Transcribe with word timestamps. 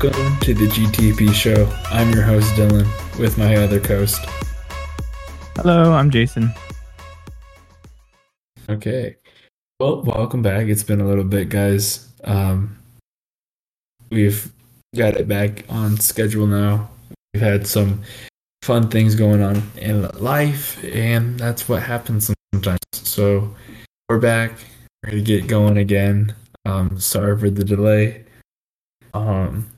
Welcome 0.00 0.38
to 0.42 0.54
the 0.54 0.66
GTP 0.66 1.34
show. 1.34 1.68
I'm 1.90 2.12
your 2.12 2.22
host, 2.22 2.54
Dylan, 2.54 2.86
with 3.18 3.36
my 3.36 3.56
other 3.56 3.80
host. 3.80 4.24
Hello, 5.56 5.92
I'm 5.92 6.08
Jason. 6.08 6.54
Okay. 8.68 9.16
Well, 9.80 10.02
welcome 10.02 10.40
back. 10.40 10.68
It's 10.68 10.84
been 10.84 11.00
a 11.00 11.04
little 11.04 11.24
bit, 11.24 11.48
guys. 11.48 12.12
Um, 12.22 12.78
we've 14.08 14.52
got 14.94 15.16
it 15.16 15.26
back 15.26 15.64
on 15.68 15.96
schedule 15.98 16.46
now. 16.46 16.90
We've 17.34 17.42
had 17.42 17.66
some 17.66 18.02
fun 18.62 18.90
things 18.90 19.16
going 19.16 19.42
on 19.42 19.64
in 19.78 20.08
life, 20.10 20.78
and 20.84 21.40
that's 21.40 21.68
what 21.68 21.82
happens 21.82 22.30
sometimes. 22.54 22.78
So 22.92 23.52
we're 24.08 24.20
back, 24.20 24.52
ready 25.04 25.24
to 25.24 25.24
get 25.24 25.48
going 25.48 25.76
again. 25.76 26.36
Um, 26.66 27.00
sorry 27.00 27.36
for 27.36 27.50
the 27.50 27.64
delay. 27.64 28.24
Um, 29.12 29.68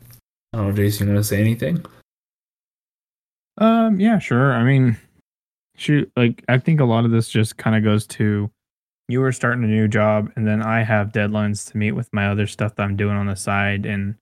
I 0.52 0.58
don't 0.58 0.68
know, 0.68 0.72
Jason, 0.72 1.08
you 1.08 1.14
want 1.14 1.24
to 1.24 1.28
say 1.28 1.40
anything? 1.40 1.84
Um, 3.58 4.00
yeah, 4.00 4.18
sure. 4.18 4.52
I 4.52 4.64
mean, 4.64 4.96
shoot, 5.76 6.10
like 6.16 6.44
I 6.48 6.58
think 6.58 6.80
a 6.80 6.84
lot 6.84 7.04
of 7.04 7.10
this 7.10 7.28
just 7.28 7.56
kind 7.56 7.76
of 7.76 7.84
goes 7.84 8.06
to 8.08 8.50
you 9.08 9.20
were 9.20 9.32
starting 9.32 9.64
a 9.64 9.66
new 9.66 9.88
job, 9.88 10.30
and 10.36 10.46
then 10.46 10.62
I 10.62 10.82
have 10.82 11.08
deadlines 11.08 11.70
to 11.70 11.76
meet 11.76 11.92
with 11.92 12.12
my 12.12 12.28
other 12.28 12.46
stuff 12.46 12.76
that 12.76 12.84
I'm 12.84 12.96
doing 12.96 13.16
on 13.16 13.26
the 13.26 13.34
side, 13.34 13.84
and 13.84 14.14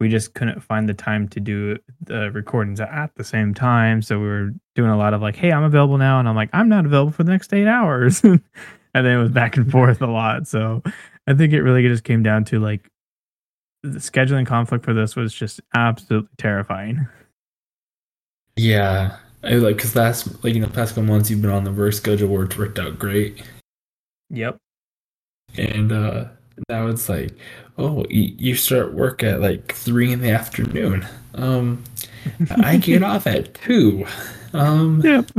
we 0.00 0.08
just 0.08 0.34
couldn't 0.34 0.60
find 0.60 0.88
the 0.88 0.94
time 0.94 1.28
to 1.28 1.40
do 1.40 1.78
the 2.00 2.30
recordings 2.32 2.80
at 2.80 3.14
the 3.14 3.22
same 3.22 3.54
time. 3.54 4.02
So 4.02 4.18
we 4.18 4.26
were 4.26 4.50
doing 4.74 4.90
a 4.90 4.98
lot 4.98 5.14
of 5.14 5.22
like, 5.22 5.36
hey, 5.36 5.52
I'm 5.52 5.62
available 5.62 5.96
now, 5.96 6.18
and 6.18 6.28
I'm 6.28 6.34
like, 6.34 6.50
I'm 6.52 6.68
not 6.68 6.84
available 6.86 7.12
for 7.12 7.22
the 7.22 7.30
next 7.30 7.52
eight 7.54 7.68
hours, 7.68 8.22
and 8.24 8.40
then 8.94 9.06
it 9.06 9.22
was 9.22 9.30
back 9.30 9.56
and 9.56 9.70
forth 9.70 10.02
a 10.02 10.06
lot. 10.06 10.48
So 10.48 10.82
I 11.26 11.34
think 11.34 11.52
it 11.52 11.62
really 11.62 11.82
just 11.82 12.04
came 12.04 12.22
down 12.22 12.44
to 12.46 12.58
like 12.58 12.90
the 13.82 13.98
scheduling 13.98 14.46
conflict 14.46 14.84
for 14.84 14.94
this 14.94 15.16
was 15.16 15.34
just 15.34 15.60
absolutely 15.74 16.30
terrifying. 16.38 17.06
Yeah, 18.56 19.16
I 19.42 19.54
like 19.54 19.76
because 19.76 19.96
last 19.96 20.44
like 20.44 20.54
in 20.54 20.62
the 20.62 20.68
past 20.68 20.94
couple 20.94 21.04
months 21.04 21.30
you've 21.30 21.42
been 21.42 21.50
on 21.50 21.64
the 21.64 21.72
work 21.72 21.92
schedule 21.94 22.28
where 22.28 22.44
it's 22.44 22.56
worked 22.56 22.78
out 22.78 22.98
great. 22.98 23.42
Yep. 24.30 24.56
And 25.56 25.92
uh 25.92 26.24
now 26.68 26.86
it's 26.86 27.08
like, 27.08 27.32
oh, 27.78 28.04
you, 28.10 28.34
you 28.38 28.54
start 28.54 28.94
work 28.94 29.22
at 29.22 29.40
like 29.40 29.72
three 29.72 30.12
in 30.12 30.20
the 30.20 30.30
afternoon. 30.30 31.06
Um, 31.34 31.82
I 32.62 32.76
get 32.76 33.02
off 33.02 33.26
at 33.26 33.54
two. 33.54 34.06
Um, 34.52 35.00
yep. 35.02 35.30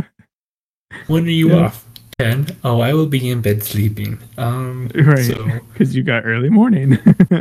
When 1.08 1.26
are 1.26 1.30
you 1.30 1.54
off? 1.54 1.86
Ten. 2.20 2.48
Oh, 2.64 2.82
I 2.82 2.94
will 2.94 3.08
be 3.08 3.30
in 3.30 3.42
bed 3.42 3.64
sleeping. 3.64 4.20
Um, 4.38 4.90
right. 4.94 5.62
Because 5.74 5.92
so, 5.92 5.96
you 5.96 6.04
got 6.04 6.26
early 6.26 6.50
morning. 6.50 6.92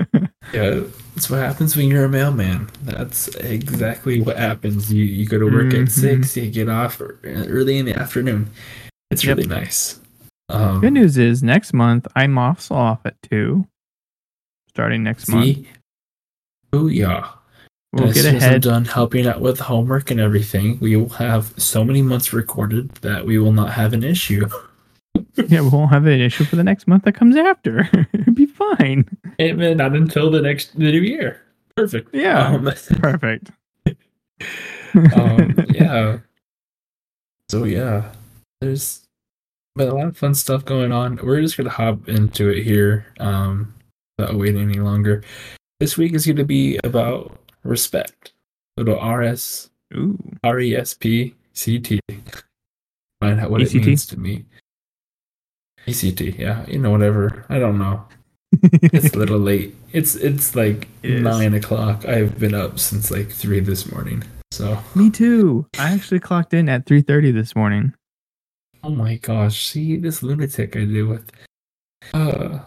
yeah, 0.53 0.81
that's 1.15 1.29
what 1.29 1.41
happens 1.41 1.77
when 1.77 1.89
you're 1.89 2.05
a 2.05 2.09
mailman. 2.09 2.71
That's 2.83 3.29
exactly 3.37 4.21
what 4.21 4.37
happens. 4.39 4.93
You 4.93 5.05
you 5.05 5.27
go 5.27 5.39
to 5.39 5.47
work 5.47 5.67
mm-hmm. 5.67 5.85
at 5.85 5.91
six, 5.91 6.37
you 6.37 6.51
get 6.51 6.69
off 6.69 7.01
early 7.25 7.79
in 7.79 7.87
the 7.87 7.95
afternoon. 7.95 8.51
It's 9.11 9.25
yep. 9.25 9.37
really 9.37 9.49
nice. 9.49 10.01
Um, 10.49 10.81
Good 10.81 10.95
news 10.95 11.19
is 11.19 11.43
next 11.43 11.73
month 11.73 12.07
I'm 12.15 12.39
also 12.39 12.75
off 12.75 13.01
at 13.05 13.21
two, 13.23 13.67
starting 14.69 15.03
next 15.03 15.27
see? 15.27 15.33
month. 15.35 15.67
Oh 16.73 16.87
yeah. 16.87 17.31
We'll 17.93 18.09
as 18.09 18.15
get 18.15 18.35
ahead. 18.35 18.55
I'm 18.55 18.61
done 18.61 18.85
helping 18.87 19.27
out 19.27 19.41
with 19.41 19.61
homework 19.61 20.11
and 20.11 20.19
everything, 20.19 20.79
we 20.81 20.97
will 20.97 21.11
have 21.11 21.53
so 21.61 21.85
many 21.85 22.01
months 22.01 22.33
recorded 22.33 22.91
that 22.97 23.27
we 23.27 23.39
will 23.39 23.53
not 23.53 23.73
have 23.73 23.93
an 23.93 24.03
issue. 24.03 24.49
yeah, 25.35 25.61
we 25.61 25.69
won't 25.69 25.91
have 25.91 26.07
an 26.07 26.21
issue 26.21 26.45
for 26.45 26.57
the 26.57 26.65
next 26.65 26.87
month 26.87 27.05
that 27.05 27.13
comes 27.13 27.37
after. 27.37 27.89
It'd 28.15 28.35
be 28.35 28.47
fine. 28.47 29.07
And 29.39 29.59
not 29.77 29.95
until 29.95 30.31
the 30.31 30.41
next 30.41 30.73
the 30.79 30.91
new 30.91 31.01
year. 31.01 31.43
Perfect. 31.77 32.15
Yeah. 32.15 32.49
Um, 32.49 32.65
perfect. 32.99 33.51
um, 35.15 35.55
yeah. 35.69 36.19
So 37.51 37.65
yeah, 37.65 38.11
there's 38.63 39.03
been 39.77 39.89
a 39.89 39.95
lot 39.95 40.07
of 40.07 40.17
fun 40.17 40.35
stuff 40.35 40.65
going 40.65 40.93
on. 40.93 41.19
We're 41.23 41.43
just 41.43 41.59
gonna 41.59 41.69
hop 41.69 42.09
into 42.09 42.49
it 42.49 42.63
here, 42.63 43.07
um, 43.21 43.75
without 44.17 44.37
waiting 44.37 44.63
any 44.63 44.81
longer. 44.81 45.23
This 45.79 45.99
week 45.99 46.15
is 46.15 46.27
gonna 46.27 46.45
be 46.45 46.79
about 46.85 47.39
respect. 47.65 48.33
Little 48.77 49.01
RS, 49.03 49.71
Ooh. 49.95 50.19
R 50.43 50.61
E 50.61 50.77
S 50.77 50.95
P 50.95 51.35
C 51.53 51.79
T. 51.79 52.01
Find 53.21 53.39
out 53.41 53.51
what 53.51 53.61
E-C-T? 53.61 53.79
it 53.79 53.87
means 53.87 54.07
to 54.07 54.19
me. 54.19 54.45
ECT, 55.87 56.39
yeah, 56.39 56.65
you 56.67 56.79
know, 56.79 56.91
whatever. 56.91 57.45
I 57.49 57.59
don't 57.59 57.79
know. 57.79 58.05
it's 58.63 59.15
a 59.15 59.19
little 59.19 59.39
late. 59.39 59.75
It's 59.93 60.15
it's 60.15 60.55
like 60.55 60.89
it 61.03 61.23
nine 61.23 61.55
o'clock. 61.55 62.05
I've 62.05 62.39
been 62.39 62.55
up 62.55 62.79
since 62.79 63.11
like 63.11 63.31
three 63.31 63.61
this 63.61 63.91
morning. 63.91 64.23
So 64.51 64.79
me 64.95 65.11
too. 65.11 65.67
I 65.79 65.93
actually 65.93 66.21
clocked 66.21 66.53
in 66.53 66.69
at 66.69 66.87
three 66.87 67.01
thirty 67.01 67.31
this 67.31 67.57
morning. 67.57 67.95
Oh 68.85 68.91
my 68.91 69.17
gosh! 69.17 69.69
See 69.69 69.97
this 69.97 70.23
lunatic 70.23 70.77
I 70.77 70.85
deal 70.85 71.07
with. 71.07 71.31
Uh, 72.13 72.59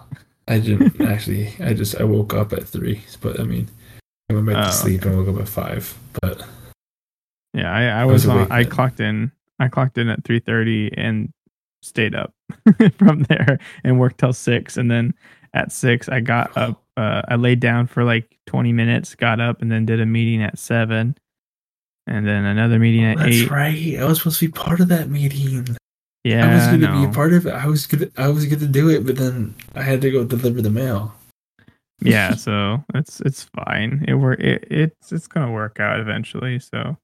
I 0.47 0.59
didn't 0.59 0.99
actually. 1.07 1.53
I 1.59 1.73
just 1.73 1.99
I 1.99 2.03
woke 2.03 2.33
up 2.33 2.51
at 2.53 2.63
three, 2.63 3.01
but 3.21 3.39
I 3.39 3.43
mean, 3.43 3.69
I 4.29 4.33
went 4.33 4.47
back 4.47 4.57
oh, 4.57 4.69
to 4.69 4.71
sleep 4.71 5.01
okay. 5.01 5.09
and 5.09 5.17
woke 5.17 5.35
up 5.35 5.41
at 5.41 5.47
five. 5.47 5.97
But 6.21 6.41
yeah, 7.53 7.71
I, 7.71 8.01
I 8.01 8.05
was, 8.05 8.27
I 8.27 8.35
was 8.35 8.45
on. 8.45 8.51
I 8.51 8.63
clocked 8.63 8.99
in. 8.99 9.31
I 9.59 9.67
clocked 9.67 9.97
in 9.97 10.09
at 10.09 10.23
three 10.23 10.39
thirty 10.39 10.91
and 10.97 11.31
stayed 11.81 12.15
up 12.15 12.33
from 12.97 13.23
there 13.23 13.59
and 13.83 13.99
worked 13.99 14.19
till 14.19 14.33
six. 14.33 14.77
And 14.77 14.89
then 14.89 15.13
at 15.53 15.71
six, 15.71 16.09
I 16.09 16.19
got 16.19 16.55
up. 16.57 16.81
Uh, 16.97 17.21
I 17.27 17.35
laid 17.35 17.59
down 17.59 17.87
for 17.87 18.03
like 18.03 18.37
twenty 18.45 18.73
minutes, 18.73 19.15
got 19.15 19.39
up, 19.39 19.61
and 19.61 19.71
then 19.71 19.85
did 19.85 20.01
a 20.01 20.05
meeting 20.05 20.41
at 20.41 20.57
seven, 20.57 21.15
and 22.07 22.27
then 22.27 22.45
another 22.45 22.79
meeting 22.79 23.05
at 23.05 23.17
That's 23.17 23.29
eight. 23.29 23.39
That's 23.41 23.51
right. 23.51 23.99
I 23.99 24.05
was 24.05 24.17
supposed 24.19 24.39
to 24.39 24.47
be 24.47 24.51
part 24.51 24.79
of 24.79 24.87
that 24.89 25.09
meeting. 25.09 25.77
Yeah, 26.23 26.49
I 26.49 26.55
was 26.55 26.65
going 26.65 26.81
to 26.81 26.91
be 26.91 27.05
a 27.05 27.13
part 27.13 27.33
of 27.33 27.45
it. 27.45 27.53
I 27.53 27.67
was 27.67 27.85
gonna, 27.85 28.07
I 28.17 28.29
was 28.29 28.47
going 28.47 28.59
to 28.59 28.65
do 28.65 28.89
it, 28.89 29.05
but 29.05 29.15
then 29.15 29.53
I 29.75 29.83
had 29.83 30.01
to 30.01 30.09
go 30.09 30.23
deliver 30.23 30.59
the 30.59 30.71
mail. 30.71 31.13
Yeah, 32.01 32.35
so 32.35 32.83
it's 32.93 33.21
it's 33.21 33.43
fine. 33.43 34.05
It 34.07 34.15
work. 34.15 34.39
It, 34.39 34.67
it's 34.69 35.11
it's 35.11 35.27
gonna 35.27 35.51
work 35.51 35.79
out 35.79 35.99
eventually. 35.99 36.59
So 36.59 36.97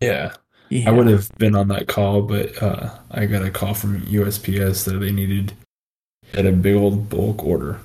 yeah, 0.00 0.32
yeah. 0.70 0.88
I 0.88 0.92
would 0.92 1.08
have 1.08 1.30
been 1.38 1.54
on 1.54 1.68
that 1.68 1.88
call, 1.88 2.22
but 2.22 2.60
uh, 2.62 2.90
I 3.10 3.26
got 3.26 3.44
a 3.44 3.50
call 3.50 3.74
from 3.74 4.00
USPS 4.02 4.84
that 4.84 4.98
they 4.98 5.12
needed 5.12 5.52
at 6.34 6.46
a 6.46 6.52
big 6.52 6.76
old 6.76 7.08
bulk 7.08 7.44
order, 7.44 7.80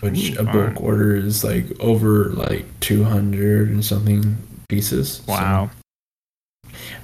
which 0.00 0.32
Ooh, 0.32 0.40
a 0.40 0.44
bulk 0.44 0.80
order 0.80 1.14
is 1.14 1.44
like 1.44 1.66
over 1.80 2.30
like 2.30 2.64
two 2.80 3.04
hundred 3.04 3.68
and 3.68 3.84
something 3.84 4.36
pieces. 4.68 5.22
Wow. 5.26 5.70
So 5.70 5.82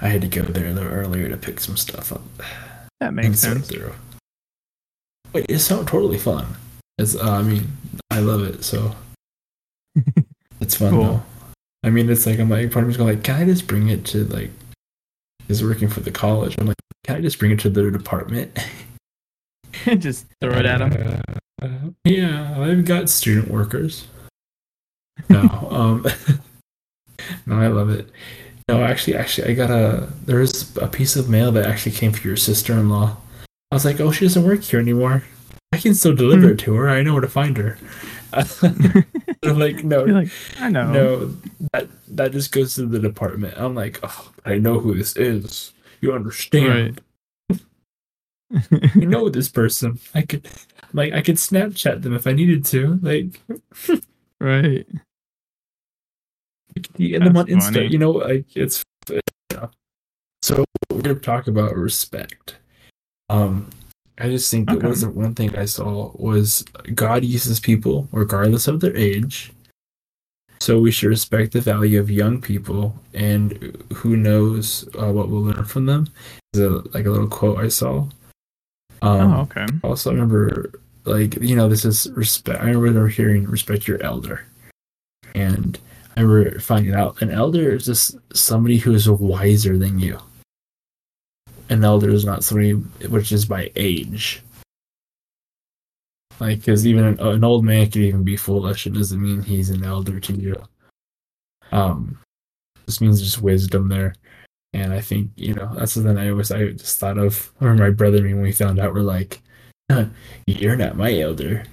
I 0.00 0.09
had 0.09 0.23
to 0.23 0.29
go 0.29 0.43
there 0.43 0.69
a 0.69 0.73
little 0.73 0.91
earlier 0.91 1.29
to 1.29 1.37
pick 1.37 1.61
some 1.61 1.77
stuff 1.77 2.12
up. 2.12 2.23
That 3.00 3.12
makes 3.15 3.41
sense. 3.41 3.69
Through. 3.69 3.95
Wait, 5.33 5.47
it's 5.49 5.65
so 5.65 5.85
totally 5.85 6.19
fun. 6.19 6.47
It's 6.98 7.14
uh, 7.14 7.31
I 7.31 7.42
mean, 7.42 7.69
I 8.10 8.20
love 8.20 8.42
it. 8.42 8.64
So 8.64 8.94
it's 10.60 10.75
fun 10.75 10.91
cool. 10.91 11.04
though. 11.04 11.22
I 11.84 11.91
mean, 11.91 12.10
it's 12.10 12.26
like 12.26 12.38
I'm 12.38 12.50
like 12.50 12.72
part 12.72 12.82
of 12.82 12.88
me's 12.88 12.97
going 12.97 13.14
like, 13.16 13.25
can 13.25 13.42
I 13.42 13.44
just 13.44 13.66
bring 13.66 13.88
it 13.88 14.04
to 14.06 14.25
like 14.25 14.50
is 15.48 15.62
working 15.62 15.88
for 15.88 16.00
the 16.00 16.10
college? 16.10 16.56
I'm 16.58 16.66
like, 16.66 16.76
can 17.04 17.16
I 17.16 17.20
just 17.20 17.38
bring 17.38 17.53
it 17.53 17.60
to 17.60 17.70
their 17.70 17.91
department? 17.91 18.58
just 19.98 20.26
throw 20.41 20.53
it 20.53 20.66
at 20.66 20.78
them. 20.78 21.22
Uh, 21.62 21.91
yeah, 22.04 22.60
I've 22.60 22.84
got 22.84 23.08
student 23.08 23.48
workers. 23.48 24.06
No, 25.28 25.41
um, 25.70 26.06
no, 27.47 27.58
I 27.58 27.66
love 27.69 27.91
it. 27.91 28.08
No, 28.69 28.82
actually, 28.82 29.16
actually, 29.16 29.50
I 29.50 29.54
got 29.54 29.70
a. 29.70 30.08
There's 30.26 30.76
a 30.76 30.87
piece 30.87 31.16
of 31.16 31.28
mail 31.28 31.50
that 31.53 31.66
actually 31.66 31.93
came 31.93 32.12
for 32.12 32.26
your 32.26 32.37
sister-in-law. 32.37 33.17
I 33.70 33.75
was 33.75 33.84
like, 33.84 34.00
oh, 34.00 34.12
she 34.12 34.26
doesn't 34.26 34.44
work 34.44 34.62
here 34.62 34.81
anymore. 34.81 35.25
I 35.73 35.79
can 35.79 35.94
still 35.94 36.15
deliver 36.15 36.50
it 36.50 36.59
to 36.61 36.75
her. 36.75 36.88
I 36.88 37.03
know 37.03 37.12
where 37.12 37.23
to 37.23 37.29
find 37.29 37.56
her. 37.56 37.79
I'm 38.32 39.59
like, 39.59 39.85
no, 39.85 40.05
like, 40.05 40.31
I 40.59 40.69
know. 40.69 40.91
No, 40.91 41.37
that 41.73 41.88
that 42.09 42.32
just 42.32 42.53
goes 42.53 42.75
to 42.75 42.87
the 42.87 42.99
department. 42.99 43.55
I'm 43.56 43.75
like, 43.75 44.00
oh, 44.03 44.32
I 44.44 44.59
know 44.59 44.81
who 44.81 44.94
this 44.94 45.17
is. 45.17 45.73
You 46.00 46.12
understand? 46.12 47.00
Right. 47.50 47.61
you 48.94 49.06
know 49.06 49.29
this 49.29 49.49
person. 49.49 49.99
I 50.15 50.23
could, 50.23 50.49
like, 50.93 51.12
I 51.12 51.20
could 51.20 51.37
Snapchat 51.37 52.03
them 52.03 52.14
if 52.14 52.26
I 52.26 52.32
needed 52.32 52.64
to. 52.67 52.99
Like, 53.03 53.41
right 54.41 54.87
and 56.99 57.26
them 57.26 57.37
on 57.37 57.47
Insta. 57.47 57.75
Funny. 57.75 57.87
You 57.87 57.99
know, 57.99 58.11
like 58.11 58.44
it's 58.55 58.85
yeah. 59.11 59.67
so 60.43 60.64
we're 60.91 61.03
gonna 61.03 61.14
talk 61.17 61.49
about 61.49 61.75
respect. 61.76 62.56
Um, 63.31 63.71
I 64.20 64.29
just 64.29 64.50
think 64.50 64.70
okay. 64.70 64.81
that 64.81 64.88
was 64.88 65.03
the 65.03 65.11
one 65.11 65.35
thing 65.35 65.56
I 65.56 65.65
saw 65.65 66.11
was 66.15 66.65
God 66.94 67.25
uses 67.25 67.61
people 67.61 68.09
regardless 68.12 68.67
of 68.67 68.81
their 68.81 68.97
age. 68.97 69.53
So 70.61 70.81
we 70.81 70.91
should 70.91 71.09
respect 71.09 71.53
the 71.53 71.61
value 71.61 72.00
of 72.00 72.11
young 72.11 72.41
people, 72.41 72.97
and 73.15 73.76
who 73.94 74.17
knows 74.17 74.88
uh, 75.00 75.12
what 75.12 75.29
we'll 75.29 75.43
learn 75.43 75.65
from 75.65 75.87
them. 75.87 76.09
Is 76.53 76.61
a, 76.61 76.82
like 76.93 77.06
a 77.06 77.11
little 77.11 77.29
quote 77.29 77.59
I 77.59 77.69
saw. 77.69 78.09
Um, 79.03 79.32
oh, 79.32 79.41
okay. 79.43 79.67
Also, 79.85 80.11
I 80.11 80.15
remember 80.15 80.73
like 81.05 81.37
you 81.41 81.55
know 81.55 81.69
this 81.69 81.85
is 81.85 82.11
respect. 82.11 82.61
I 82.61 82.71
remember 82.71 83.09
hearing 83.09 83.44
respect 83.44 83.87
your 83.87 84.03
elder 84.03 84.44
And 85.35 85.79
I 86.17 86.23
remember 86.23 86.59
finding 86.59 86.94
out 86.94 87.23
an 87.23 87.31
elder 87.31 87.76
is 87.76 87.87
just 87.87 88.17
somebody 88.35 88.79
who 88.79 88.94
is 88.94 89.09
wiser 89.09 89.79
than 89.79 89.99
you. 89.99 90.19
An 91.70 91.85
elder 91.85 92.11
is 92.11 92.25
not 92.25 92.44
somebody 92.44 92.73
which 92.73 93.32
is 93.32 93.44
by 93.44 93.70
age. 93.76 94.43
Like, 96.41 96.61
because 96.61 96.87
even 96.87 97.05
an, 97.05 97.20
an 97.20 97.44
old 97.44 97.65
man 97.65 97.91
can 97.91 98.03
even 98.03 98.25
be 98.25 98.37
foolish. 98.37 98.87
It 98.87 98.94
doesn't 98.94 99.20
mean 99.20 99.43
he's 99.43 99.70
an 99.70 99.85
elder 99.85 100.20
to 100.20 100.32
you. 100.32 100.62
Um, 101.73 102.19
this 102.87 103.00
means 103.00 103.20
just 103.20 103.43
wisdom 103.43 103.88
there. 103.88 104.15
And 104.73 104.93
I 104.93 105.00
think, 105.00 105.31
you 105.37 105.55
know, 105.55 105.75
that's 105.75 105.93
something 105.93 106.17
I 106.17 106.31
always, 106.31 106.53
I 106.53 106.69
just 106.73 106.99
thought 106.99 107.19
of, 107.19 107.53
or 107.61 107.75
my 107.75 107.91
brother 107.91 108.19
and 108.19 108.26
me 108.26 108.35
when 108.35 108.43
we 108.43 108.53
found 108.53 108.79
out, 108.79 108.94
we're 108.94 109.00
like, 109.00 109.41
you're 110.47 110.76
not 110.76 110.97
my 110.97 111.19
elder. 111.19 111.64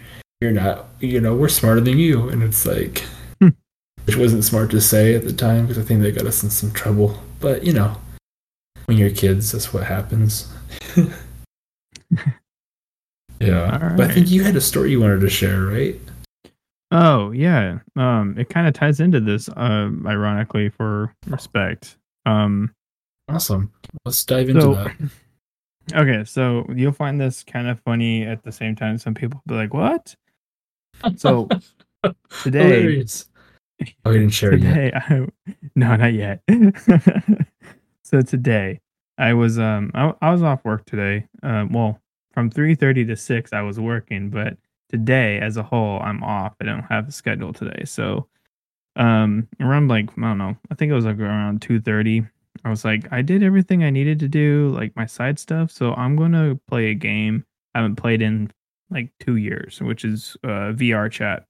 You're 0.42 0.52
not, 0.52 0.88
you 1.00 1.22
know, 1.22 1.36
we're 1.36 1.50
smarter 1.50 1.82
than 1.82 1.98
you. 1.98 2.30
And 2.30 2.42
it's 2.42 2.66
like, 2.66 3.04
hmm. 3.40 3.50
which 4.06 4.16
wasn't 4.16 4.44
smart 4.44 4.72
to 4.72 4.82
say 4.82 5.14
at 5.16 5.24
the 5.24 5.34
time 5.34 5.68
because 5.68 5.78
I 5.78 5.86
think 5.86 6.02
they 6.02 6.12
got 6.12 6.26
us 6.26 6.44
in 6.44 6.50
some 6.50 6.72
trouble. 6.72 7.22
But, 7.40 7.64
you 7.64 7.74
know, 7.74 7.96
when 8.86 8.98
you're 8.98 9.10
kids, 9.10 9.52
that's 9.52 9.74
what 9.74 9.84
happens. 9.84 10.52
yeah. 13.40 13.88
Right. 13.88 13.98
But 13.98 14.12
I 14.12 14.14
think 14.14 14.30
you 14.30 14.44
had 14.44 14.56
a 14.56 14.62
story 14.62 14.92
you 14.92 15.00
wanted 15.00 15.22
to 15.22 15.30
share, 15.30 15.62
right? 15.64 16.00
Oh 16.92 17.32
yeah, 17.32 17.80
um, 17.96 18.36
it 18.38 18.50
kind 18.50 18.68
of 18.68 18.74
ties 18.74 19.00
into 19.00 19.20
this, 19.20 19.50
uh, 19.50 19.90
ironically, 20.06 20.70
for 20.70 21.14
respect. 21.28 21.98
Um, 22.26 22.74
awesome. 23.28 23.72
Let's 24.06 24.24
dive 24.24 24.50
into 24.50 24.62
so, 24.62 24.74
that. 24.76 24.96
Okay, 25.94 26.24
so 26.24 26.66
you'll 26.74 26.92
find 26.92 27.22
this 27.22 27.44
kind 27.44 27.68
of 27.68 27.80
funny 27.82 28.24
at 28.24 28.42
the 28.42 28.52
same 28.52 28.76
time. 28.76 28.98
Some 28.98 29.14
people 29.14 29.40
will 29.46 29.54
be 29.54 29.62
like, 29.62 29.74
"What?" 29.74 30.16
So 31.16 31.48
today, 32.42 32.64
Hilarious. 32.64 33.30
oh, 34.04 34.10
you 34.10 34.20
didn't 34.20 34.34
share 34.34 34.50
today, 34.52 34.92
yet. 34.92 35.04
I, 35.08 35.28
no, 35.76 35.96
not 35.96 36.14
yet. 36.14 36.42
So 38.16 38.22
today, 38.22 38.80
I 39.18 39.34
was 39.34 39.60
um, 39.60 39.92
I, 39.94 40.14
I 40.22 40.32
was 40.32 40.42
off 40.42 40.64
work 40.64 40.86
today. 40.86 41.28
Uh, 41.44 41.66
well, 41.70 42.00
from 42.34 42.50
three 42.50 42.74
thirty 42.74 43.04
to 43.04 43.18
six, 43.18 43.52
I 43.52 43.62
was 43.62 43.78
working, 43.78 44.30
but 44.30 44.56
today 44.88 45.38
as 45.40 45.58
a 45.58 45.64
whole, 45.64 46.00
I'm 46.00 46.24
off. 46.24 46.54
I 46.62 46.64
don't 46.64 46.86
have 46.90 47.10
a 47.10 47.12
schedule 47.12 47.52
today. 47.52 47.84
So 47.84 48.30
um 48.96 49.50
around 49.60 49.90
like 49.90 50.10
I 50.18 50.22
don't 50.22 50.38
know, 50.38 50.56
I 50.72 50.76
think 50.76 50.92
it 50.92 50.96
was 50.96 51.04
like 51.04 51.20
around 51.20 51.62
two 51.62 51.82
thirty. 51.82 52.26
I 52.64 52.70
was 52.70 52.86
like, 52.86 53.12
I 53.12 53.22
did 53.22 53.44
everything 53.44 53.84
I 53.84 53.90
needed 53.90 54.20
to 54.22 54.30
do, 54.30 54.70
like 54.70 54.96
my 54.96 55.06
side 55.06 55.38
stuff. 55.38 55.70
So 55.70 55.94
I'm 55.96 56.16
gonna 56.16 56.58
play 56.70 56.92
a 56.92 56.96
game 56.96 57.44
I 57.74 57.80
haven't 57.80 57.98
played 57.98 58.22
in 58.22 58.50
like 58.90 59.12
two 59.20 59.36
years, 59.36 59.82
which 59.82 60.06
is 60.06 60.38
uh, 60.46 60.72
VRChat, 60.72 61.44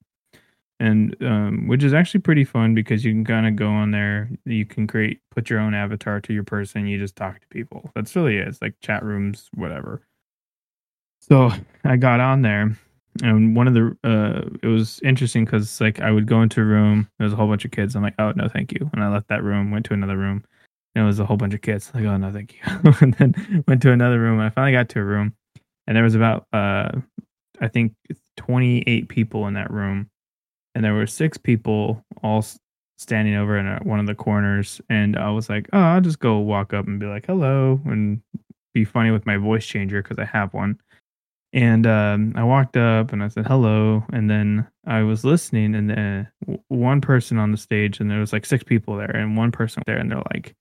and 0.78 1.16
um, 1.22 1.66
which 1.68 1.82
is 1.82 1.94
actually 1.94 2.20
pretty 2.20 2.44
fun 2.44 2.74
because 2.74 3.04
you 3.04 3.12
can 3.12 3.24
kind 3.24 3.46
of 3.46 3.56
go 3.56 3.68
on 3.68 3.90
there. 3.90 4.30
You 4.44 4.66
can 4.66 4.86
create, 4.86 5.20
put 5.30 5.48
your 5.48 5.60
own 5.60 5.74
avatar 5.74 6.20
to 6.20 6.32
your 6.32 6.44
person. 6.44 6.86
You 6.86 6.98
just 6.98 7.16
talk 7.16 7.40
to 7.40 7.46
people. 7.48 7.90
That's 7.94 8.14
really 8.14 8.36
it. 8.36 8.48
It's 8.48 8.60
like 8.60 8.74
chat 8.80 9.02
rooms, 9.02 9.48
whatever. 9.54 10.02
So 11.20 11.50
I 11.84 11.96
got 11.96 12.20
on 12.20 12.42
there 12.42 12.76
and 13.22 13.56
one 13.56 13.68
of 13.68 13.74
the 13.74 13.96
uh 14.04 14.42
it 14.62 14.66
was 14.66 15.00
interesting 15.02 15.44
because 15.44 15.80
like 15.80 16.00
i 16.00 16.10
would 16.10 16.26
go 16.26 16.42
into 16.42 16.60
a 16.60 16.64
room 16.64 17.08
there 17.18 17.24
was 17.24 17.32
a 17.32 17.36
whole 17.36 17.46
bunch 17.48 17.64
of 17.64 17.70
kids 17.70 17.94
i'm 17.94 18.02
like 18.02 18.14
oh 18.18 18.32
no 18.36 18.48
thank 18.48 18.72
you 18.72 18.90
and 18.92 19.02
i 19.02 19.08
left 19.08 19.28
that 19.28 19.42
room 19.42 19.70
went 19.70 19.84
to 19.86 19.94
another 19.94 20.16
room 20.16 20.44
and 20.94 21.04
it 21.04 21.06
was 21.06 21.18
a 21.18 21.24
whole 21.24 21.36
bunch 21.36 21.54
of 21.54 21.62
kids 21.62 21.90
like 21.94 22.04
oh 22.04 22.16
no 22.16 22.32
thank 22.32 22.54
you 22.54 22.92
and 23.00 23.14
then 23.14 23.64
went 23.68 23.82
to 23.82 23.92
another 23.92 24.20
room 24.20 24.40
i 24.40 24.50
finally 24.50 24.72
got 24.72 24.88
to 24.88 25.00
a 25.00 25.04
room 25.04 25.34
and 25.86 25.96
there 25.96 26.04
was 26.04 26.14
about 26.14 26.46
uh 26.52 26.90
i 27.60 27.68
think 27.68 27.94
28 28.36 29.08
people 29.08 29.46
in 29.46 29.54
that 29.54 29.70
room 29.70 30.10
and 30.76 30.84
there 30.84 30.94
were 30.94 31.06
six 31.06 31.36
people 31.36 32.04
all 32.22 32.44
standing 32.98 33.34
over 33.34 33.58
in 33.58 33.66
a, 33.66 33.78
one 33.82 33.98
of 33.98 34.06
the 34.06 34.14
corners 34.14 34.80
and 34.88 35.16
i 35.16 35.28
was 35.28 35.50
like 35.50 35.68
oh 35.72 35.80
i'll 35.80 36.00
just 36.00 36.20
go 36.20 36.38
walk 36.38 36.72
up 36.72 36.86
and 36.86 37.00
be 37.00 37.06
like 37.06 37.26
hello 37.26 37.80
and 37.86 38.20
be 38.72 38.84
funny 38.84 39.10
with 39.10 39.26
my 39.26 39.36
voice 39.36 39.66
changer 39.66 40.00
because 40.02 40.18
i 40.18 40.24
have 40.24 40.54
one 40.54 40.78
and 41.56 41.86
um, 41.86 42.34
I 42.36 42.44
walked 42.44 42.76
up 42.76 43.12
and 43.14 43.22
I 43.22 43.28
said 43.28 43.46
hello, 43.46 44.04
and 44.12 44.28
then 44.28 44.66
I 44.86 45.02
was 45.02 45.24
listening, 45.24 45.74
and 45.74 45.88
then 45.88 46.28
one 46.68 47.00
person 47.00 47.38
on 47.38 47.50
the 47.50 47.56
stage, 47.56 47.98
and 47.98 48.10
there 48.10 48.20
was 48.20 48.32
like 48.32 48.44
six 48.44 48.62
people 48.62 48.96
there, 48.96 49.10
and 49.10 49.38
one 49.38 49.52
person 49.52 49.82
there, 49.86 49.96
and 49.96 50.10
they're 50.10 50.22
like, 50.34 50.54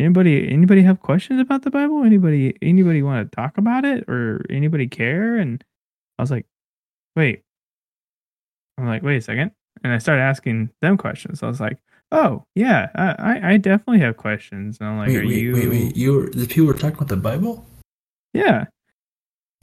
"Anybody, 0.00 0.48
anybody 0.50 0.82
have 0.82 1.02
questions 1.02 1.38
about 1.38 1.62
the 1.62 1.70
Bible? 1.70 2.02
Anybody, 2.02 2.56
anybody 2.62 3.02
want 3.02 3.30
to 3.30 3.36
talk 3.36 3.58
about 3.58 3.84
it, 3.84 4.08
or 4.08 4.42
anybody 4.48 4.86
care?" 4.86 5.36
And 5.36 5.62
I 6.18 6.22
was 6.22 6.30
like, 6.30 6.46
"Wait," 7.14 7.42
I'm 8.78 8.86
like, 8.86 9.02
"Wait 9.02 9.16
a 9.16 9.20
second. 9.22 9.52
and 9.84 9.92
I 9.92 9.98
started 9.98 10.22
asking 10.22 10.70
them 10.82 10.96
questions. 10.96 11.42
I 11.42 11.48
was 11.48 11.60
like, 11.60 11.78
"Oh 12.12 12.44
yeah, 12.54 12.88
I, 12.94 13.52
I 13.52 13.56
definitely 13.56 14.00
have 14.00 14.16
questions." 14.16 14.78
And 14.80 14.88
I'm 14.88 14.98
like, 14.98 15.08
wait, 15.08 15.16
"Are 15.16 15.26
wait, 15.26 15.38
you?" 15.38 15.54
Wait, 15.54 15.68
wait, 15.68 15.96
you 15.96 16.12
were 16.14 16.30
the 16.30 16.46
people 16.46 16.66
were 16.66 16.74
talking 16.74 16.96
about 16.96 17.08
the 17.08 17.16
Bible? 17.16 17.64
Yeah. 18.34 18.66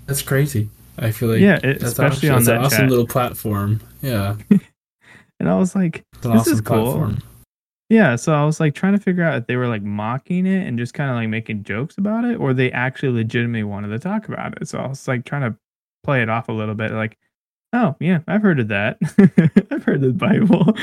That's 0.06 0.22
crazy. 0.22 0.70
I 0.98 1.12
feel 1.12 1.30
like 1.30 1.40
yeah, 1.40 1.58
it, 1.58 1.80
that's 1.80 1.84
especially 1.84 2.30
awesome, 2.30 2.38
on 2.38 2.44
that 2.46 2.56
an 2.58 2.66
awesome 2.66 2.78
chat. 2.80 2.90
little 2.90 3.08
platform. 3.08 3.80
Yeah, 4.02 4.36
and 5.40 5.50
I 5.50 5.58
was 5.58 5.76
like, 5.76 6.04
it's 6.14 6.26
an 6.26 6.32
this 6.34 6.42
awesome 6.42 6.54
is 6.54 6.62
cool. 6.62 6.84
platform. 6.84 7.18
Yeah, 7.90 8.16
so 8.16 8.34
I 8.34 8.44
was 8.46 8.60
like 8.60 8.76
trying 8.76 8.94
to 8.94 9.00
figure 9.02 9.24
out 9.24 9.38
if 9.38 9.48
they 9.48 9.56
were 9.56 9.68
like 9.68 9.82
mocking 9.82 10.46
it 10.46 10.68
and 10.68 10.78
just 10.78 10.94
kind 10.94 11.10
of 11.10 11.16
like 11.16 11.30
making 11.30 11.64
jokes 11.64 11.98
about 11.98 12.26
it, 12.26 12.36
or 12.36 12.54
they 12.54 12.72
actually 12.72 13.12
legitimately 13.12 13.64
wanted 13.64 13.90
to 13.90 14.00
talk 14.00 14.28
about 14.28 14.62
it. 14.62 14.68
So 14.68 14.80
I 14.80 14.88
was 14.88 15.08
like 15.08 15.26
trying 15.26 15.50
to 15.50 15.58
play 16.04 16.22
it 16.22 16.30
off 16.30 16.48
a 16.50 16.54
little 16.54 16.76
bit, 16.76 16.92
like, 16.92 17.18
oh 17.74 17.96
yeah, 18.00 18.20
I've 18.28 18.42
heard 18.42 18.60
of 18.60 18.70
that. 18.70 18.98
I've 19.72 19.84
heard 19.84 20.02
the 20.02 20.14
Bible. 20.14 20.74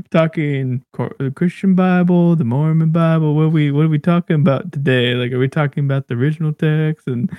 talking 0.10 0.84
the 0.92 1.32
Christian 1.34 1.74
Bible, 1.74 2.36
the 2.36 2.44
Mormon 2.44 2.90
Bible. 2.90 3.34
What 3.34 3.42
are 3.42 3.48
we 3.48 3.70
what 3.70 3.86
are 3.86 3.88
we 3.88 3.98
talking 3.98 4.36
about 4.36 4.72
today? 4.72 5.14
Like, 5.14 5.32
are 5.32 5.38
we 5.38 5.48
talking 5.48 5.84
about 5.84 6.08
the 6.08 6.14
original 6.14 6.52
text 6.52 7.06
and 7.06 7.30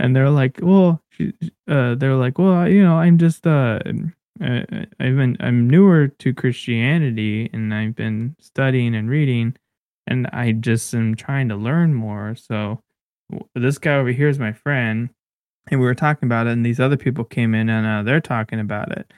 and 0.00 0.16
they're 0.16 0.30
like, 0.30 0.58
well, 0.62 1.02
uh, 1.68 1.94
they're 1.94 2.14
like, 2.14 2.38
well, 2.38 2.66
you 2.68 2.82
know, 2.82 2.96
I'm 2.96 3.18
just, 3.18 3.46
uh, 3.46 3.80
uh, 4.42 4.60
I've 4.98 5.16
been, 5.16 5.36
I'm 5.40 5.68
newer 5.68 6.08
to 6.08 6.34
Christianity, 6.34 7.50
and 7.52 7.74
I've 7.74 7.94
been 7.94 8.34
studying 8.40 8.94
and 8.94 9.10
reading, 9.10 9.56
and 10.06 10.26
I 10.32 10.52
just 10.52 10.94
am 10.94 11.14
trying 11.14 11.48
to 11.50 11.56
learn 11.56 11.94
more. 11.94 12.34
So 12.34 12.82
this 13.54 13.78
guy 13.78 13.96
over 13.96 14.10
here 14.10 14.28
is 14.28 14.38
my 14.38 14.52
friend, 14.52 15.10
and 15.68 15.80
we 15.80 15.86
were 15.86 15.94
talking 15.94 16.26
about 16.26 16.46
it, 16.46 16.52
and 16.52 16.64
these 16.64 16.80
other 16.80 16.96
people 16.96 17.24
came 17.24 17.54
in, 17.54 17.68
and 17.68 17.86
uh, 17.86 18.02
they're 18.02 18.20
talking 18.20 18.60
about 18.60 18.92
it, 18.92 19.12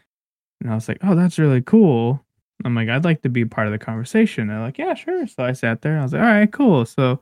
and 0.61 0.70
I 0.70 0.75
was 0.75 0.88
like, 0.88 0.99
oh, 1.02 1.14
that's 1.14 1.38
really 1.38 1.62
cool. 1.62 2.25
I'm 2.64 2.75
like, 2.75 2.88
I'd 2.88 3.04
like 3.04 3.22
to 3.22 3.28
be 3.28 3.44
part 3.44 3.66
of 3.66 3.72
the 3.72 3.78
conversation. 3.78 4.46
They're 4.46 4.61
like, 4.61 4.78
yeah, 4.78 4.94
sure. 4.94 5.26
So 5.26 5.44
I 5.44 5.52
sat 5.52 5.82
there, 5.82 5.92
and 5.92 6.00
I 6.00 6.04
was 6.04 6.12
like, 6.12 6.22
all 6.22 6.28
right, 6.28 6.52
cool. 6.52 6.87
So 6.87 7.20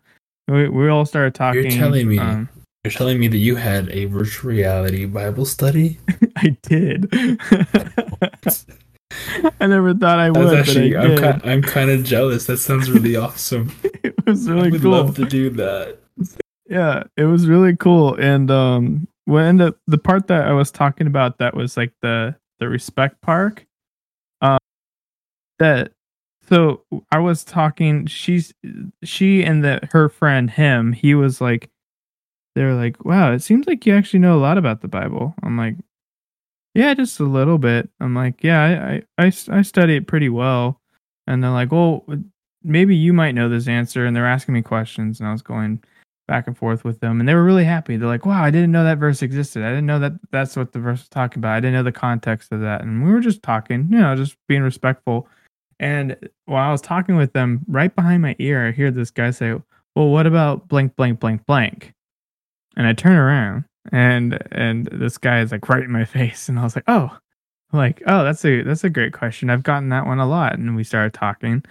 we, 0.48 0.68
we 0.68 0.88
all 0.88 1.06
started 1.06 1.34
talking. 1.34 1.62
You're 1.62 1.70
telling 1.70 2.08
me 2.08 2.18
um, 2.18 2.48
you're 2.84 2.92
telling 2.92 3.18
me 3.20 3.28
that 3.28 3.36
you 3.36 3.56
had 3.56 3.90
a 3.90 4.06
virtual 4.06 4.50
reality 4.50 5.04
Bible 5.04 5.44
study? 5.44 5.98
I 6.36 6.56
did. 6.62 7.12
I 9.60 9.66
never 9.66 9.92
thought 9.92 10.18
I 10.18 10.30
would. 10.30 10.58
Actually, 10.58 10.96
I 10.96 11.04
am 11.04 11.18
kind, 11.18 11.42
I'm 11.44 11.62
kind 11.62 11.90
of 11.90 12.04
jealous. 12.04 12.46
That 12.46 12.56
sounds 12.56 12.90
really 12.90 13.16
awesome. 13.16 13.70
it 13.84 14.14
was 14.26 14.48
really 14.48 14.68
I 14.68 14.70
would 14.70 14.80
cool. 14.80 14.92
love 14.92 15.14
to 15.16 15.26
do 15.26 15.50
that. 15.50 15.98
Yeah, 16.70 17.04
it 17.18 17.24
was 17.24 17.48
really 17.48 17.76
cool. 17.76 18.16
And 18.16 18.50
um, 18.50 19.08
when 19.26 19.58
the 19.58 19.74
the 19.88 19.98
part 19.98 20.28
that 20.28 20.46
I 20.46 20.52
was 20.52 20.70
talking 20.70 21.08
about 21.08 21.38
that 21.38 21.54
was 21.54 21.76
like 21.76 21.92
the 22.02 22.36
the 22.60 22.68
respect 22.68 23.20
park, 23.22 23.66
um, 24.42 24.58
that 25.58 25.92
so 26.48 26.84
I 27.12 27.18
was 27.18 27.44
talking. 27.44 28.06
She's 28.06 28.54
she 29.04 29.44
and 29.44 29.64
the 29.64 29.80
her 29.92 30.08
friend 30.08 30.50
him. 30.50 30.92
He 30.92 31.14
was 31.14 31.40
like 31.40 31.70
they're 32.56 32.74
like, 32.74 33.04
wow, 33.04 33.32
it 33.32 33.40
seems 33.42 33.66
like 33.66 33.86
you 33.86 33.94
actually 33.94 34.20
know 34.20 34.36
a 34.38 34.40
lot 34.42 34.58
about 34.58 34.82
the 34.82 34.88
Bible. 34.88 35.34
I'm 35.42 35.58
like, 35.58 35.76
yeah, 36.74 36.94
just 36.94 37.20
a 37.20 37.24
little 37.24 37.58
bit. 37.58 37.90
I'm 38.00 38.14
like, 38.14 38.42
yeah, 38.44 39.00
I, 39.18 39.24
I, 39.26 39.32
I 39.50 39.62
study 39.62 39.96
it 39.96 40.06
pretty 40.06 40.28
well. 40.28 40.80
And 41.26 41.42
they're 41.42 41.50
like, 41.50 41.72
well, 41.72 42.04
maybe 42.62 42.96
you 42.96 43.12
might 43.12 43.34
know 43.34 43.48
this 43.48 43.68
answer. 43.68 44.06
And 44.06 44.14
they're 44.14 44.26
asking 44.26 44.54
me 44.54 44.62
questions. 44.62 45.20
And 45.20 45.28
I 45.28 45.32
was 45.32 45.42
going 45.42 45.82
back 46.30 46.46
and 46.46 46.56
forth 46.56 46.84
with 46.84 47.00
them. 47.00 47.20
And 47.20 47.28
they 47.28 47.34
were 47.34 47.44
really 47.44 47.64
happy. 47.64 47.96
They're 47.96 48.08
like, 48.08 48.24
wow, 48.24 48.42
I 48.42 48.50
didn't 48.50 48.72
know 48.72 48.84
that 48.84 48.98
verse 48.98 49.20
existed. 49.20 49.62
I 49.62 49.68
didn't 49.68 49.86
know 49.86 49.98
that 49.98 50.12
that's 50.30 50.56
what 50.56 50.72
the 50.72 50.78
verse 50.78 51.00
was 51.00 51.08
talking 51.08 51.40
about. 51.40 51.56
I 51.56 51.60
didn't 51.60 51.74
know 51.74 51.82
the 51.82 51.92
context 51.92 52.52
of 52.52 52.60
that. 52.60 52.80
And 52.80 53.04
we 53.04 53.10
were 53.12 53.20
just 53.20 53.42
talking, 53.42 53.88
you 53.90 53.98
know, 53.98 54.16
just 54.16 54.36
being 54.48 54.62
respectful. 54.62 55.28
And 55.78 56.16
while 56.46 56.68
I 56.68 56.72
was 56.72 56.80
talking 56.80 57.16
with 57.16 57.32
them, 57.32 57.60
right 57.68 57.94
behind 57.94 58.22
my 58.22 58.36
ear, 58.38 58.68
I 58.68 58.72
hear 58.72 58.90
this 58.90 59.10
guy 59.10 59.30
say, 59.30 59.54
well, 59.94 60.08
what 60.08 60.26
about 60.26 60.68
blank, 60.68 60.96
blank, 60.96 61.20
blank, 61.20 61.44
blank? 61.46 61.94
and 62.76 62.86
I 62.86 62.92
turn 62.92 63.16
around 63.16 63.64
and 63.92 64.38
and 64.52 64.86
this 64.92 65.18
guy 65.18 65.40
is 65.40 65.52
like 65.52 65.68
right 65.68 65.82
in 65.82 65.90
my 65.90 66.04
face 66.16 66.48
and 66.48 66.58
I 66.58 66.64
was 66.64 66.76
like, 66.76 66.84
"Oh." 66.88 67.16
like, 67.72 68.02
"Oh, 68.06 68.24
that's 68.24 68.44
a 68.44 68.62
that's 68.62 68.84
a 68.84 68.90
great 68.90 69.12
question. 69.12 69.48
I've 69.48 69.62
gotten 69.62 69.90
that 69.90 70.06
one 70.06 70.18
a 70.18 70.26
lot." 70.26 70.58
And 70.58 70.74
we 70.74 70.82
started 70.82 71.14
talking 71.14 71.62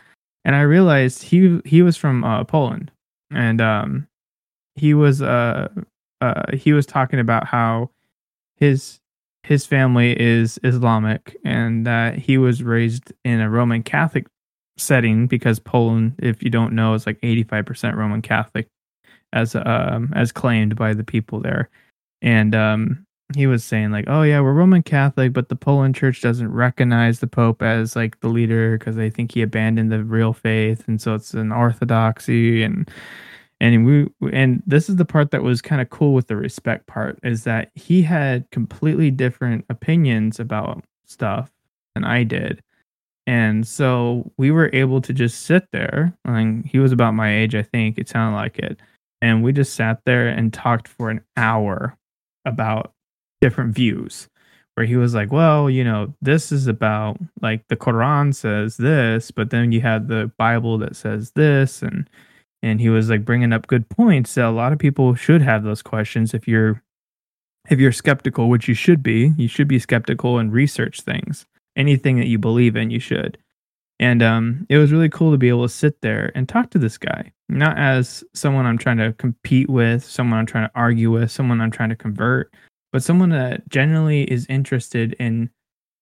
and 0.46 0.56
I 0.56 0.62
realized 0.62 1.24
he 1.24 1.62
he 1.66 1.82
was 1.82 1.98
from 1.98 2.24
uh, 2.24 2.44
Poland 2.44 2.92
and 3.32 3.60
um 3.62 4.08
he 4.80 4.94
was 4.94 5.22
uh 5.22 5.68
uh 6.22 6.44
he 6.54 6.74
was 6.74 6.86
talking 6.86 7.20
about 7.20 7.46
how 7.46 7.90
his 8.58 9.00
his 9.44 9.66
family 9.66 10.20
is 10.20 10.60
Islamic 10.64 11.38
and 11.44 11.86
that 11.86 12.18
he 12.18 12.38
was 12.38 12.62
raised 12.62 13.14
in 13.24 13.40
a 13.40 13.50
Roman 13.50 13.84
Catholic 13.84 14.28
setting 14.78 15.28
because 15.28 15.60
Poland, 15.60 16.16
if 16.20 16.44
you 16.44 16.50
don't 16.50 16.74
know, 16.74 16.94
is 16.94 17.06
like 17.06 17.20
85% 17.22 17.96
Roman 17.96 18.22
Catholic 18.22 18.68
as 19.32 19.56
um 19.56 20.12
as 20.16 20.32
claimed 20.32 20.76
by 20.76 20.94
the 20.94 21.04
people 21.04 21.40
there. 21.40 21.70
And 22.22 22.56
um 22.56 23.06
he 23.36 23.46
was 23.46 23.64
saying 23.64 23.92
like, 23.92 24.06
"Oh 24.08 24.24
yeah, 24.24 24.42
we're 24.42 24.54
Roman 24.54 24.82
Catholic, 24.82 25.34
but 25.34 25.50
the 25.50 25.56
Poland 25.56 25.96
church 25.96 26.22
doesn't 26.22 26.52
recognize 26.52 27.20
the 27.20 27.28
pope 27.28 27.62
as 27.62 27.96
like 27.96 28.20
the 28.22 28.28
leader 28.28 28.78
because 28.78 28.96
they 28.96 29.10
think 29.12 29.34
he 29.34 29.44
abandoned 29.44 29.92
the 29.92 30.04
real 30.04 30.34
faith 30.34 30.88
and 30.88 31.00
so 31.00 31.14
it's 31.14 31.34
an 31.34 31.52
orthodoxy 31.52 32.64
and 32.64 32.90
and 33.62 33.86
we 33.86 34.08
and 34.32 34.64
this 34.66 34.90
is 34.90 34.96
the 34.96 35.06
part 35.06 35.32
that 35.32 35.44
was 35.44 35.62
kind 35.62 35.82
of 35.82 35.90
cool 35.90 36.14
with 36.14 36.28
the 36.28 36.36
respect 36.36 36.88
part 36.88 37.20
is 37.24 37.44
that 37.44 37.72
he 37.76 38.02
had 38.02 38.50
completely 38.52 39.12
different 39.12 39.66
opinions 39.70 40.40
about 40.40 40.84
stuff 41.06 41.52
than 41.94 42.06
I 42.06 42.24
did. 42.24 42.62
And 43.28 43.68
so 43.68 44.32
we 44.38 44.50
were 44.50 44.70
able 44.74 45.02
to 45.02 45.14
just 45.14 45.42
sit 45.42 45.68
there. 45.72 46.14
Mean, 46.26 46.64
he 46.64 46.80
was 46.80 46.92
about 46.92 47.14
my 47.14 47.32
age, 47.32 47.54
I 47.54 47.62
think. 47.62 47.98
It 47.98 48.10
sounded 48.10 48.36
like 48.36 48.58
it. 48.58 48.80
And 49.22 49.44
we 49.44 49.52
just 49.52 49.76
sat 49.76 50.00
there 50.06 50.28
and 50.28 50.54
talked 50.54 50.88
for 50.88 51.10
an 51.10 51.22
hour 51.38 51.96
about 52.46 52.94
different 53.42 53.76
views. 53.76 54.30
Where 54.76 54.86
he 54.86 54.96
was 54.96 55.14
like, 55.14 55.32
well, 55.32 55.70
you 55.70 55.84
know, 55.84 56.14
this 56.22 56.54
is 56.54 56.66
about 56.66 57.18
like 57.42 57.68
the 57.68 57.76
Quran 57.76 58.34
says 58.34 58.78
this, 58.78 59.30
but 59.30 59.50
then 59.50 59.74
you 59.74 59.82
have 59.82 60.08
the 60.08 60.32
Bible 60.38 60.78
that 60.78 60.96
says 60.96 61.32
this. 61.32 61.82
And 61.82 62.10
and 62.62 62.82
he 62.82 62.90
was 62.90 63.10
like 63.10 63.26
bringing 63.26 63.54
up 63.54 63.68
good 63.68 63.90
points 63.90 64.36
that 64.36 64.46
a 64.46 64.52
lot 64.52 64.74
of 64.74 64.80
people 64.80 65.16
should 65.16 65.42
have 65.42 65.64
those 65.64 65.82
questions 65.82 66.34
if 66.34 66.48
you're 66.48 66.82
if 67.70 67.80
you're 67.80 67.92
skeptical 67.92 68.50
which 68.50 68.68
you 68.68 68.74
should 68.74 69.04
be. 69.04 69.34
You 69.38 69.48
should 69.48 69.68
be 69.68 69.80
skeptical 69.80 70.40
and 70.40 70.52
research 70.52 71.02
things. 71.02 71.46
Anything 71.76 72.18
that 72.18 72.28
you 72.28 72.38
believe 72.38 72.76
in 72.76 72.90
you 72.90 73.00
should. 73.00 73.38
And 74.00 74.24
um, 74.24 74.66
it 74.70 74.78
was 74.78 74.92
really 74.92 75.10
cool 75.10 75.32
to 75.32 75.38
be 75.38 75.50
able 75.50 75.68
to 75.68 75.74
sit 75.74 76.02
there 76.02 76.32
and 76.34 76.48
talk 76.48 76.70
to 76.72 76.80
this 76.80 76.98
guy. 76.98 77.32
Not 77.50 77.78
as 77.80 78.24
someone 78.34 78.68
i'm 78.68 78.78
trying 78.78 78.98
to 78.98 79.12
compete 79.14 79.70
with 79.70 80.04
someone 80.04 80.38
i'm 80.38 80.46
trying 80.46 80.68
to 80.68 80.72
argue 80.76 81.10
with 81.10 81.32
someone 81.32 81.60
i'm 81.60 81.72
trying 81.72 81.90
to 81.90 81.96
convert 81.96 82.54
but 82.92 83.04
someone 83.04 83.30
that 83.30 83.68
generally 83.70 84.24
is 84.24 84.46
interested 84.50 85.14
in 85.14 85.50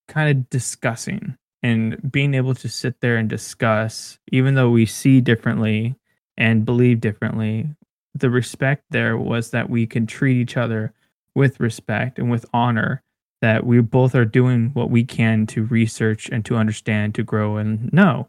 kind 0.10 0.30
of 0.30 0.50
discussing 0.50 1.36
and 1.64 2.12
being 2.12 2.34
able 2.34 2.54
to 2.56 2.70
sit 2.70 3.00
there 3.00 3.16
and 3.16 3.30
discuss 3.30 4.20
even 4.32 4.56
though 4.56 4.70
we 4.70 4.86
see 4.86 5.22
differently 5.22 5.96
and 6.38 6.66
believe 6.66 7.02
differently, 7.02 7.68
the 8.16 8.30
respect 8.30 8.84
there 8.90 9.18
was 9.18 9.52
that 9.52 9.70
we 9.70 9.86
can 9.86 10.08
treat 10.08 10.38
each 10.38 10.58
other 10.58 10.94
with 11.36 11.60
respect 11.60 12.18
and 12.20 12.32
with 12.32 12.46
honor 12.54 13.02
that 13.42 13.66
we 13.66 13.80
both 13.80 14.16
are 14.16 14.26
doing 14.26 14.72
what 14.74 14.90
we 14.90 15.04
can 15.04 15.46
to 15.46 15.66
research 15.66 16.30
and 16.30 16.44
to 16.46 16.56
understand 16.56 17.14
to 17.14 17.24
grow 17.24 17.58
and 17.58 17.92
know. 17.94 18.28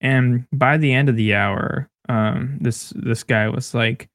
And 0.00 0.46
by 0.52 0.76
the 0.76 0.92
end 0.92 1.08
of 1.08 1.16
the 1.16 1.34
hour 1.34 1.88
um, 2.08 2.58
this 2.60 2.92
this 2.96 3.22
guy 3.22 3.48
was 3.48 3.74
like 3.74 4.08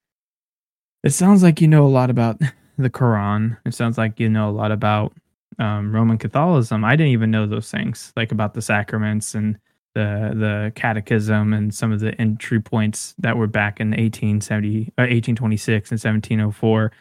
it 1.04 1.12
sounds 1.12 1.44
like 1.44 1.62
you 1.62 1.68
know 1.68 1.86
a 1.86 1.90
lot 1.90 2.10
about 2.10 2.40
the 2.78 2.90
quran. 2.90 3.58
It 3.66 3.74
sounds 3.74 3.98
like 3.98 4.20
you 4.20 4.30
know 4.30 4.50
a 4.50 4.52
lot 4.52 4.72
about 4.72 5.14
um, 5.58 5.94
roman 5.94 6.18
catholicism. 6.18 6.86
I 6.86 6.96
didn't 6.96 7.14
even 7.14 7.32
know 7.32 7.46
those 7.46 7.72
things 7.72 8.14
like 8.16 8.32
about 8.32 8.54
the 8.54 8.62
sacraments 8.62 9.36
and 9.36 9.58
the 9.96 10.32
the 10.36 10.72
catechism 10.76 11.54
and 11.54 11.74
some 11.74 11.92
of 11.92 12.00
the 12.00 12.14
entry 12.22 12.60
points 12.60 13.16
that 13.18 13.36
were 13.38 13.48
back 13.48 13.80
in 13.80 13.90
1870 13.90 14.82
uh, 14.98 15.02
1826 15.10 15.92
and 15.92 15.98
1704 15.98 16.92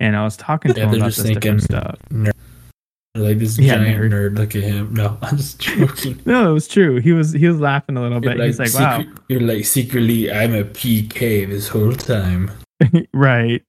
and 0.00 0.16
i 0.16 0.24
was 0.24 0.36
talking 0.36 0.74
to 0.74 0.80
Yeah, 0.80 0.86
him 0.88 0.94
about 0.94 1.06
just 1.06 1.22
this 1.22 1.30
different 1.36 1.62
stuff 1.62 1.96
nerd. 2.10 2.32
Like 3.14 3.38
this 3.38 3.58
Yeah, 3.58 3.76
giant 3.76 4.00
nerd. 4.12 4.32
nerd. 4.32 4.38
Look 4.38 4.56
at 4.56 4.62
him. 4.62 4.94
No, 4.94 5.18
I'm 5.22 5.36
just 5.36 5.60
joking. 5.60 6.20
no 6.24 6.50
it 6.50 6.52
was 6.54 6.66
true 6.66 6.98
he 7.00 7.12
was 7.12 7.32
he 7.32 7.46
was 7.46 7.60
laughing 7.60 7.96
a 7.96 8.02
little 8.02 8.20
bit 8.20 8.36
You're 8.38 8.46
he's 8.46 8.58
like 8.58 8.74
wow 8.74 9.04
You're 9.28 9.40
like 9.40 9.64
secretly, 9.64 10.32
I'm 10.32 10.54
a 10.54 10.64
PK 10.64 11.48
this 11.48 11.68
whole 11.68 11.92
time. 11.92 12.50
right 13.14 13.62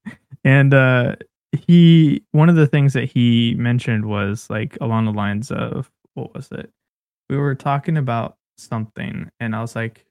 and 0.44 0.74
uh 0.74 1.16
he 1.52 2.24
one 2.32 2.50
of 2.50 2.56
the 2.56 2.66
things 2.66 2.94
that 2.94 3.06
he 3.06 3.54
mentioned 3.60 4.06
was 4.06 4.50
like 4.50 4.76
along 4.82 5.06
the 5.06 5.12
lines 5.12 5.52
of 5.52 5.92
what 6.16 6.34
was 6.34 6.50
it 6.52 6.72
we 7.30 7.38
were 7.38 7.54
talking 7.54 7.96
about 7.98 8.38
something 8.58 9.30
and 9.40 9.56
i 9.56 9.62
was 9.62 9.76
like 9.76 10.06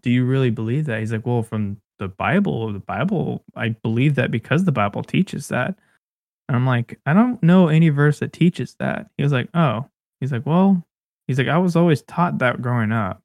do 0.00 0.10
you 0.10 0.24
really 0.24 0.50
believe 0.50 0.84
that 0.86 1.00
he's 1.00 1.12
like 1.12 1.26
well 1.26 1.42
from 1.42 1.80
the 1.98 2.08
bible 2.08 2.72
the 2.72 2.78
bible 2.78 3.44
i 3.56 3.68
believe 3.68 4.14
that 4.14 4.30
because 4.30 4.64
the 4.64 4.72
bible 4.72 5.02
teaches 5.02 5.48
that 5.48 5.78
and 6.48 6.56
i'm 6.56 6.66
like 6.66 6.98
i 7.06 7.12
don't 7.12 7.42
know 7.42 7.68
any 7.68 7.88
verse 7.88 8.18
that 8.20 8.32
teaches 8.32 8.76
that 8.78 9.08
he 9.16 9.22
was 9.22 9.32
like 9.32 9.48
oh 9.54 9.84
he's 10.20 10.32
like 10.32 10.46
well 10.46 10.82
he's 11.26 11.38
like 11.38 11.48
i 11.48 11.58
was 11.58 11.76
always 11.76 12.02
taught 12.02 12.38
that 12.38 12.62
growing 12.62 12.92
up 12.92 13.22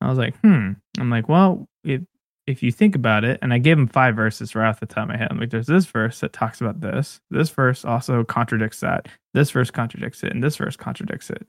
i 0.00 0.08
was 0.08 0.18
like 0.18 0.36
hmm 0.40 0.72
i'm 0.98 1.10
like 1.10 1.28
well 1.28 1.66
if 1.84 2.00
if 2.48 2.62
you 2.62 2.72
think 2.72 2.96
about 2.96 3.24
it, 3.24 3.38
and 3.42 3.52
I 3.52 3.58
gave 3.58 3.78
him 3.78 3.86
five 3.86 4.16
verses 4.16 4.54
right 4.54 4.70
off 4.70 4.80
the 4.80 4.86
top 4.86 5.02
of 5.02 5.08
my 5.10 5.18
head. 5.18 5.28
I'm 5.30 5.38
like, 5.38 5.50
there's 5.50 5.66
this 5.66 5.84
verse 5.84 6.20
that 6.20 6.32
talks 6.32 6.62
about 6.62 6.80
this. 6.80 7.20
This 7.30 7.50
verse 7.50 7.84
also 7.84 8.24
contradicts 8.24 8.80
that. 8.80 9.06
This 9.34 9.50
verse 9.50 9.70
contradicts 9.70 10.22
it, 10.22 10.32
and 10.32 10.42
this 10.42 10.56
verse 10.56 10.74
contradicts 10.74 11.28
it. 11.28 11.46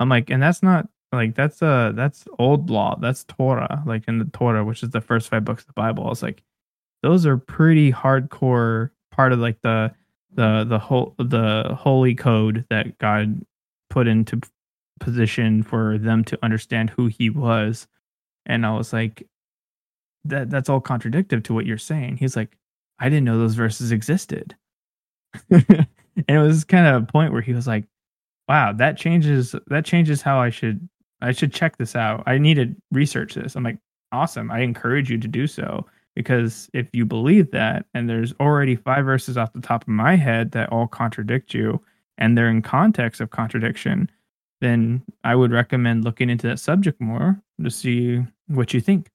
I'm 0.00 0.08
like, 0.08 0.30
and 0.30 0.42
that's 0.42 0.62
not 0.62 0.88
like 1.12 1.34
that's 1.34 1.62
uh 1.62 1.92
that's 1.94 2.26
old 2.38 2.70
law. 2.70 2.96
That's 3.00 3.24
Torah, 3.24 3.82
like 3.86 4.04
in 4.08 4.18
the 4.18 4.26
Torah, 4.26 4.64
which 4.64 4.82
is 4.82 4.90
the 4.90 5.00
first 5.00 5.28
five 5.28 5.44
books 5.44 5.62
of 5.62 5.68
the 5.68 5.72
Bible. 5.74 6.04
I 6.06 6.10
was 6.10 6.22
like, 6.22 6.42
those 7.02 7.26
are 7.26 7.36
pretty 7.36 7.92
hardcore 7.92 8.90
part 9.10 9.32
of 9.32 9.38
like 9.38 9.60
the 9.62 9.92
the 10.34 10.64
the 10.68 10.78
whole 10.78 11.14
the 11.18 11.76
holy 11.78 12.14
code 12.14 12.64
that 12.70 12.98
God 12.98 13.40
put 13.90 14.06
into 14.06 14.40
position 15.00 15.62
for 15.62 15.98
them 15.98 16.24
to 16.24 16.38
understand 16.42 16.90
who 16.90 17.06
He 17.06 17.30
was. 17.30 17.86
And 18.46 18.66
I 18.66 18.72
was 18.76 18.92
like, 18.92 19.26
that 20.24 20.50
that's 20.50 20.68
all 20.68 20.80
contradictive 20.80 21.42
to 21.44 21.54
what 21.54 21.66
you're 21.66 21.78
saying. 21.78 22.18
He's 22.18 22.36
like, 22.36 22.56
I 22.98 23.08
didn't 23.08 23.24
know 23.24 23.38
those 23.38 23.54
verses 23.54 23.92
existed. 23.92 24.56
and 25.50 25.86
it 26.26 26.38
was 26.38 26.64
kind 26.64 26.86
of 26.86 27.02
a 27.02 27.06
point 27.06 27.32
where 27.32 27.42
he 27.42 27.52
was 27.52 27.66
like, 27.66 27.84
Wow, 28.48 28.72
that 28.74 28.96
changes 28.96 29.54
that 29.68 29.84
changes 29.84 30.22
how 30.22 30.40
I 30.40 30.50
should 30.50 30.88
I 31.20 31.32
should 31.32 31.52
check 31.52 31.76
this 31.76 31.96
out. 31.96 32.22
I 32.26 32.38
need 32.38 32.54
to 32.54 32.74
research 32.92 33.34
this. 33.34 33.56
I'm 33.56 33.64
like, 33.64 33.78
awesome. 34.12 34.50
I 34.50 34.60
encourage 34.60 35.10
you 35.10 35.18
to 35.18 35.28
do 35.28 35.46
so. 35.46 35.86
Because 36.14 36.68
if 36.74 36.88
you 36.92 37.04
believe 37.06 37.52
that, 37.52 37.86
and 37.94 38.08
there's 38.08 38.34
already 38.40 38.74
five 38.74 39.04
verses 39.04 39.36
off 39.36 39.52
the 39.52 39.60
top 39.60 39.82
of 39.82 39.88
my 39.88 40.16
head 40.16 40.50
that 40.52 40.70
all 40.70 40.88
contradict 40.88 41.54
you, 41.54 41.80
and 42.16 42.36
they're 42.36 42.50
in 42.50 42.62
context 42.62 43.20
of 43.20 43.30
contradiction, 43.30 44.10
then 44.60 45.02
I 45.22 45.36
would 45.36 45.52
recommend 45.52 46.04
looking 46.04 46.28
into 46.28 46.48
that 46.48 46.58
subject 46.58 47.00
more 47.00 47.40
to 47.62 47.70
see 47.70 48.24
what 48.48 48.74
you 48.74 48.80
think 48.80 49.10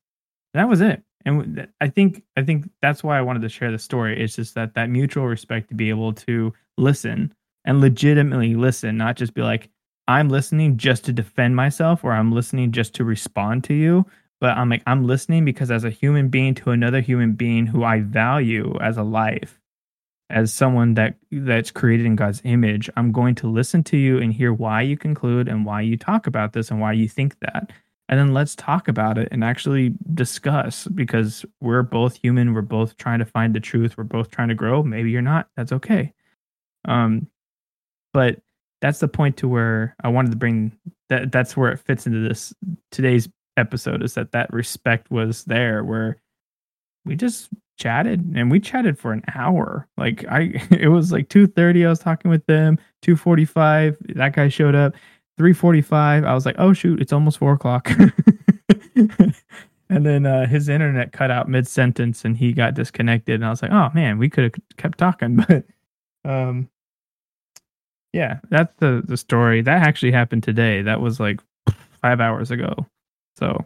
that 0.53 0.69
was 0.69 0.81
it 0.81 1.01
and 1.25 1.67
i 1.81 1.87
think 1.87 2.23
i 2.37 2.43
think 2.43 2.69
that's 2.81 3.03
why 3.03 3.17
i 3.17 3.21
wanted 3.21 3.41
to 3.41 3.49
share 3.49 3.71
the 3.71 3.79
story 3.79 4.21
it's 4.21 4.35
just 4.35 4.55
that 4.55 4.73
that 4.75 4.89
mutual 4.89 5.25
respect 5.25 5.69
to 5.69 5.75
be 5.75 5.89
able 5.89 6.13
to 6.13 6.53
listen 6.77 7.33
and 7.65 7.81
legitimately 7.81 8.55
listen 8.55 8.97
not 8.97 9.15
just 9.15 9.33
be 9.33 9.41
like 9.41 9.69
i'm 10.07 10.29
listening 10.29 10.77
just 10.77 11.05
to 11.05 11.13
defend 11.13 11.55
myself 11.55 12.03
or 12.03 12.11
i'm 12.13 12.31
listening 12.31 12.71
just 12.71 12.93
to 12.93 13.03
respond 13.03 13.63
to 13.63 13.73
you 13.73 14.05
but 14.39 14.57
i'm 14.57 14.69
like 14.69 14.83
i'm 14.87 15.05
listening 15.05 15.45
because 15.45 15.71
as 15.71 15.83
a 15.83 15.89
human 15.89 16.29
being 16.29 16.53
to 16.53 16.71
another 16.71 17.01
human 17.01 17.33
being 17.33 17.65
who 17.65 17.83
i 17.83 17.99
value 17.99 18.77
as 18.81 18.97
a 18.97 19.03
life 19.03 19.59
as 20.29 20.51
someone 20.51 20.93
that 20.95 21.15
that's 21.31 21.71
created 21.71 22.05
in 22.05 22.15
god's 22.15 22.41
image 22.45 22.89
i'm 22.97 23.11
going 23.11 23.35
to 23.35 23.47
listen 23.47 23.83
to 23.83 23.97
you 23.97 24.19
and 24.19 24.33
hear 24.33 24.53
why 24.53 24.81
you 24.81 24.97
conclude 24.97 25.47
and 25.47 25.65
why 25.65 25.81
you 25.81 25.97
talk 25.97 26.27
about 26.27 26.53
this 26.53 26.71
and 26.71 26.79
why 26.79 26.91
you 26.91 27.07
think 27.07 27.39
that. 27.39 27.71
And 28.09 28.19
then 28.19 28.33
let's 28.33 28.55
talk 28.55 28.87
about 28.87 29.17
it 29.17 29.29
and 29.31 29.43
actually 29.43 29.93
discuss 30.13 30.87
because 30.87 31.45
we're 31.61 31.83
both 31.83 32.17
human. 32.21 32.53
We're 32.53 32.61
both 32.61 32.97
trying 32.97 33.19
to 33.19 33.25
find 33.25 33.55
the 33.55 33.59
truth. 33.59 33.97
We're 33.97 34.03
both 34.03 34.29
trying 34.29 34.49
to 34.49 34.55
grow. 34.55 34.83
Maybe 34.83 35.09
you're 35.09 35.21
not. 35.21 35.47
That's 35.55 35.71
okay. 35.71 36.13
Um 36.85 37.27
but 38.13 38.39
that's 38.83 38.99
the 38.99 39.07
point 39.07 39.37
to 39.37 39.47
where 39.47 39.95
i 40.03 40.09
wanted 40.09 40.29
to 40.29 40.37
bring 40.37 40.77
that 41.09 41.31
that's 41.31 41.55
where 41.55 41.71
it 41.71 41.79
fits 41.79 42.05
into 42.05 42.19
this 42.19 42.53
today's 42.91 43.29
episode 43.55 44.03
is 44.03 44.13
that 44.13 44.33
that 44.33 44.51
respect 44.51 45.09
was 45.09 45.45
there 45.45 45.83
where 45.83 46.17
we 47.05 47.15
just 47.15 47.49
chatted 47.77 48.19
and 48.35 48.51
we 48.51 48.59
chatted 48.59 48.97
for 48.99 49.13
an 49.13 49.23
hour. 49.35 49.87
Like 49.97 50.25
i 50.29 50.41
it 50.71 50.89
was 50.89 51.11
like 51.11 51.29
2.30 51.29 51.85
i 51.85 51.89
was 51.89 51.99
talking 51.99 52.29
with 52.29 52.45
them 52.45 52.77
2.45 53.03 54.15
that 54.15 54.33
guy 54.33 54.47
showed 54.49 54.75
up 54.75 54.93
3.45 55.39 56.25
i 56.25 56.33
was 56.33 56.45
like 56.45 56.55
oh 56.59 56.73
shoot 56.73 57.01
it's 57.01 57.13
almost 57.13 57.37
4 57.37 57.53
o'clock. 57.53 57.89
And 59.89 60.07
then 60.07 60.25
uh, 60.25 60.47
his 60.47 60.69
internet 60.69 61.11
cut 61.11 61.29
out 61.29 61.47
mid-sentence 61.47 62.25
and 62.25 62.35
he 62.35 62.51
got 62.51 62.73
disconnected 62.73 63.35
and 63.35 63.45
i 63.45 63.49
was 63.51 63.61
like 63.61 63.71
oh 63.71 63.89
man 63.93 64.17
we 64.17 64.27
could 64.27 64.45
have 64.45 64.53
kept 64.75 64.97
talking 64.97 65.35
but 65.47 65.65
um 66.25 66.67
yeah 68.13 68.39
that's 68.49 68.73
the 68.77 69.03
the 69.05 69.17
story. 69.17 69.61
That 69.61 69.85
actually 69.85 70.11
happened 70.11 70.43
today. 70.43 70.81
That 70.81 71.01
was 71.01 71.19
like 71.19 71.41
five 72.01 72.19
hours 72.21 72.51
ago. 72.51 72.85
So 73.37 73.65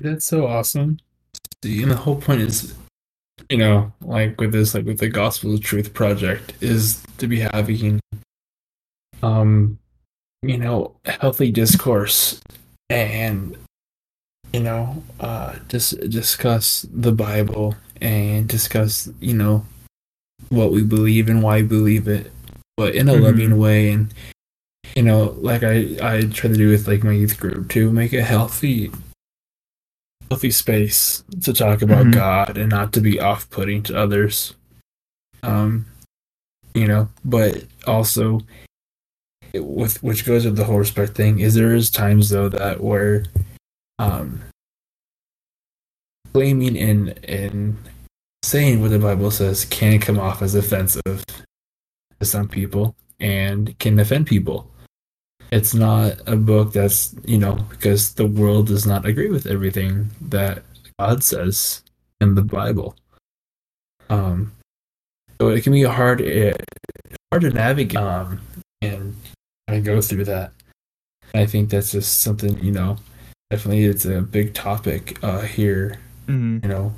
That's 0.00 0.26
so 0.26 0.46
awesome. 0.46 0.98
See, 1.62 1.82
and 1.82 1.90
the 1.90 1.96
whole 1.96 2.16
point 2.16 2.40
is 2.40 2.74
you 3.50 3.58
know, 3.58 3.92
like 4.00 4.40
with 4.40 4.52
this, 4.52 4.74
like 4.74 4.86
with 4.86 4.98
the 4.98 5.08
Gospel 5.08 5.54
of 5.54 5.62
Truth 5.62 5.94
project, 5.94 6.54
is 6.60 7.02
to 7.18 7.26
be 7.26 7.40
having, 7.40 8.00
um, 9.22 9.78
you 10.42 10.58
know, 10.58 10.96
healthy 11.04 11.50
discourse 11.50 12.40
and, 12.88 13.56
you 14.52 14.60
know, 14.60 15.02
uh, 15.20 15.56
just 15.68 15.98
discuss 16.08 16.86
the 16.92 17.12
Bible 17.12 17.74
and 18.00 18.48
discuss, 18.48 19.08
you 19.20 19.34
know, 19.34 19.66
what 20.48 20.72
we 20.72 20.82
believe 20.82 21.28
and 21.28 21.42
why 21.42 21.56
we 21.56 21.68
believe 21.68 22.08
it, 22.08 22.32
but 22.76 22.94
in 22.94 23.08
a 23.08 23.14
Mhm. 23.14 23.22
loving 23.22 23.58
way 23.58 23.90
and. 23.90 24.12
You 24.94 25.02
know, 25.04 25.34
like 25.40 25.62
I, 25.62 25.96
I 26.02 26.22
try 26.24 26.50
to 26.50 26.56
do 26.56 26.68
with 26.68 26.86
like 26.86 27.02
my 27.02 27.12
youth 27.12 27.40
group 27.40 27.70
to 27.70 27.90
make 27.90 28.12
a 28.12 28.20
healthy 28.22 28.90
healthy 30.28 30.50
space 30.50 31.24
to 31.42 31.54
talk 31.54 31.80
about 31.80 32.06
Mhm. 32.06 32.12
God 32.14 32.58
and 32.58 32.68
not 32.68 32.92
to 32.92 33.00
be 33.00 33.18
off 33.18 33.48
putting 33.48 33.82
to 33.84 33.96
others. 33.98 34.54
Um, 35.42 35.86
you 36.74 36.86
know, 36.86 37.08
but 37.24 37.64
also 37.86 38.40
it- 39.54 39.64
with 39.64 40.02
which 40.02 40.26
goes 40.26 40.44
with 40.44 40.56
the 40.56 40.64
whole 40.64 40.78
respect 40.78 41.14
thing 41.14 41.38
is 41.40 41.54
there 41.54 41.74
is 41.74 41.88
times 41.90 42.28
though 42.28 42.50
that 42.50 42.82
where 42.82 43.24
um 43.98 44.42
claiming 46.34 46.76
and 46.78 47.18
and 47.24 47.78
saying 48.42 48.82
what 48.82 48.90
the 48.90 48.98
Bible 48.98 49.30
says 49.30 49.64
can 49.64 50.00
come 50.00 50.18
off 50.18 50.42
as 50.42 50.54
offensive 50.54 51.24
to 52.22 52.26
some 52.26 52.48
people 52.48 52.94
and 53.18 53.76
can 53.78 53.98
offend 53.98 54.26
people. 54.26 54.70
It's 55.50 55.74
not 55.74 56.16
a 56.26 56.36
book 56.36 56.72
that's 56.72 57.14
you 57.26 57.38
know 57.38 57.54
because 57.70 58.14
the 58.14 58.26
world 58.26 58.68
does 58.68 58.86
not 58.86 59.04
agree 59.04 59.28
with 59.28 59.46
everything 59.46 60.08
that 60.22 60.62
God 60.98 61.22
says 61.22 61.82
in 62.20 62.34
the 62.34 62.42
Bible. 62.42 62.94
Um, 64.08 64.52
so 65.40 65.48
it 65.48 65.62
can 65.62 65.72
be 65.72 65.82
hard 65.82 66.22
eh, 66.22 66.54
hard 67.30 67.42
to 67.42 67.50
navigate 67.50 67.98
um, 67.98 68.40
and 68.80 69.14
kind 69.68 69.78
of 69.78 69.84
go 69.84 70.00
through 70.00 70.24
that. 70.26 70.52
I 71.34 71.44
think 71.46 71.70
that's 71.70 71.92
just 71.92 72.20
something 72.20 72.58
you 72.60 72.72
know. 72.72 72.96
Definitely, 73.50 73.84
it's 73.84 74.06
a 74.06 74.22
big 74.22 74.54
topic 74.54 75.18
uh, 75.22 75.42
here. 75.42 75.98
Mhm. 76.28 76.62
You 76.62 76.68
know, 76.68 76.94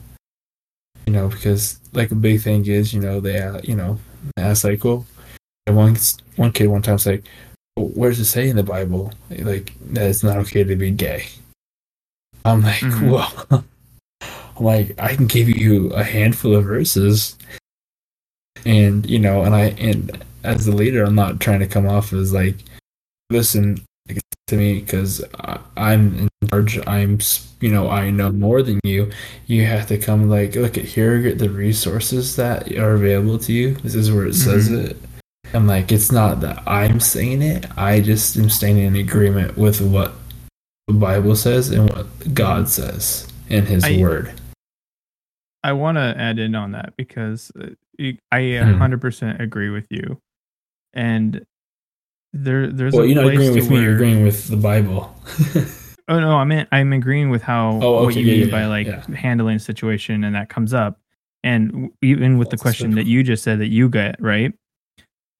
you 1.06 1.12
know 1.12 1.28
because 1.28 1.80
like 1.92 2.12
a 2.12 2.14
big 2.14 2.40
thing 2.42 2.66
is 2.66 2.94
you 2.94 3.00
know 3.00 3.18
they 3.20 3.40
uh, 3.40 3.60
you 3.64 3.74
know 3.74 3.98
ask 4.36 4.64
like 4.64 4.84
well, 4.84 5.06
one 5.72 5.96
one 6.36 6.52
kid 6.52 6.66
one 6.66 6.82
time 6.82 6.94
was 6.94 7.06
like, 7.06 7.24
where 7.76 8.10
does 8.10 8.20
it 8.20 8.26
say 8.26 8.48
in 8.48 8.56
the 8.56 8.62
Bible 8.62 9.12
like 9.30 9.72
that 9.92 10.08
it's 10.10 10.22
not 10.22 10.36
okay 10.38 10.64
to 10.64 10.76
be 10.76 10.90
gay? 10.90 11.24
I'm 12.44 12.62
like, 12.62 12.80
Mhm. 12.80 13.10
well, 13.10 13.46
I'm 14.58 14.64
like 14.64 14.94
I 14.98 15.16
can 15.16 15.26
give 15.26 15.48
you 15.48 15.88
a 15.92 16.04
handful 16.04 16.54
of 16.54 16.64
verses, 16.64 17.36
and 18.64 19.08
you 19.08 19.18
know, 19.18 19.42
and 19.42 19.54
I 19.54 19.66
and 19.78 20.22
as 20.44 20.66
the 20.66 20.72
leader, 20.72 21.04
I'm 21.04 21.14
not 21.14 21.40
trying 21.40 21.60
to 21.60 21.66
come 21.66 21.86
off 21.88 22.12
as 22.12 22.32
like, 22.32 22.56
listen 23.30 23.80
to 24.48 24.56
me 24.56 24.80
because 24.80 25.24
I'm 25.78 26.18
in 26.18 26.28
charge. 26.50 26.78
I'm 26.86 27.18
you 27.60 27.70
know 27.70 27.88
I 27.88 28.10
know 28.10 28.30
more 28.30 28.62
than 28.62 28.78
you. 28.84 29.10
You 29.46 29.64
have 29.64 29.86
to 29.86 29.96
come 29.96 30.28
like 30.28 30.54
look 30.54 30.76
at 30.76 30.84
here 30.84 31.26
are 31.26 31.32
the 31.32 31.48
resources 31.48 32.36
that 32.36 32.70
are 32.76 32.92
available 32.94 33.38
to 33.38 33.52
you. 33.54 33.74
This 33.76 33.94
is 33.94 34.12
where 34.12 34.26
it 34.26 34.34
says 34.34 34.68
Mhm. 34.68 34.90
it. 34.90 34.96
And 35.54 35.68
like 35.68 35.92
it's 35.92 36.10
not 36.10 36.40
that 36.40 36.62
I'm 36.66 36.98
saying 36.98 37.40
it. 37.40 37.66
I 37.78 38.00
just 38.00 38.36
am 38.36 38.50
staying 38.50 38.78
in 38.78 38.96
agreement 38.96 39.56
with 39.56 39.80
what 39.80 40.12
the 40.88 40.94
Bible 40.94 41.36
says 41.36 41.70
and 41.70 41.88
what 41.90 42.06
God 42.34 42.68
says 42.68 43.28
in 43.48 43.64
His 43.64 43.84
I- 43.84 43.98
Word. 43.98 44.32
I 45.62 45.72
want 45.72 45.96
to 45.96 46.14
add 46.18 46.38
in 46.38 46.54
on 46.56 46.72
that 46.72 46.92
because 46.98 47.50
uh, 47.58 47.68
I 48.30 48.40
Mhm. 48.40 48.76
100% 48.78 49.40
agree 49.40 49.70
with 49.70 49.86
you. 49.90 50.20
And 50.92 51.46
there 52.34 52.66
there's 52.70 52.92
Well, 52.92 53.06
you're 53.06 53.22
not 53.22 53.32
agreeing 53.32 53.54
with 53.54 53.70
me. 53.70 53.80
You're 53.80 53.94
agreeing 53.94 54.24
with 54.24 54.48
the 54.48 54.56
Bible. 54.56 55.14
Oh 56.06 56.20
no, 56.20 56.36
I 56.36 56.44
mean 56.44 56.66
I'm 56.70 56.92
agreeing 56.92 57.30
with 57.30 57.40
how 57.40 57.80
Oh, 57.82 58.04
what 58.04 58.14
you 58.14 58.26
yeah, 58.26 58.32
mean 58.40 58.48
yeah, 58.48 58.52
by 58.52 58.66
like 58.66 58.86
yeah. 58.86 59.02
handling 59.16 59.56
a 59.56 59.58
situation 59.58 60.22
and 60.22 60.34
that 60.34 60.50
comes 60.50 60.74
up. 60.74 61.00
And 61.42 61.92
even 62.02 62.36
with 62.36 62.50
the 62.50 62.58
question 62.58 62.90
that 62.96 63.06
you 63.06 63.22
just 63.22 63.42
said 63.42 63.58
that 63.60 63.68
you 63.68 63.88
get, 63.88 64.20
right? 64.20 64.52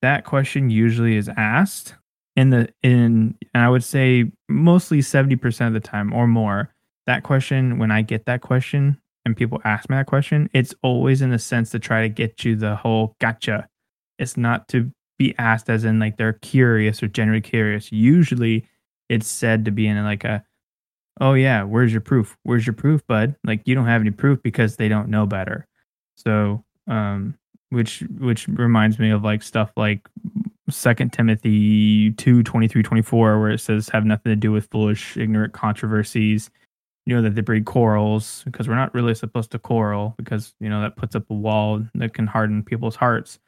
That 0.05 0.23
question 0.23 0.69
usually 0.69 1.15
is 1.15 1.31
asked 1.35 1.95
in 2.35 2.51
the 2.51 2.71
in 2.83 3.35
and 3.55 3.63
I 3.63 3.69
would 3.69 3.83
say 3.83 4.31
mostly 4.47 4.99
70% 4.99 5.65
of 5.65 5.73
the 5.73 5.79
time 5.79 6.13
or 6.13 6.27
more. 6.27 6.71
That 7.07 7.23
question 7.23 7.79
when 7.79 7.89
I 7.89 8.03
get 8.03 8.27
that 8.27 8.41
question 8.41 9.01
and 9.25 9.35
people 9.35 9.59
ask 9.65 9.89
me 9.89 9.95
that 9.95 10.05
question, 10.05 10.47
it's 10.53 10.75
always 10.83 11.23
in 11.23 11.31
the 11.31 11.39
sense 11.39 11.71
to 11.71 11.79
try 11.79 12.03
to 12.03 12.09
get 12.09 12.45
you 12.45 12.55
the 12.55 12.75
whole 12.75 13.15
gotcha. 13.19 13.67
It's 14.19 14.37
not 14.37 14.67
to 14.67 14.91
be 15.17 15.33
asked 15.39 15.71
as 15.71 15.85
in 15.85 15.97
like 15.97 16.17
they're 16.17 16.33
curious 16.33 17.01
or 17.01 17.07
generally 17.07 17.41
curious. 17.41 17.91
Usually 17.91 18.67
it's 19.09 19.27
said 19.27 19.65
to 19.65 19.71
be 19.71 19.87
in 19.87 20.03
like 20.03 20.23
a 20.23 20.45
oh 21.19 21.33
yeah 21.33 21.63
where's 21.63 21.91
your 21.91 22.01
proof 22.01 22.37
where's 22.43 22.67
your 22.67 22.75
proof 22.75 23.01
bud 23.07 23.35
like 23.43 23.63
you 23.65 23.73
don't 23.73 23.87
have 23.87 24.01
any 24.01 24.11
proof 24.11 24.39
because 24.43 24.75
they 24.75 24.87
don't 24.87 25.09
know 25.09 25.25
better 25.25 25.65
so 26.15 26.63
um 26.87 27.35
which 27.69 28.03
which 28.19 28.47
reminds 28.47 28.99
me 28.99 29.09
of 29.09 29.23
like 29.23 29.43
stuff 29.43 29.71
like 29.75 30.07
second 30.69 31.13
timothy 31.13 32.11
2 32.11 32.43
23 32.43 32.81
24 32.81 33.39
where 33.39 33.51
it 33.51 33.59
says 33.59 33.89
have 33.89 34.05
nothing 34.05 34.31
to 34.31 34.35
do 34.35 34.51
with 34.51 34.69
foolish 34.71 35.17
ignorant 35.17 35.53
controversies. 35.53 36.49
You 37.05 37.15
know 37.15 37.21
that 37.21 37.35
they 37.35 37.41
breed 37.41 37.65
quarrels 37.65 38.41
because 38.45 38.67
we're 38.67 38.75
not 38.75 38.93
really 38.93 39.13
supposed 39.13 39.51
to 39.51 39.59
quarrel 39.59 40.15
because 40.17 40.55
you 40.59 40.69
know 40.69 40.81
that 40.81 40.95
puts 40.95 41.15
up 41.15 41.29
a 41.29 41.33
wall 41.33 41.85
that 41.93 42.13
can 42.13 42.25
harden 42.25 42.63
people's 42.63 42.95
hearts. 42.95 43.39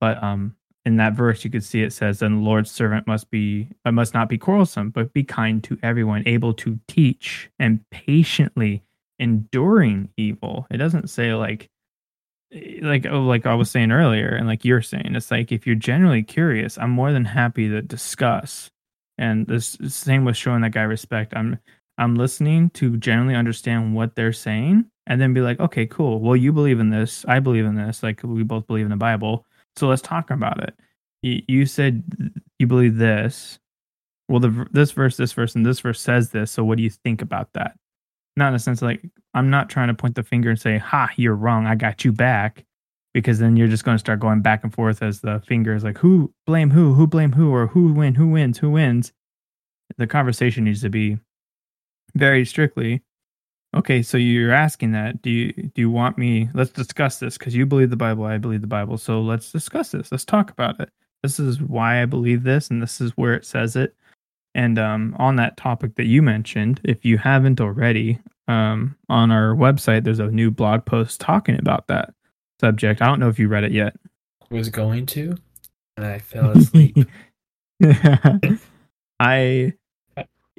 But 0.00 0.22
um 0.22 0.56
in 0.86 0.96
that 0.96 1.14
verse 1.14 1.44
you 1.44 1.50
could 1.50 1.64
see 1.64 1.82
it 1.82 1.92
says 1.92 2.18
then 2.18 2.36
the 2.36 2.42
lord's 2.42 2.70
servant 2.70 3.06
must 3.06 3.30
be 3.30 3.68
uh, 3.86 3.92
must 3.92 4.12
not 4.12 4.28
be 4.28 4.36
quarrelsome 4.36 4.90
but 4.90 5.10
be 5.14 5.24
kind 5.24 5.64
to 5.64 5.78
everyone 5.82 6.22
able 6.26 6.52
to 6.52 6.78
teach 6.88 7.48
and 7.58 7.80
patiently 7.90 8.82
enduring 9.18 10.08
evil. 10.16 10.66
It 10.70 10.78
doesn't 10.78 11.08
say 11.10 11.34
like 11.34 11.70
like 12.82 13.06
oh, 13.06 13.22
like 13.22 13.46
i 13.46 13.54
was 13.54 13.70
saying 13.70 13.90
earlier 13.90 14.28
and 14.28 14.46
like 14.46 14.64
you're 14.64 14.82
saying 14.82 15.14
it's 15.14 15.30
like 15.30 15.50
if 15.52 15.66
you're 15.66 15.76
genuinely 15.76 16.22
curious 16.22 16.78
i'm 16.78 16.90
more 16.90 17.12
than 17.12 17.24
happy 17.24 17.68
to 17.68 17.82
discuss 17.82 18.70
and 19.18 19.46
this 19.46 19.76
same 19.88 20.24
with 20.24 20.36
showing 20.36 20.62
that 20.62 20.70
guy 20.72 20.82
respect 20.82 21.32
i'm 21.36 21.58
i'm 21.98 22.14
listening 22.14 22.70
to 22.70 22.96
generally 22.96 23.34
understand 23.34 23.94
what 23.94 24.14
they're 24.14 24.32
saying 24.32 24.84
and 25.06 25.20
then 25.20 25.34
be 25.34 25.40
like 25.40 25.58
okay 25.60 25.86
cool 25.86 26.20
well 26.20 26.36
you 26.36 26.52
believe 26.52 26.80
in 26.80 26.90
this 26.90 27.24
i 27.26 27.40
believe 27.40 27.64
in 27.64 27.74
this 27.74 28.02
like 28.02 28.20
we 28.22 28.42
both 28.42 28.66
believe 28.66 28.86
in 28.86 28.90
the 28.90 28.96
bible 28.96 29.44
so 29.76 29.88
let's 29.88 30.02
talk 30.02 30.30
about 30.30 30.62
it. 30.62 30.74
You, 31.22 31.42
you 31.48 31.66
said 31.66 32.04
you 32.58 32.66
believe 32.66 32.96
this. 32.96 33.58
Well, 34.28 34.40
the 34.40 34.66
this 34.70 34.92
verse, 34.92 35.16
this 35.16 35.32
verse, 35.32 35.54
and 35.54 35.66
this 35.66 35.80
verse 35.80 36.00
says 36.00 36.30
this. 36.30 36.50
So 36.50 36.64
what 36.64 36.76
do 36.78 36.82
you 36.82 36.90
think 36.90 37.22
about 37.22 37.52
that? 37.54 37.76
Not 38.36 38.48
in 38.48 38.54
a 38.54 38.58
sense 38.58 38.82
like 38.82 39.02
I'm 39.34 39.50
not 39.50 39.68
trying 39.70 39.88
to 39.88 39.94
point 39.94 40.14
the 40.16 40.22
finger 40.22 40.50
and 40.50 40.60
say, 40.60 40.78
"Ha, 40.78 41.10
you're 41.16 41.36
wrong. 41.36 41.66
I 41.66 41.74
got 41.74 42.04
you 42.04 42.12
back," 42.12 42.64
because 43.12 43.38
then 43.38 43.56
you're 43.56 43.68
just 43.68 43.84
going 43.84 43.94
to 43.96 44.00
start 44.00 44.20
going 44.20 44.42
back 44.42 44.64
and 44.64 44.72
forth 44.74 45.02
as 45.02 45.20
the 45.20 45.40
finger 45.46 45.74
is 45.74 45.84
like, 45.84 45.98
"Who 45.98 46.32
blame 46.46 46.70
who? 46.70 46.94
Who 46.94 47.06
blame 47.06 47.32
who? 47.32 47.52
Or 47.54 47.68
who 47.68 47.92
win? 47.92 48.14
Who 48.14 48.28
wins? 48.28 48.58
Who 48.58 48.70
wins?" 48.70 49.12
The 49.98 50.06
conversation 50.06 50.64
needs 50.64 50.80
to 50.82 50.90
be 50.90 51.18
very 52.14 52.44
strictly 52.44 53.02
okay 53.74 54.02
so 54.02 54.16
you're 54.16 54.52
asking 54.52 54.92
that 54.92 55.20
do 55.20 55.30
you 55.30 55.52
do 55.52 55.80
you 55.80 55.90
want 55.90 56.16
me 56.16 56.48
let's 56.54 56.70
discuss 56.70 57.18
this 57.18 57.36
because 57.36 57.54
you 57.54 57.66
believe 57.66 57.90
the 57.90 57.96
bible 57.96 58.24
i 58.24 58.38
believe 58.38 58.60
the 58.60 58.66
bible 58.66 58.96
so 58.96 59.20
let's 59.20 59.50
discuss 59.50 59.90
this 59.90 60.12
let's 60.12 60.24
talk 60.24 60.50
about 60.50 60.78
it 60.80 60.90
this 61.22 61.40
is 61.40 61.60
why 61.60 62.00
i 62.00 62.06
believe 62.06 62.44
this 62.44 62.70
and 62.70 62.80
this 62.80 63.00
is 63.00 63.10
where 63.16 63.34
it 63.34 63.44
says 63.44 63.74
it 63.76 63.94
and 64.54 64.78
um, 64.78 65.14
on 65.18 65.36
that 65.36 65.56
topic 65.56 65.94
that 65.96 66.04
you 66.06 66.22
mentioned 66.22 66.80
if 66.84 67.04
you 67.04 67.18
haven't 67.18 67.60
already 67.60 68.18
um, 68.48 68.96
on 69.08 69.30
our 69.30 69.54
website 69.54 70.04
there's 70.04 70.18
a 70.20 70.26
new 70.30 70.50
blog 70.50 70.84
post 70.84 71.20
talking 71.20 71.58
about 71.58 71.86
that 71.88 72.12
subject 72.60 73.00
i 73.02 73.06
don't 73.06 73.18
know 73.20 73.28
if 73.28 73.38
you 73.38 73.48
read 73.48 73.64
it 73.64 73.72
yet 73.72 73.94
was 74.50 74.68
going 74.68 75.06
to, 75.06 75.36
and 75.96 76.06
I 76.06 76.18
fell 76.18 76.50
asleep. 76.50 76.96
i 79.20 79.72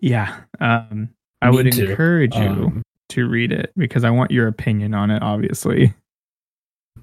yeah 0.01 0.41
um, 0.59 1.09
i 1.41 1.49
Me 1.49 1.55
would 1.55 1.71
too. 1.71 1.89
encourage 1.91 2.35
you 2.35 2.41
Um, 2.41 2.81
to 3.09 3.27
read 3.29 3.51
it 3.51 3.71
because 3.77 4.03
I 4.03 4.09
want 4.09 4.31
your 4.31 4.47
opinion 4.47 4.93
on 4.95 5.11
it, 5.11 5.21
obviously. 5.21 5.93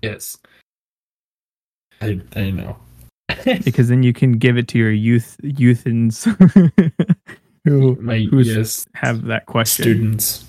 yes, 0.03 0.37
I 2.01 2.21
I 2.35 2.51
know. 2.51 2.77
Because 3.65 3.89
then 3.89 4.03
you 4.03 4.13
can 4.13 4.33
give 4.33 4.57
it 4.57 4.69
to 4.69 4.79
your 4.79 4.93
youth 4.93 5.37
youthins 5.43 6.25
who 7.65 7.97
My 7.97 8.27
who's 8.31 8.49
yes 8.49 8.87
have 8.95 9.25
that 9.27 9.47
question. 9.47 9.85
students. 9.85 10.45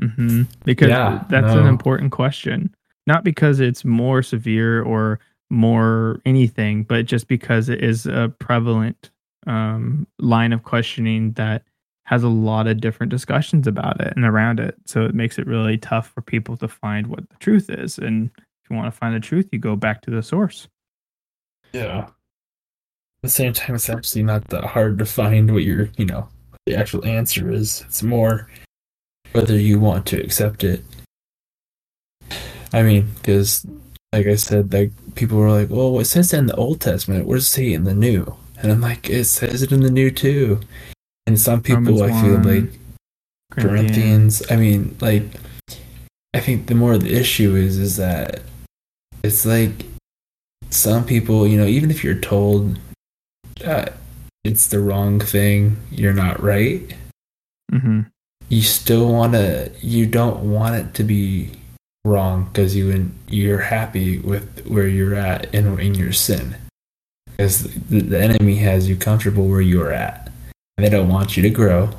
hmm 0.00 0.42
Because 0.64 0.88
Yeah, 0.88 1.24
that's 1.28 1.52
an 1.54 1.66
important 1.66 2.12
question. 2.12 2.74
Not 3.06 3.24
because 3.24 3.60
it's 3.60 3.84
more 3.84 4.22
severe 4.22 4.82
or 4.82 5.20
more 5.50 6.20
anything, 6.24 6.84
but 6.84 7.04
just 7.04 7.28
because 7.28 7.68
it 7.68 7.82
is 7.82 8.06
a 8.06 8.32
prevalent 8.38 9.10
um, 9.46 10.06
line 10.18 10.52
of 10.52 10.62
questioning 10.62 11.32
that 11.32 11.64
has 12.04 12.22
a 12.22 12.28
lot 12.28 12.66
of 12.66 12.80
different 12.80 13.10
discussions 13.10 13.66
about 13.66 14.00
it 14.00 14.12
and 14.16 14.24
around 14.24 14.60
it. 14.60 14.74
So 14.86 15.04
it 15.04 15.14
makes 15.14 15.38
it 15.38 15.46
really 15.46 15.78
tough 15.78 16.08
for 16.08 16.20
people 16.20 16.56
to 16.58 16.68
find 16.68 17.06
what 17.06 17.28
the 17.28 17.36
truth 17.36 17.70
is. 17.70 17.98
And 17.98 18.30
if 18.36 18.70
you 18.70 18.76
want 18.76 18.92
to 18.92 18.96
find 18.96 19.14
the 19.14 19.20
truth, 19.20 19.48
you 19.52 19.58
go 19.58 19.76
back 19.76 20.02
to 20.02 20.10
the 20.10 20.22
source. 20.22 20.68
Yeah. 21.72 22.08
At 23.24 23.28
the 23.28 23.30
same 23.30 23.52
time, 23.52 23.76
it's 23.76 23.88
actually 23.88 24.24
not 24.24 24.48
that 24.48 24.64
hard 24.64 24.98
to 24.98 25.06
find 25.06 25.54
what 25.54 25.62
your, 25.62 25.90
you 25.96 26.06
know, 26.06 26.28
the 26.66 26.74
actual 26.74 27.04
answer 27.04 27.52
is. 27.52 27.82
It's 27.82 28.02
more 28.02 28.48
whether 29.30 29.56
you 29.56 29.78
want 29.78 30.06
to 30.06 30.20
accept 30.20 30.64
it. 30.64 30.84
I 32.72 32.82
mean, 32.82 33.12
because, 33.14 33.64
like 34.12 34.26
I 34.26 34.34
said, 34.34 34.72
like 34.72 34.90
people 35.14 35.38
were 35.38 35.50
like, 35.50 35.70
"Well, 35.70 36.00
it 36.00 36.06
says 36.06 36.30
that 36.30 36.38
in 36.38 36.46
the 36.46 36.56
Old 36.56 36.80
Testament. 36.80 37.26
Where's 37.26 37.44
it 37.44 37.50
say 37.50 37.72
in 37.72 37.84
the 37.84 37.94
New?" 37.94 38.34
And 38.60 38.72
I'm 38.72 38.80
like, 38.80 39.08
"It 39.08 39.26
says 39.26 39.62
it 39.62 39.70
in 39.70 39.82
the 39.82 39.90
New 39.90 40.10
too." 40.10 40.60
And 41.26 41.38
some 41.38 41.62
people, 41.62 41.82
Romans 41.82 42.02
I 42.02 42.22
feel 42.22 42.34
1, 42.38 42.42
like 42.42 42.72
Corinthians. 43.52 44.42
I 44.50 44.56
mean, 44.56 44.96
like, 45.00 45.22
I 46.34 46.40
think 46.40 46.66
the 46.66 46.74
more 46.74 46.98
the 46.98 47.14
issue 47.14 47.54
is, 47.54 47.78
is 47.78 47.98
that 47.98 48.42
it's 49.22 49.46
like 49.46 49.84
some 50.70 51.04
people, 51.04 51.46
you 51.46 51.56
know, 51.56 51.66
even 51.66 51.90
if 51.90 52.02
you're 52.02 52.14
told 52.18 52.78
that 53.60 53.94
it's 54.44 54.66
the 54.66 54.80
wrong 54.80 55.20
thing, 55.20 55.76
you're 55.90 56.12
not 56.12 56.42
right. 56.42 56.94
hmm 57.70 58.00
You 58.48 58.62
still 58.62 59.12
want 59.12 59.32
to. 59.34 59.70
You 59.80 60.06
don't 60.06 60.50
want 60.50 60.74
it 60.74 60.94
to 60.94 61.04
be 61.04 61.52
wrong 62.04 62.44
because 62.44 62.74
you 62.74 63.10
you're 63.28 63.60
happy 63.60 64.18
with 64.18 64.66
where 64.66 64.88
you're 64.88 65.14
at 65.14 65.54
in 65.54 65.78
in 65.78 65.94
your 65.94 66.12
sin. 66.12 66.56
Because 67.26 67.62
the, 67.74 68.00
the 68.00 68.20
enemy 68.20 68.56
has 68.56 68.88
you 68.88 68.96
comfortable 68.96 69.48
where 69.48 69.60
you're 69.60 69.92
at, 69.92 70.30
and 70.76 70.84
they 70.84 70.90
don't 70.90 71.08
want 71.08 71.36
you 71.36 71.42
to 71.42 71.50
grow. 71.50 71.90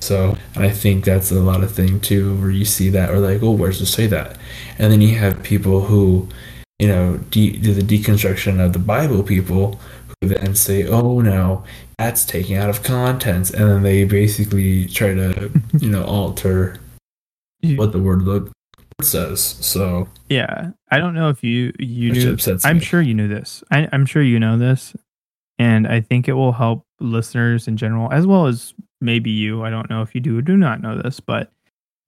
So, 0.00 0.36
and 0.54 0.64
I 0.64 0.70
think 0.70 1.04
that's 1.04 1.30
a 1.30 1.40
lot 1.40 1.62
of 1.62 1.72
thing 1.72 2.00
too, 2.00 2.36
where 2.36 2.50
you 2.50 2.64
see 2.64 2.90
that, 2.90 3.10
or 3.10 3.18
like, 3.20 3.42
oh, 3.42 3.52
where's 3.52 3.80
it 3.80 3.86
say 3.86 4.06
that? 4.08 4.36
And 4.78 4.92
then 4.92 5.00
you 5.00 5.16
have 5.16 5.42
people 5.42 5.82
who, 5.82 6.28
you 6.78 6.88
know, 6.88 7.18
de- 7.30 7.56
do 7.56 7.72
the 7.72 7.80
deconstruction 7.82 8.60
of 8.62 8.72
the 8.72 8.78
Bible 8.78 9.22
people 9.22 9.80
then 10.24 10.54
say, 10.54 10.86
oh 10.86 11.20
no, 11.20 11.64
that's 11.98 12.24
taken 12.24 12.56
out 12.56 12.70
of 12.70 12.82
context, 12.82 13.54
and 13.54 13.68
then 13.68 13.82
they 13.82 14.04
basically 14.04 14.86
try 14.86 15.14
to, 15.14 15.50
you 15.80 15.88
know, 15.90 16.04
alter 16.04 16.78
what 17.76 17.92
the 17.92 17.98
word 17.98 18.22
look 18.22 18.50
says. 19.02 19.40
So, 19.42 20.08
Yeah, 20.28 20.70
I 20.90 20.98
don't 20.98 21.14
know 21.14 21.28
if 21.28 21.42
you 21.42 21.72
you 21.78 22.12
knew. 22.12 22.36
I'm 22.64 22.78
me. 22.78 22.84
sure 22.84 23.00
you 23.00 23.14
knew 23.14 23.28
this. 23.28 23.62
I, 23.70 23.88
I'm 23.92 24.06
sure 24.06 24.22
you 24.22 24.38
know 24.38 24.58
this, 24.58 24.94
and 25.58 25.86
I 25.86 26.00
think 26.00 26.28
it 26.28 26.34
will 26.34 26.52
help 26.52 26.84
listeners 27.00 27.68
in 27.68 27.76
general, 27.76 28.12
as 28.12 28.26
well 28.26 28.46
as 28.46 28.74
maybe 29.00 29.30
you. 29.30 29.64
I 29.64 29.70
don't 29.70 29.88
know 29.90 30.02
if 30.02 30.14
you 30.14 30.20
do 30.20 30.38
or 30.38 30.42
do 30.42 30.56
not 30.56 30.80
know 30.80 31.00
this, 31.00 31.20
but 31.20 31.50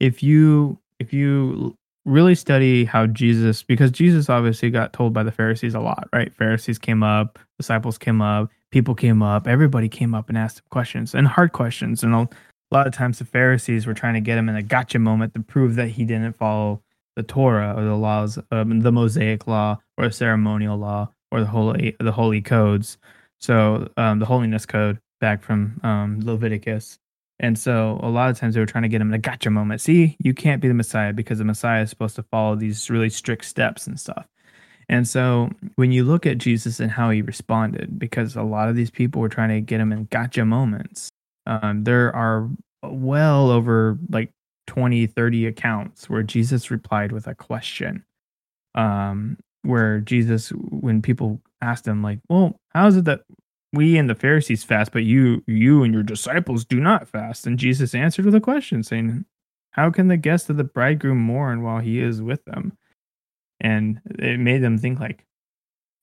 if 0.01 0.23
you 0.23 0.79
if 0.99 1.13
you 1.13 1.77
really 2.05 2.35
study 2.35 2.85
how 2.85 3.07
Jesus, 3.07 3.63
because 3.63 3.91
Jesus 3.91 4.31
obviously 4.31 4.71
got 4.71 4.93
told 4.93 5.13
by 5.13 5.23
the 5.23 5.33
Pharisees 5.33 5.75
a 5.75 5.81
lot, 5.81 6.09
right? 6.13 6.33
Pharisees 6.35 6.79
came 6.79 7.03
up, 7.03 7.39
disciples 7.59 7.99
came 7.99 8.21
up, 8.21 8.51
people 8.71 8.95
came 8.95 9.23
up, 9.23 9.47
everybody 9.47 9.89
came 9.89 10.15
up 10.15 10.29
and 10.29 10.39
asked 10.39 10.69
questions 10.71 11.15
and 11.15 11.27
hard 11.27 11.53
questions, 11.53 12.03
and 12.03 12.15
a 12.15 12.29
lot 12.71 12.87
of 12.87 12.93
times 12.93 13.19
the 13.19 13.25
Pharisees 13.25 13.87
were 13.87 13.95
trying 13.95 14.15
to 14.15 14.21
get 14.21 14.39
him 14.39 14.49
in 14.49 14.57
a 14.57 14.63
gotcha 14.63 14.99
moment 14.99 15.35
to 15.35 15.41
prove 15.41 15.77
that 15.77 15.89
he 15.89 16.05
didn't 16.05 16.35
follow 16.35 16.83
the 17.17 17.23
Torah 17.23 17.75
or 17.77 17.85
the 17.85 17.97
laws, 17.97 18.39
um, 18.51 18.81
the 18.81 18.93
Mosaic 18.93 19.47
law 19.47 19.79
or 19.97 20.09
the 20.09 20.13
ceremonial 20.13 20.77
law 20.77 21.09
or 21.31 21.41
the 21.41 21.47
holy 21.47 21.97
the 21.99 22.13
holy 22.13 22.43
codes. 22.43 22.99
So 23.41 23.89
um, 23.97 24.19
the 24.19 24.27
holiness 24.27 24.67
code 24.67 24.99
back 25.21 25.43
from 25.43 25.81
um, 25.83 26.21
Leviticus. 26.23 26.99
And 27.39 27.59
so 27.59 28.01
a 28.03 28.09
lot 28.09 28.31
of 28.31 28.39
times 28.39 28.55
they 28.55 28.61
were 28.61 28.67
trying 28.67 28.83
to 28.83 28.89
get 28.89 29.01
him 29.01 29.09
in 29.09 29.15
a 29.15 29.19
gotcha 29.19 29.51
moment. 29.51 29.81
See, 29.83 30.17
you 30.21 30.33
can't 30.33 30.63
be 30.63 30.69
the 30.69 30.75
Messiah 30.75 31.13
because 31.13 31.39
the 31.39 31.45
Messiah 31.45 31.83
is 31.83 31.91
supposed 31.91 32.17
to 32.17 32.23
follow 32.23 32.57
these 32.57 32.89
really 32.89 33.11
strict 33.11 33.45
steps 33.45 33.87
and 33.87 34.01
stuff. 34.01 34.27
And 34.89 35.07
so 35.07 35.51
when 35.75 35.91
you 35.91 36.05
look 36.05 36.27
at 36.27 36.39
Jesus 36.39 36.79
and 36.79 36.91
how 36.91 37.11
he 37.11 37.23
responded, 37.23 37.99
because 37.99 38.37
a 38.37 38.43
lot 38.43 38.69
of 38.69 38.77
these 38.77 38.91
people 38.91 39.21
were 39.21 39.29
trying 39.29 39.49
to 39.49 39.61
get 39.61 39.81
him 39.81 39.93
in 39.93 40.05
gotcha 40.11 40.45
moments, 40.45 41.11
um, 41.47 41.85
there 41.85 42.15
are 42.15 42.49
well 42.83 43.51
over 43.51 43.99
like 44.11 44.31
20, 44.69 45.07
30 45.07 45.47
accounts 45.47 46.09
where 46.09 46.23
Jesus 46.23 46.71
replied 46.71 47.13
with 47.13 47.27
a 47.27 47.35
question. 47.35 48.05
Um, 48.75 49.39
where 49.63 50.01
Jesus, 50.01 50.51
when 50.51 51.03
people 51.03 51.41
asked 51.61 51.87
him, 51.87 52.03
like, 52.03 52.21
well, 52.29 52.61
how 52.71 52.87
is 52.87 52.97
it 52.97 53.05
that 53.07 53.23
we 53.73 53.97
and 53.97 54.09
the 54.09 54.15
Pharisees 54.15 54.63
fast, 54.63 54.93
but 54.93 55.03
you, 55.03 55.43
you 55.47 55.83
and 55.83 55.93
your 55.93 56.05
disciples 56.05 56.65
do 56.65 56.79
not 56.79 57.09
fast? 57.09 57.47
And 57.47 57.59
Jesus 57.59 57.95
answered 57.95 58.25
with 58.25 58.35
a 58.35 58.41
question 58.41 58.85
saying, 58.85 59.25
How 59.73 59.91
can 59.91 60.07
the 60.07 60.17
guest 60.17 60.49
of 60.51 60.57
the 60.57 60.65
bridegroom 60.65 61.19
mourn 61.19 61.63
while 61.63 61.81
he 61.81 62.01
is 62.01 62.23
with 62.23 62.45
them? 62.45 62.77
And 63.61 64.01
it 64.19 64.39
made 64.39 64.63
them 64.63 64.79
think, 64.79 65.01
like, 65.01 65.25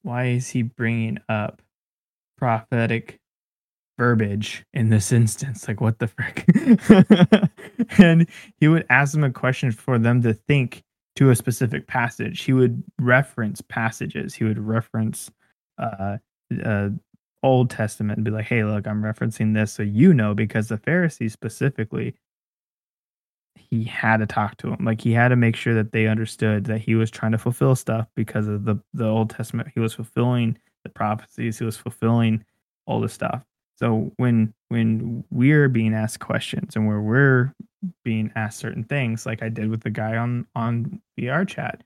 why 0.02 0.26
is 0.26 0.50
he 0.50 0.64
bringing 0.64 1.20
up 1.30 1.62
prophetic 2.38 3.20
verbiage 3.98 4.66
in 4.74 4.90
this 4.90 5.12
instance? 5.12 5.68
Like, 5.68 5.82
what 5.82 6.00
the 6.00 6.08
frick? 6.08 6.46
and 8.00 8.28
he 8.60 8.68
would 8.68 8.86
ask 8.90 9.14
them 9.14 9.24
a 9.24 9.32
question 9.32 9.72
for 9.72 9.98
them 9.98 10.22
to 10.24 10.34
think 10.34 10.84
to 11.16 11.30
a 11.30 11.36
specific 11.36 11.88
passage. 11.88 12.42
He 12.42 12.54
would 12.54 12.84
reference 13.00 13.62
passages. 13.62 14.34
He 14.34 14.44
would 14.44 14.60
reference 14.60 15.32
uh, 15.78 16.18
uh, 16.64 16.90
Old 17.44 17.70
Testament 17.70 18.18
and 18.18 18.26
be 18.26 18.32
like, 18.32 18.46
"Hey, 18.46 18.64
look, 18.64 18.88
I'm 18.88 19.04
referencing 19.04 19.54
this 19.54 19.74
so 19.74 19.84
you 19.84 20.14
know." 20.14 20.34
Because 20.34 20.70
the 20.70 20.78
Pharisees 20.78 21.34
specifically, 21.34 22.16
he 23.74 23.84
had 23.86 24.18
to 24.18 24.28
talk 24.28 24.58
to 24.58 24.70
them. 24.70 24.86
Like 24.86 25.02
he 25.02 25.14
had 25.14 25.30
to 25.30 25.36
make 25.36 25.56
sure 25.56 25.74
that 25.74 25.92
they 25.92 26.06
understood 26.06 26.66
that 26.66 26.78
he 26.78 26.94
was 26.94 27.10
trying 27.10 27.32
to 27.32 27.40
fulfill 27.40 27.76
stuff 27.76 28.08
because 28.16 28.48
of 28.48 28.66
the 28.66 28.76
the 28.94 29.08
Old 29.08 29.32
Testament. 29.32 29.70
He 29.74 29.80
was 29.80 29.96
fulfilling 29.96 30.58
the 30.84 30.90
prophecies. 30.90 31.58
He 31.58 31.66
was 31.66 31.78
fulfilling 31.78 32.46
all 32.86 33.02
the 33.02 33.10
stuff. 33.10 33.42
So 33.78 34.12
when 34.18 34.54
when 34.70 35.24
we're 35.32 35.70
being 35.70 35.96
asked 35.96 36.20
questions 36.20 36.76
and 36.76 36.88
where 36.88 37.02
we're 37.02 37.52
being 38.04 38.32
asked 38.36 38.60
certain 38.60 38.84
things, 38.84 39.26
like 39.26 39.42
I 39.42 39.50
did 39.50 39.70
with 39.70 39.82
the 39.82 39.90
guy 39.90 40.18
on 40.18 40.46
on 40.56 41.02
VRChat, 41.20 41.82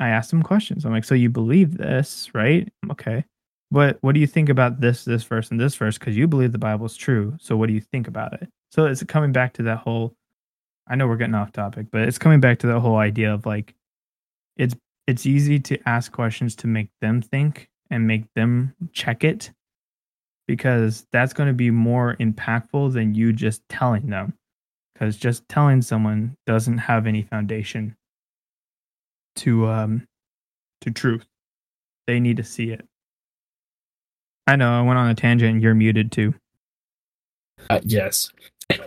I 0.00 0.08
asked 0.08 0.32
him 0.32 0.42
questions. 0.42 0.86
I'm 0.86 0.92
like, 0.92 1.04
"So 1.04 1.14
you 1.14 1.28
believe 1.28 1.76
this, 1.76 2.30
right? 2.34 2.72
Okay. 2.90 3.22
What 3.68 3.98
what 4.00 4.14
do 4.14 4.20
you 4.20 4.26
think 4.26 4.48
about 4.48 4.80
this, 4.80 5.04
this 5.04 5.24
verse, 5.24 5.50
and 5.50 5.60
this 5.60 5.74
verse? 5.74 5.98
Because 5.98 6.16
you 6.16 6.26
believe 6.26 6.52
the 6.52 6.58
Bible 6.58 6.86
is 6.86 6.96
true. 6.96 7.36
So 7.38 7.54
what 7.54 7.66
do 7.66 7.74
you 7.74 7.82
think 7.82 8.08
about 8.08 8.32
it?" 8.40 8.48
So 8.70 8.86
it's 8.86 9.02
coming 9.04 9.32
back 9.32 9.52
to 9.54 9.62
that 9.64 9.78
whole. 9.78 10.16
I 10.88 10.94
know 10.94 11.06
we're 11.06 11.16
getting 11.16 11.34
off 11.34 11.52
topic, 11.52 11.86
but 11.90 12.02
it's 12.02 12.18
coming 12.18 12.40
back 12.40 12.60
to 12.60 12.66
the 12.66 12.80
whole 12.80 12.96
idea 12.96 13.32
of 13.32 13.46
like, 13.46 13.74
it's 14.56 14.74
it's 15.06 15.26
easy 15.26 15.58
to 15.60 15.78
ask 15.88 16.10
questions 16.12 16.56
to 16.56 16.66
make 16.66 16.88
them 17.00 17.22
think 17.22 17.68
and 17.90 18.06
make 18.06 18.24
them 18.34 18.74
check 18.92 19.22
it 19.22 19.52
because 20.48 21.06
that's 21.12 21.32
going 21.32 21.48
to 21.48 21.54
be 21.54 21.70
more 21.70 22.16
impactful 22.18 22.92
than 22.92 23.14
you 23.14 23.32
just 23.32 23.62
telling 23.68 24.08
them 24.08 24.34
because 24.92 25.16
just 25.16 25.48
telling 25.48 25.82
someone 25.82 26.36
doesn't 26.46 26.78
have 26.78 27.06
any 27.06 27.22
foundation 27.22 27.96
to 29.36 29.66
um 29.66 30.06
to 30.80 30.90
truth. 30.90 31.26
They 32.06 32.20
need 32.20 32.36
to 32.38 32.44
see 32.44 32.70
it. 32.70 32.86
I 34.46 34.56
know 34.56 34.78
i 34.78 34.82
went 34.82 34.98
on 34.98 35.08
a 35.08 35.14
tangent 35.14 35.54
and 35.54 35.62
you're 35.62 35.74
muted 35.74 36.12
too. 36.12 36.34
Uh, 37.68 37.80
yes. 37.82 38.30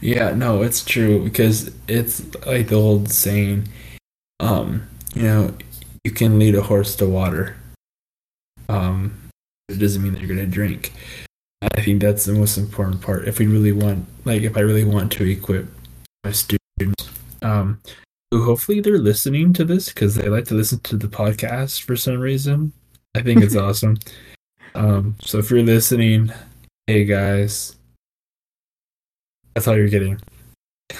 yeah, 0.00 0.32
no, 0.32 0.62
it's 0.62 0.84
true 0.84 1.22
because 1.24 1.70
it's 1.88 2.22
like 2.46 2.68
the 2.68 2.76
old 2.76 3.10
saying, 3.10 3.68
um, 4.40 4.86
you 5.14 5.22
know, 5.22 5.54
you 6.04 6.10
can 6.10 6.38
lead 6.38 6.54
a 6.54 6.62
horse 6.62 6.96
to 6.96 7.06
water. 7.06 7.56
Um, 8.68 9.20
it 9.68 9.78
doesn't 9.78 10.02
mean 10.02 10.12
that 10.14 10.20
you're 10.22 10.34
gonna 10.34 10.46
drink. 10.46 10.92
I 11.62 11.82
think 11.82 12.00
that's 12.00 12.24
the 12.24 12.32
most 12.32 12.56
important 12.56 13.02
part. 13.02 13.28
If 13.28 13.38
we 13.38 13.46
really 13.46 13.72
want, 13.72 14.06
like, 14.24 14.42
if 14.42 14.56
I 14.56 14.60
really 14.60 14.84
want 14.84 15.12
to 15.12 15.30
equip 15.30 15.66
my 16.24 16.32
students, 16.32 17.10
um, 17.42 17.80
who 18.30 18.44
hopefully 18.44 18.80
they're 18.80 18.98
listening 18.98 19.52
to 19.54 19.64
this 19.64 19.88
because 19.88 20.14
they 20.14 20.28
like 20.28 20.46
to 20.46 20.54
listen 20.54 20.80
to 20.80 20.96
the 20.96 21.08
podcast 21.08 21.82
for 21.82 21.96
some 21.96 22.18
reason. 22.18 22.72
I 23.14 23.22
think 23.22 23.42
it's 23.42 23.56
awesome. 23.66 23.98
Um, 24.74 25.16
so 25.20 25.38
if 25.38 25.50
you're 25.50 25.62
listening, 25.62 26.32
hey 26.86 27.04
guys, 27.04 27.76
that's 29.54 29.66
all 29.68 29.76
you're 29.76 29.88
getting. 29.88 30.20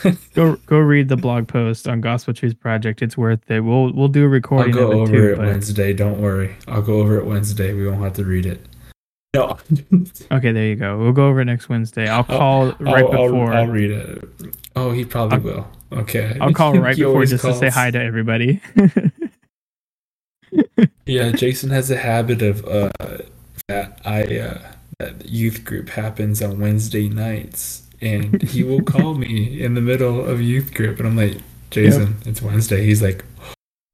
go 0.34 0.54
go 0.66 0.78
read 0.78 1.08
the 1.08 1.16
blog 1.16 1.48
post 1.48 1.88
on 1.88 2.00
gospel 2.00 2.32
truth 2.32 2.58
project 2.60 3.02
it's 3.02 3.18
worth 3.18 3.50
it 3.50 3.58
we'll 3.60 3.92
we'll 3.92 4.06
do 4.06 4.20
a 4.22 4.26
I'll 4.26 4.30
recording 4.30 4.72
go 4.72 4.86
of 4.86 4.92
it 4.92 4.96
over 5.00 5.12
too 5.12 5.32
it 5.32 5.36
but 5.36 5.46
Wednesday. 5.46 5.92
Don't 5.92 6.20
worry. 6.20 6.54
I'll 6.68 6.82
go 6.82 7.00
over 7.00 7.18
it 7.18 7.26
Wednesday. 7.26 7.72
We 7.74 7.88
won't 7.88 8.00
have 8.02 8.12
to 8.14 8.24
read 8.24 8.46
it. 8.46 8.64
No, 9.34 9.58
okay 10.32 10.52
there 10.52 10.66
you 10.66 10.76
go 10.76 10.98
we'll 10.98 11.12
go 11.12 11.28
over 11.28 11.40
it 11.40 11.44
next 11.44 11.68
wednesday 11.68 12.08
i'll 12.08 12.24
call 12.24 12.72
right 12.80 13.04
I'll, 13.04 13.12
I'll- 13.12 13.26
before 13.28 13.52
I'll, 13.52 13.66
read 13.68 13.92
it. 13.92 14.24
Oh, 14.74 14.90
he 14.92 15.04
probably 15.04 15.36
I'll- 15.38 15.42
will. 15.42 16.00
Okay. 16.00 16.36
I'll 16.40 16.52
call 16.52 16.72
right 16.78 16.96
before 16.96 17.24
just 17.24 17.44
to 17.44 17.54
say 17.54 17.68
hi 17.68 17.90
to 17.90 18.00
everybody. 18.00 18.60
Yeah, 21.06 21.32
Jason 21.32 21.70
has 21.70 21.90
a 21.90 21.96
habit 21.96 22.42
of 22.42 22.64
uh 22.64 22.90
that 23.68 24.00
I 24.04 24.38
uh 24.38 24.72
that 24.98 25.28
youth 25.28 25.64
group 25.64 25.88
happens 25.90 26.42
on 26.42 26.58
Wednesday 26.60 27.08
nights, 27.08 27.82
and 28.00 28.42
he 28.42 28.62
will 28.62 28.82
call 28.94 29.14
me 29.14 29.62
in 29.62 29.74
the 29.74 29.80
middle 29.80 30.24
of 30.24 30.40
youth 30.40 30.74
group, 30.74 30.98
and 30.98 31.08
I'm 31.08 31.16
like, 31.16 31.38
Jason, 31.70 32.16
yep. 32.18 32.26
it's 32.26 32.42
Wednesday. 32.42 32.84
He's 32.84 33.02
like, 33.02 33.24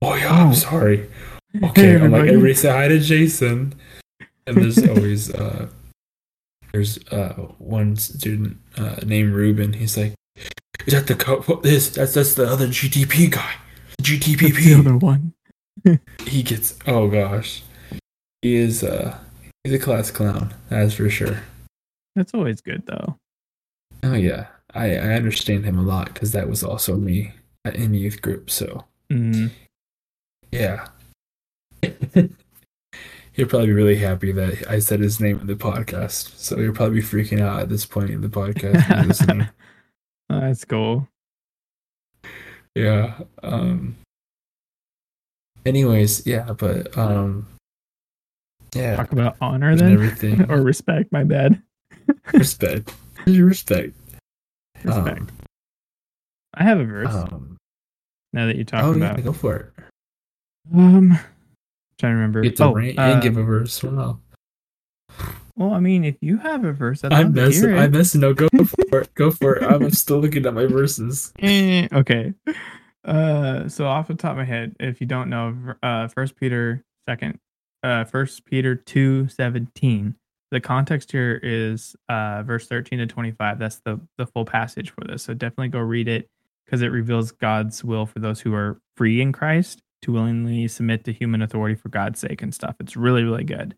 Oh 0.02 0.14
yeah, 0.14 0.30
I'm 0.30 0.50
oh. 0.50 0.54
sorry. 0.54 1.08
Okay, 1.62 1.92
hey, 1.92 1.94
I'm 1.94 2.10
like 2.10 2.28
everybody 2.28 2.52
say 2.52 2.68
hi 2.70 2.86
to 2.88 2.98
Jason, 2.98 3.74
and 4.46 4.58
there's 4.58 4.76
always 4.88 5.34
uh, 5.34 5.68
there's 6.70 6.98
uh 7.06 7.32
one 7.56 7.96
student 7.96 8.58
uh, 8.76 8.96
named 9.06 9.32
Ruben. 9.32 9.72
He's 9.72 9.96
like, 9.96 10.12
is 10.86 10.92
that 10.92 11.06
the 11.06 11.14
co- 11.14 11.40
what, 11.42 11.62
this? 11.62 11.88
That's 11.88 12.12
that's 12.12 12.34
the 12.34 12.46
other 12.46 12.66
GTP 12.66 13.30
guy. 13.30 13.54
GTPP. 14.02 14.52
That's 14.52 14.66
the 14.66 14.74
other 14.74 14.96
one. 14.98 15.32
he 16.26 16.42
gets. 16.42 16.78
Oh 16.86 17.08
gosh, 17.08 17.62
he 18.42 18.56
is. 18.56 18.84
Uh, 18.84 19.16
he's 19.64 19.72
a 19.72 19.78
class 19.78 20.10
clown. 20.10 20.52
That's 20.68 20.92
for 20.92 21.08
sure. 21.08 21.42
That's 22.16 22.34
always 22.34 22.60
good 22.60 22.82
though. 22.84 23.16
Oh 24.06 24.14
yeah, 24.14 24.46
I 24.72 24.96
I 24.96 25.14
understand 25.14 25.64
him 25.64 25.78
a 25.78 25.82
lot 25.82 26.14
because 26.14 26.30
that 26.32 26.48
was 26.48 26.62
also 26.62 26.96
me 26.96 27.32
in 27.64 27.92
youth 27.94 28.22
group. 28.22 28.50
So. 28.50 28.84
Mm-hmm. 29.10 29.48
Yeah. 30.52 30.86
He'll 33.32 33.46
probably 33.46 33.66
be 33.66 33.72
really 33.72 33.96
happy 33.96 34.32
that 34.32 34.68
I 34.68 34.78
said 34.78 35.00
his 35.00 35.20
name 35.20 35.40
in 35.40 35.46
the 35.46 35.56
podcast. 35.56 36.38
So 36.38 36.56
he'll 36.56 36.72
probably 36.72 37.00
be 37.00 37.06
freaking 37.06 37.42
out 37.42 37.60
at 37.60 37.68
this 37.68 37.84
point 37.84 38.08
in 38.08 38.22
the 38.22 38.30
podcast. 38.30 39.50
That's 40.30 40.64
cool. 40.64 41.06
Yeah. 42.74 43.18
Um 43.42 43.96
anyways, 45.66 46.26
yeah, 46.26 46.54
but 46.54 46.96
um 46.96 47.46
yeah. 48.74 48.96
Talk 48.96 49.12
about 49.12 49.36
honor 49.42 49.76
then 49.76 49.92
everything. 49.92 50.42
or 50.50 50.62
respect, 50.62 51.12
my 51.12 51.24
bad. 51.24 51.60
respect. 52.32 52.94
Respect. 53.26 53.94
Respect. 54.84 55.20
Um, 55.20 55.28
I 56.54 56.62
have 56.62 56.78
a 56.78 56.84
verse. 56.84 57.14
Um, 57.14 57.56
now 58.32 58.46
that 58.46 58.56
you 58.56 58.64
talk 58.64 58.84
oh, 58.84 58.92
about 58.92 59.18
yeah, 59.18 59.24
go 59.24 59.32
for 59.32 59.56
it. 59.56 59.84
Um, 60.74 61.18
trying 61.98 62.12
to 62.12 62.16
remember. 62.16 62.42
Get 62.42 62.56
to 62.56 62.64
oh, 62.64 62.74
rant 62.74 62.98
and 62.98 63.22
give 63.22 63.36
a 63.36 63.40
um, 63.40 63.46
verse. 63.46 63.82
Well, 63.82 64.20
well, 65.56 65.72
I 65.72 65.80
mean, 65.80 66.04
if 66.04 66.16
you 66.20 66.36
have 66.36 66.64
a 66.64 66.72
verse, 66.72 67.02
I'd 67.02 67.12
I'm 67.12 67.32
messing. 67.32 67.76
I'm 67.76 67.90
messing. 67.90 68.20
No, 68.20 68.34
go 68.34 68.48
for 68.90 69.00
it. 69.00 69.06
Go 69.14 69.30
for 69.30 69.56
it. 69.56 69.62
I'm 69.62 69.90
still 69.90 70.18
looking 70.18 70.44
at 70.44 70.54
my 70.54 70.66
verses. 70.66 71.32
Eh, 71.42 71.88
okay. 71.92 72.34
Uh, 73.04 73.68
so 73.68 73.86
off 73.86 74.08
the 74.08 74.14
top 74.14 74.32
of 74.32 74.36
my 74.38 74.44
head, 74.44 74.76
if 74.80 75.00
you 75.00 75.06
don't 75.06 75.30
know, 75.30 75.74
uh, 75.82 76.08
First 76.08 76.36
Peter 76.36 76.84
second, 77.08 77.38
uh, 77.82 78.04
First 78.04 78.44
Peter 78.44 78.74
two 78.74 79.28
seventeen. 79.28 80.14
The 80.50 80.60
context 80.60 81.10
here 81.12 81.40
is 81.42 81.96
uh 82.08 82.42
verse 82.44 82.66
thirteen 82.66 82.98
to 83.00 83.06
twenty 83.06 83.32
five. 83.32 83.58
That's 83.58 83.80
the 83.80 84.00
the 84.18 84.26
full 84.26 84.44
passage 84.44 84.90
for 84.90 85.04
this. 85.04 85.24
So 85.24 85.34
definitely 85.34 85.68
go 85.68 85.80
read 85.80 86.08
it 86.08 86.28
because 86.64 86.82
it 86.82 86.88
reveals 86.88 87.32
God's 87.32 87.82
will 87.84 88.06
for 88.06 88.18
those 88.18 88.40
who 88.40 88.54
are 88.54 88.80
free 88.96 89.20
in 89.20 89.32
Christ 89.32 89.82
to 90.02 90.12
willingly 90.12 90.68
submit 90.68 91.04
to 91.04 91.12
human 91.12 91.42
authority 91.42 91.74
for 91.74 91.88
God's 91.88 92.20
sake 92.20 92.42
and 92.42 92.54
stuff. 92.54 92.76
It's 92.80 92.96
really, 92.96 93.22
really 93.22 93.44
good. 93.44 93.76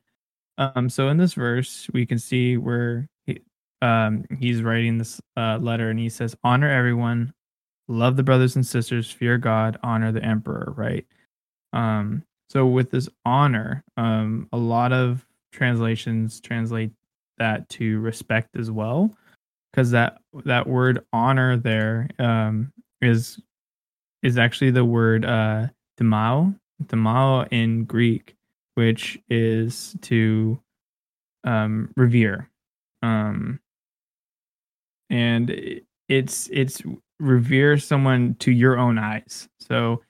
Um, 0.59 0.89
so 0.89 1.09
in 1.09 1.17
this 1.17 1.35
verse, 1.35 1.89
we 1.93 2.05
can 2.05 2.19
see 2.19 2.57
where 2.57 3.09
he, 3.27 3.41
um, 3.81 4.25
he's 4.39 4.63
writing 4.63 4.99
this 4.99 5.21
uh, 5.37 5.59
letter 5.61 5.91
and 5.91 5.99
he 5.99 6.09
says, 6.09 6.35
Honor 6.43 6.69
everyone, 6.71 7.33
love 7.87 8.17
the 8.17 8.25
brothers 8.25 8.57
and 8.57 8.67
sisters, 8.67 9.11
fear 9.11 9.39
God, 9.39 9.79
honor 9.83 10.11
the 10.11 10.25
emperor, 10.25 10.75
right? 10.77 11.07
Um, 11.73 12.25
so 12.51 12.67
with 12.67 12.91
this 12.91 13.09
honor, 13.25 13.85
um, 13.97 14.49
a 14.53 14.57
lot 14.59 14.93
of 14.93 15.25
translations 15.53 16.41
translate 16.41 16.91
that 17.39 17.69
to 17.71 18.01
respect 18.01 18.57
as 18.57 18.71
well, 18.71 19.15
because 19.73 19.91
that 19.91 20.19
that 20.45 20.67
word 20.67 21.05
honor 21.13 21.57
there 21.57 22.09
um, 22.19 22.73
is 23.01 23.41
is 24.23 24.39
actually 24.39 24.71
the 24.71 24.85
word 24.85 25.25
uh, 25.25 25.67
Timao, 25.99 26.59
Timao 26.85 27.47
in 27.51 27.85
Greek, 27.85 28.35
which 28.75 29.19
is 29.29 29.97
to 30.03 30.61
um, 31.45 31.91
revere. 31.97 32.49
Um, 33.03 33.61
and 35.11 35.81
it's 36.09 36.49
it's 36.53 36.83
revere 37.21 37.79
someone 37.79 38.35
to 38.37 38.51
your 38.51 38.79
own 38.79 38.99
eyes. 38.99 39.49
So 39.61 40.03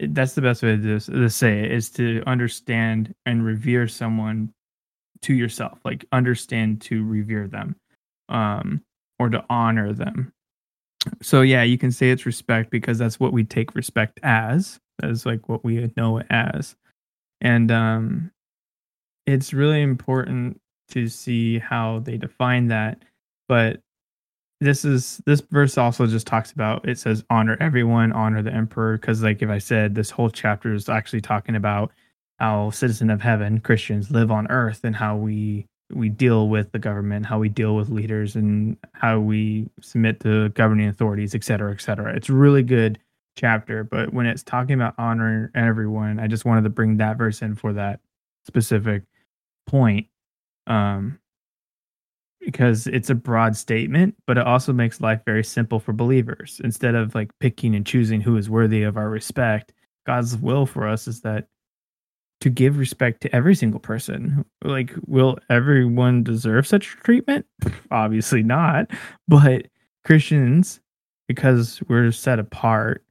that's 0.00 0.34
the 0.34 0.42
best 0.42 0.62
way 0.62 0.76
to, 0.76 1.00
to 1.00 1.30
say 1.30 1.60
it 1.60 1.72
is 1.72 1.90
to 1.90 2.22
understand 2.26 3.14
and 3.26 3.44
revere 3.44 3.86
someone 3.86 4.52
to 5.24 5.34
yourself, 5.34 5.78
like 5.84 6.04
understand 6.12 6.80
to 6.82 7.04
revere 7.04 7.48
them, 7.48 7.76
um, 8.28 8.82
or 9.18 9.28
to 9.28 9.44
honor 9.50 9.92
them. 9.92 10.32
So 11.22 11.42
yeah, 11.42 11.62
you 11.62 11.78
can 11.78 11.92
say 11.92 12.10
it's 12.10 12.26
respect 12.26 12.70
because 12.70 12.98
that's 12.98 13.20
what 13.20 13.32
we 13.32 13.44
take 13.44 13.74
respect 13.74 14.20
as 14.22 14.78
as 15.02 15.26
like 15.26 15.48
what 15.48 15.64
we 15.64 15.92
know 15.96 16.18
it 16.18 16.26
as. 16.30 16.76
And 17.40 17.70
um, 17.70 18.30
it's 19.26 19.52
really 19.52 19.82
important 19.82 20.60
to 20.90 21.08
see 21.08 21.58
how 21.58 22.00
they 22.00 22.16
define 22.16 22.68
that. 22.68 23.02
But 23.48 23.80
this 24.60 24.84
is 24.84 25.20
this 25.26 25.40
verse 25.40 25.76
also 25.76 26.06
just 26.06 26.26
talks 26.26 26.52
about 26.52 26.88
it 26.88 26.98
says 26.98 27.24
honor 27.28 27.56
everyone, 27.60 28.12
honor 28.12 28.42
the 28.42 28.52
emperor. 28.52 28.96
Because 28.96 29.22
like 29.22 29.42
if 29.42 29.50
I 29.50 29.58
said 29.58 29.94
this 29.94 30.10
whole 30.10 30.30
chapter 30.30 30.72
is 30.72 30.88
actually 30.88 31.20
talking 31.20 31.56
about 31.56 31.92
how 32.38 32.70
citizen 32.70 33.10
of 33.10 33.22
heaven 33.22 33.60
Christians 33.60 34.10
live 34.10 34.30
on 34.30 34.46
earth 34.50 34.80
and 34.84 34.96
how 34.96 35.16
we 35.16 35.66
we 35.92 36.08
deal 36.08 36.48
with 36.48 36.72
the 36.72 36.78
government, 36.78 37.26
how 37.26 37.38
we 37.38 37.48
deal 37.48 37.76
with 37.76 37.90
leaders, 37.90 38.36
and 38.36 38.76
how 38.94 39.20
we 39.20 39.68
submit 39.80 40.20
to 40.20 40.48
governing 40.50 40.88
authorities, 40.88 41.34
et 41.34 41.44
cetera, 41.44 41.72
et 41.72 41.80
cetera. 41.80 42.14
It's 42.16 42.30
a 42.30 42.34
really 42.34 42.62
good 42.62 42.98
chapter, 43.36 43.84
but 43.84 44.12
when 44.12 44.26
it's 44.26 44.42
talking 44.42 44.74
about 44.74 44.94
honoring 44.98 45.50
everyone, 45.54 46.18
I 46.18 46.26
just 46.26 46.44
wanted 46.44 46.64
to 46.64 46.70
bring 46.70 46.96
that 46.96 47.18
verse 47.18 47.42
in 47.42 47.54
for 47.54 47.72
that 47.74 48.00
specific 48.46 49.02
point. 49.66 50.06
Um, 50.66 51.18
because 52.40 52.86
it's 52.86 53.08
a 53.08 53.14
broad 53.14 53.56
statement, 53.56 54.14
but 54.26 54.36
it 54.36 54.46
also 54.46 54.72
makes 54.72 55.00
life 55.00 55.22
very 55.24 55.42
simple 55.42 55.80
for 55.80 55.92
believers. 55.94 56.60
Instead 56.62 56.94
of 56.94 57.14
like 57.14 57.30
picking 57.40 57.74
and 57.74 57.86
choosing 57.86 58.20
who 58.20 58.36
is 58.36 58.50
worthy 58.50 58.82
of 58.82 58.96
our 58.98 59.08
respect, 59.08 59.72
God's 60.06 60.36
will 60.36 60.66
for 60.66 60.86
us 60.86 61.08
is 61.08 61.22
that 61.22 61.48
to 62.44 62.50
give 62.50 62.76
respect 62.76 63.22
to 63.22 63.34
every 63.34 63.54
single 63.54 63.80
person. 63.80 64.44
Like, 64.62 64.92
will 65.06 65.38
everyone 65.48 66.22
deserve 66.22 66.66
such 66.66 66.88
treatment? 66.88 67.46
Obviously 67.90 68.42
not. 68.42 68.90
But 69.26 69.68
Christians, 70.04 70.78
because 71.26 71.80
we're 71.88 72.12
set 72.12 72.38
apart, 72.38 73.02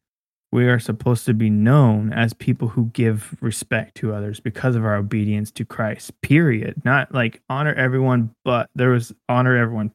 we 0.52 0.68
are 0.68 0.78
supposed 0.78 1.26
to 1.26 1.34
be 1.34 1.50
known 1.50 2.14
as 2.14 2.32
people 2.34 2.68
who 2.68 2.92
give 2.94 3.36
respect 3.42 3.96
to 3.96 4.14
others 4.14 4.40
because 4.40 4.76
of 4.76 4.86
our 4.86 4.98
obedience 4.98 5.50
to 5.54 5.66
Christ. 5.66 6.12
Period. 6.22 6.80
Not 6.86 7.12
like 7.12 7.42
honor 7.50 7.74
everyone, 7.74 8.36
but 8.46 8.70
there 8.76 8.92
was 8.92 9.12
honor 9.30 9.58
everyone. 9.58 9.92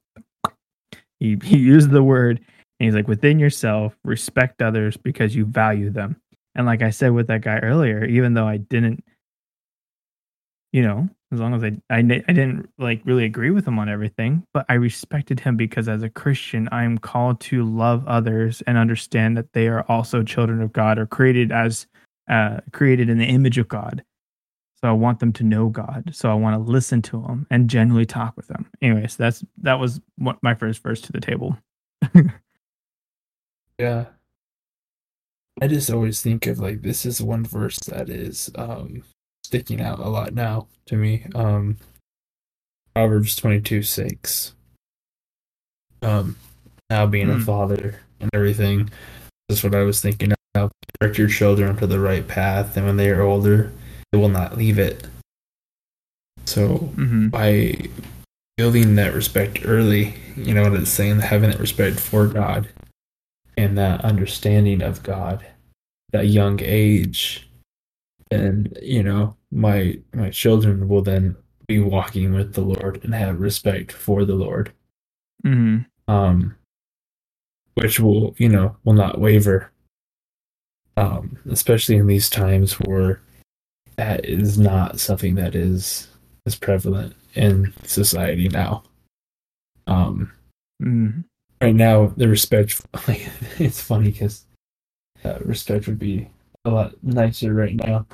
He, 1.21 1.39
he 1.45 1.59
used 1.59 1.91
the 1.91 2.03
word 2.03 2.41
and 2.81 2.87
he's 2.87 2.95
like 2.97 3.07
within 3.07 3.39
yourself, 3.39 3.97
respect 4.03 4.63
others 4.63 4.97
because 4.97 5.37
you 5.37 5.45
value 5.45 5.91
them. 5.91 6.21
And 6.57 6.67
like 6.67 6.83
I 6.83 6.91
said 6.91 7.13
with 7.13 7.29
that 7.29 7.43
guy 7.43 7.59
earlier, 7.59 8.05
even 8.05 8.35
though 8.35 8.49
I 8.49 8.57
didn't, 8.57 9.05
you 10.73 10.83
know, 10.83 11.09
as 11.33 11.41
long 11.41 11.55
as 11.55 11.63
I, 11.63 11.77
I, 11.91 11.99
I 11.99 12.01
didn't 12.03 12.71
like 12.79 13.01
really 13.05 13.25
agree 13.25 13.51
with 13.51 13.67
him 13.67 13.79
on 13.79 13.89
everything, 13.89 14.45
but 14.53 14.67
I 14.69 14.75
respected 14.75 15.41
him 15.41 15.57
because 15.57 15.89
as 15.89 16.03
a 16.03 16.09
Christian, 16.09 16.69
I 16.73 16.85
am 16.85 16.99
called 16.99 17.41
to 17.41 17.65
love 17.65 18.07
others 18.07 18.63
and 18.67 18.79
understand 18.79 19.37
that 19.37 19.53
they 19.53 19.69
are 19.69 19.85
also 19.89 20.23
children 20.23 20.63
of 20.63 20.73
God 20.73 20.99
or 20.99 21.07
created 21.07 21.53
as 21.53 21.87
uh, 22.29 22.61
created 22.73 23.09
in 23.09 23.19
the 23.19 23.27
image 23.27 23.59
of 23.59 23.69
God. 23.69 24.05
So 24.81 24.89
I 24.89 24.93
want 24.93 25.19
them 25.19 25.33
to 25.35 25.43
know 25.43 25.69
God. 25.69 26.11
So 26.13 26.31
I 26.31 26.35
want 26.35 26.55
to 26.55 26.71
listen 26.71 27.03
to 27.03 27.23
them 27.23 27.47
and 27.51 27.69
genuinely 27.69 28.07
talk 28.07 28.37
with 28.37 28.47
them. 28.47 28.71
Anyways, 28.81 29.17
that's 29.17 29.45
that 29.63 29.81
was 29.81 30.01
what 30.17 30.39
my 30.43 30.55
first 30.55 30.83
verse 30.83 31.01
to 31.03 31.13
the 31.13 31.21
table. 31.21 31.59
yeah. 33.79 34.07
I 35.61 35.67
just 35.67 35.91
always 35.91 36.21
think 36.21 36.47
of 36.47 36.61
like 36.61 36.83
this 36.83 37.05
is 37.05 37.21
one 37.21 37.45
verse 37.45 37.79
that 37.87 38.09
is 38.09 38.51
um 38.55 39.03
sticking 39.49 39.81
out 39.81 39.99
a 39.99 40.07
lot 40.07 40.35
now 40.35 40.67
to 40.85 40.95
me. 40.95 41.25
Um, 41.35 41.79
Proverbs 42.95 43.35
22 43.35 43.83
6. 43.83 44.53
Um, 46.03 46.37
now 46.91 47.07
being 47.07 47.29
mm. 47.29 47.33
a 47.33 47.35
hmm. 47.37 47.45
father 47.45 48.01
and 48.21 48.29
everything. 48.35 48.91
That's 49.49 49.65
what 49.65 49.75
I 49.75 49.85
was 49.85 50.03
thinking 50.03 50.35
of. 50.55 50.71
Direct 51.01 51.17
your 51.17 51.29
children 51.29 51.75
to 51.79 51.87
the 51.87 51.99
right 51.99 52.29
path, 52.29 52.77
and 52.77 52.85
when 52.85 52.99
they 52.99 53.09
are 53.09 53.23
older, 53.23 53.73
they 54.13 54.19
will 54.19 54.29
not 54.29 54.59
leave 54.59 54.79
it. 54.79 55.07
So, 56.45 56.93
mm-hmm. 56.97 57.29
by 57.29 57.89
building 58.59 58.97
that 58.97 59.15
respect 59.15 59.61
early, 59.65 60.15
you 60.37 60.53
know 60.53 60.65
what 60.65 60.75
it's 60.75 60.91
saying, 60.91 61.21
having 61.21 61.51
that 61.51 61.61
respect 61.61 61.99
for 61.99 62.27
God 62.27 62.69
and 63.57 63.79
that 63.79 64.05
understanding 64.05 64.83
of 64.83 65.03
God, 65.03 65.47
that 66.13 66.27
young 66.27 66.61
age, 66.63 67.49
and 68.31 68.77
you 68.83 69.03
know 69.03 69.38
my 69.51 69.99
my 70.15 70.31
children 70.31 70.89
will 70.89 71.03
then 71.03 71.37
be 71.67 71.81
walking 71.81 72.33
with 72.33 72.55
the 72.55 72.63
Lord 72.63 73.03
and 73.05 73.15
have 73.15 73.41
respect 73.41 73.93
for 73.93 74.25
the 74.25 74.35
Lord. 74.35 74.73
hmm 75.43 75.79
Um, 76.07 76.57
which 77.75 78.01
will, 78.01 78.35
you 78.39 78.49
know, 78.49 78.77
will 78.85 78.95
not 78.95 79.21
waver. 79.21 79.71
Um, 80.97 81.39
especially 81.49 81.97
in 81.97 82.09
these 82.09 82.29
times 82.29 82.73
where 82.81 83.21
that 83.97 84.25
is 84.25 84.59
not 84.59 84.99
something 84.99 85.37
that 85.37 85.55
is 85.55 86.09
is 86.47 86.57
prevalent 86.57 87.15
in 87.35 87.73
society 87.85 88.49
now. 88.49 88.83
Um, 89.87 90.33
mm 90.83 91.25
right 91.61 91.75
now 91.75 92.07
the 92.17 92.29
respect 92.29 92.81
like 93.09 93.29
it's 93.59 93.81
funny 93.81 94.11
because 94.11 94.47
uh, 95.25 95.39
respect 95.45 95.87
would 95.87 95.99
be 95.99 96.29
a 96.65 96.71
lot 96.71 96.93
nicer 97.03 97.53
right 97.53 97.75
now 97.75 98.07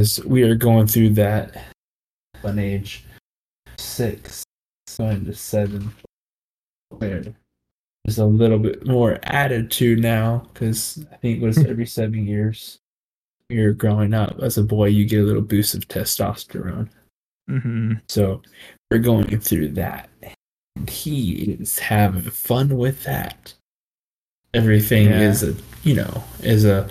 as 0.00 0.24
we 0.24 0.42
are 0.42 0.54
going 0.54 0.86
through 0.86 1.10
that. 1.10 1.62
One 2.40 2.58
age. 2.58 3.04
Six. 3.78 4.42
Going 4.98 5.26
to 5.26 5.34
seven. 5.34 5.92
Where? 6.88 7.22
There's 8.04 8.18
a 8.18 8.24
little 8.26 8.58
bit 8.58 8.86
more 8.86 9.18
attitude 9.24 10.00
now 10.00 10.42
because 10.52 11.04
i 11.12 11.16
think 11.16 11.40
it 11.42 11.44
was 11.44 11.58
every 11.66 11.86
seven 11.86 12.26
years 12.26 12.78
you're 13.50 13.74
growing 13.74 14.14
up 14.14 14.38
as 14.40 14.56
a 14.56 14.62
boy 14.64 14.86
you 14.86 15.04
get 15.04 15.20
a 15.20 15.24
little 15.24 15.42
boost 15.42 15.74
of 15.74 15.86
testosterone. 15.86 16.88
Hmm 17.48 17.94
so 18.08 18.40
we're 18.90 18.98
going 18.98 19.38
through 19.38 19.68
that. 19.72 20.08
And 20.76 20.88
he 20.88 21.56
is 21.60 21.78
having 21.78 22.22
fun 22.22 22.76
with 22.78 23.04
that. 23.04 23.52
Everything 24.54 25.08
Yeah. 25.10 25.20
is 25.20 25.42
a 25.42 25.54
you 25.84 25.94
know, 25.94 26.24
is 26.42 26.64
a 26.64 26.88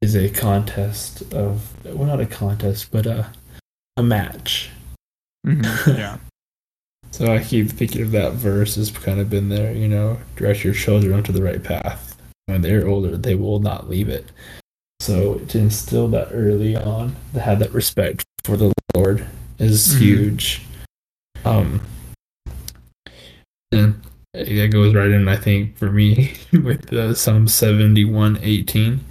is 0.00 0.14
a 0.14 0.28
contest 0.28 1.22
of 1.34 1.72
well 1.84 2.06
not 2.06 2.20
a 2.20 2.26
contest, 2.26 2.90
but 2.90 3.06
a 3.06 3.26
a 3.96 4.02
match. 4.02 4.70
hmm 5.44 5.62
Yeah. 5.86 6.18
So 7.10 7.32
I 7.34 7.42
keep 7.42 7.68
thinking 7.70 8.02
of 8.02 8.10
that 8.12 8.34
verse 8.34 8.74
has 8.76 8.90
kind 8.90 9.18
of 9.18 9.30
been 9.30 9.48
there, 9.48 9.72
you 9.72 9.88
know, 9.88 10.18
direct 10.36 10.62
your 10.62 10.74
children 10.74 11.12
onto 11.14 11.32
the 11.32 11.42
right 11.42 11.62
path. 11.62 12.16
When 12.46 12.60
they're 12.62 12.86
older, 12.86 13.16
they 13.16 13.34
will 13.34 13.58
not 13.60 13.88
leave 13.88 14.08
it. 14.08 14.30
So 15.00 15.36
to 15.38 15.58
instill 15.58 16.08
that 16.08 16.28
early 16.32 16.76
on, 16.76 17.16
to 17.32 17.40
have 17.40 17.58
that 17.60 17.72
respect 17.72 18.24
for 18.44 18.56
the 18.56 18.72
Lord 18.94 19.26
is 19.58 19.94
Mhm. 19.94 19.98
huge. 19.98 20.62
Um, 21.44 21.80
and 23.72 24.00
that 24.34 24.70
goes 24.72 24.94
right 24.94 25.10
in, 25.10 25.28
I 25.28 25.36
think, 25.36 25.76
for 25.78 25.90
me 25.90 26.34
with 26.52 26.92
uh, 26.92 27.14
Psalm 27.14 27.48
seventy-one 27.48 28.38
eighteen. 28.42 29.04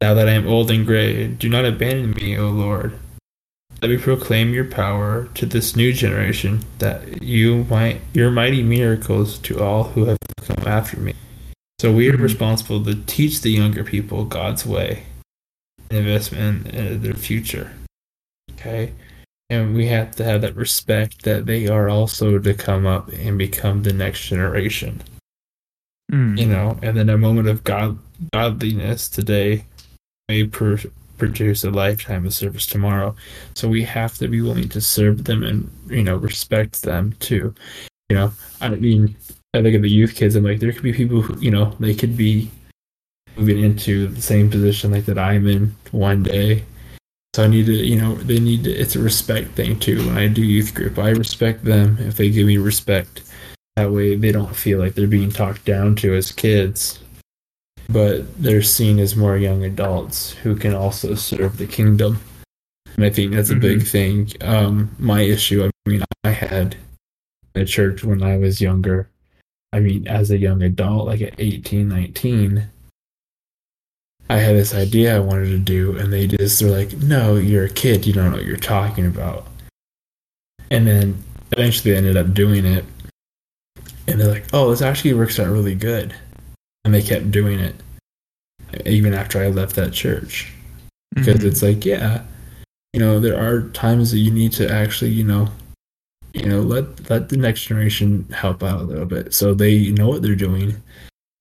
Now 0.00 0.14
that 0.14 0.28
I 0.28 0.32
am 0.32 0.46
old 0.46 0.70
and 0.70 0.86
gray, 0.86 1.28
do 1.28 1.48
not 1.48 1.66
abandon 1.66 2.12
me, 2.12 2.36
O 2.36 2.48
Lord. 2.48 2.98
Let 3.82 3.90
me 3.90 3.98
proclaim 3.98 4.52
your 4.54 4.64
power 4.64 5.28
to 5.34 5.46
this 5.46 5.76
new 5.76 5.92
generation, 5.92 6.64
that 6.78 7.22
you 7.22 7.64
might 7.64 8.00
your 8.12 8.30
mighty 8.30 8.62
miracles 8.62 9.38
to 9.40 9.62
all 9.62 9.84
who 9.84 10.06
have 10.06 10.18
come 10.42 10.66
after 10.66 10.98
me. 10.98 11.14
So 11.80 11.92
we 11.92 12.08
are 12.08 12.16
Mhm. 12.16 12.22
responsible 12.22 12.84
to 12.84 12.94
teach 12.94 13.40
the 13.40 13.50
younger 13.50 13.84
people 13.84 14.24
God's 14.24 14.66
way, 14.66 15.04
and 15.90 15.98
investment 15.98 16.66
in 16.68 17.02
their 17.02 17.14
future. 17.14 17.72
Okay, 18.52 18.92
and 19.48 19.74
we 19.74 19.86
have 19.86 20.14
to 20.16 20.24
have 20.24 20.42
that 20.42 20.56
respect 20.56 21.22
that 21.22 21.46
they 21.46 21.66
are 21.66 21.88
also 21.88 22.38
to 22.38 22.54
come 22.54 22.86
up 22.86 23.10
and 23.12 23.38
become 23.38 23.82
the 23.82 23.92
next 23.92 24.26
generation 24.28 25.02
Mm. 26.12 26.36
you 26.36 26.46
know, 26.46 26.76
and 26.82 26.96
then 26.96 27.08
a 27.08 27.16
moment 27.16 27.46
of 27.46 27.62
god 27.62 27.96
godliness 28.32 29.08
today 29.08 29.64
may 30.30 30.44
pr- 30.44 30.86
produce 31.18 31.64
a 31.64 31.70
lifetime 31.70 32.24
of 32.24 32.32
service 32.32 32.66
tomorrow. 32.66 33.14
So 33.54 33.68
we 33.68 33.82
have 33.82 34.14
to 34.18 34.28
be 34.28 34.40
willing 34.40 34.68
to 34.70 34.80
serve 34.80 35.24
them 35.24 35.42
and 35.42 35.70
you 35.88 36.04
know 36.04 36.16
respect 36.16 36.82
them 36.82 37.14
too. 37.18 37.54
You 38.08 38.16
know, 38.16 38.32
I 38.60 38.68
mean, 38.70 39.16
I 39.54 39.58
look 39.58 39.74
at 39.74 39.82
the 39.82 39.90
youth 39.90 40.14
kids. 40.14 40.36
I'm 40.36 40.44
like, 40.44 40.60
there 40.60 40.72
could 40.72 40.82
be 40.90 40.92
people 40.92 41.20
who 41.20 41.38
you 41.40 41.50
know 41.50 41.76
they 41.80 41.94
could 41.94 42.16
be 42.16 42.50
moving 43.36 43.60
into 43.62 44.08
the 44.08 44.22
same 44.22 44.50
position 44.50 44.90
like 44.90 45.06
that 45.06 45.18
I'm 45.18 45.46
in 45.46 45.74
one 45.92 46.22
day. 46.22 46.64
So 47.34 47.44
I 47.44 47.46
need 47.46 47.66
to, 47.66 47.72
you 47.72 48.00
know, 48.00 48.14
they 48.14 48.40
need 48.40 48.64
to. 48.64 48.70
It's 48.70 48.96
a 48.96 49.02
respect 49.10 49.50
thing 49.52 49.78
too. 49.78 49.98
When 50.06 50.18
I 50.18 50.26
do 50.28 50.42
youth 50.42 50.74
group, 50.74 50.98
I 50.98 51.10
respect 51.10 51.64
them 51.64 51.96
if 52.00 52.16
they 52.16 52.30
give 52.30 52.46
me 52.46 52.58
respect. 52.58 53.22
That 53.76 53.92
way, 53.92 54.16
they 54.16 54.32
don't 54.32 54.54
feel 54.54 54.78
like 54.80 54.94
they're 54.94 55.06
being 55.18 55.30
talked 55.30 55.64
down 55.64 55.94
to 55.96 56.14
as 56.14 56.32
kids, 56.32 56.98
but 57.92 58.42
they're 58.42 58.62
seen 58.62 58.98
as 58.98 59.16
more 59.16 59.36
young 59.36 59.64
adults 59.64 60.32
who 60.32 60.54
can 60.54 60.74
also 60.74 61.14
serve 61.14 61.56
the 61.56 61.66
kingdom. 61.66 62.20
And 62.96 63.04
I 63.04 63.10
think 63.10 63.32
that's 63.32 63.50
a 63.50 63.56
big 63.56 63.82
thing. 63.82 64.30
Um, 64.40 64.94
my 64.98 65.22
issue, 65.22 65.64
I 65.64 65.88
mean, 65.88 66.02
I 66.24 66.30
had 66.30 66.76
a 67.54 67.64
church 67.64 68.04
when 68.04 68.22
I 68.22 68.36
was 68.36 68.60
younger. 68.60 69.08
I 69.72 69.80
mean, 69.80 70.06
as 70.06 70.30
a 70.30 70.38
young 70.38 70.62
adult, 70.62 71.06
like 71.06 71.22
at 71.22 71.34
18, 71.38 71.88
19, 71.88 72.68
I 74.28 74.36
had 74.36 74.56
this 74.56 74.74
idea 74.74 75.16
I 75.16 75.20
wanted 75.20 75.48
to 75.48 75.58
do, 75.58 75.96
and 75.96 76.12
they 76.12 76.26
just 76.26 76.62
were 76.62 76.70
like, 76.70 76.92
no, 76.98 77.36
you're 77.36 77.64
a 77.64 77.70
kid. 77.70 78.06
You 78.06 78.12
don't 78.12 78.30
know 78.30 78.36
what 78.36 78.46
you're 78.46 78.56
talking 78.56 79.06
about. 79.06 79.46
And 80.70 80.86
then 80.86 81.22
eventually 81.50 81.94
I 81.94 81.98
ended 81.98 82.16
up 82.16 82.32
doing 82.32 82.64
it. 82.64 82.84
And 84.06 84.20
they're 84.20 84.30
like, 84.30 84.46
oh, 84.52 84.70
this 84.70 84.82
actually 84.82 85.14
works 85.14 85.40
out 85.40 85.48
really 85.48 85.74
good. 85.74 86.14
And 86.84 86.94
they 86.94 87.02
kept 87.02 87.30
doing 87.30 87.58
it 87.60 87.74
even 88.86 89.12
after 89.14 89.42
I 89.42 89.48
left 89.48 89.76
that 89.76 89.92
church. 89.92 90.52
Because 91.14 91.40
Mhm. 91.40 91.44
it's 91.44 91.62
like, 91.62 91.84
yeah, 91.84 92.22
you 92.92 93.00
know, 93.00 93.18
there 93.20 93.38
are 93.38 93.68
times 93.70 94.12
that 94.12 94.18
you 94.18 94.30
need 94.30 94.52
to 94.52 94.70
actually, 94.70 95.10
you 95.10 95.24
know, 95.24 95.48
you 96.32 96.46
know, 96.46 96.60
let 96.60 97.10
let 97.10 97.28
the 97.28 97.36
next 97.36 97.64
generation 97.66 98.26
help 98.32 98.62
out 98.62 98.80
a 98.80 98.84
little 98.84 99.06
bit 99.06 99.34
so 99.34 99.52
they 99.52 99.90
know 99.90 100.08
what 100.08 100.22
they're 100.22 100.36
doing 100.36 100.80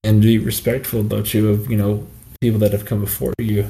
and 0.04 0.22
be 0.22 0.40
respectful 0.40 1.04
though 1.04 1.22
too 1.22 1.50
of, 1.50 1.70
you 1.70 1.78
know, 1.78 2.08
people 2.42 2.60
that 2.60 2.72
have 2.72 2.86
come 2.86 3.00
before 3.02 3.34
you. 3.38 3.70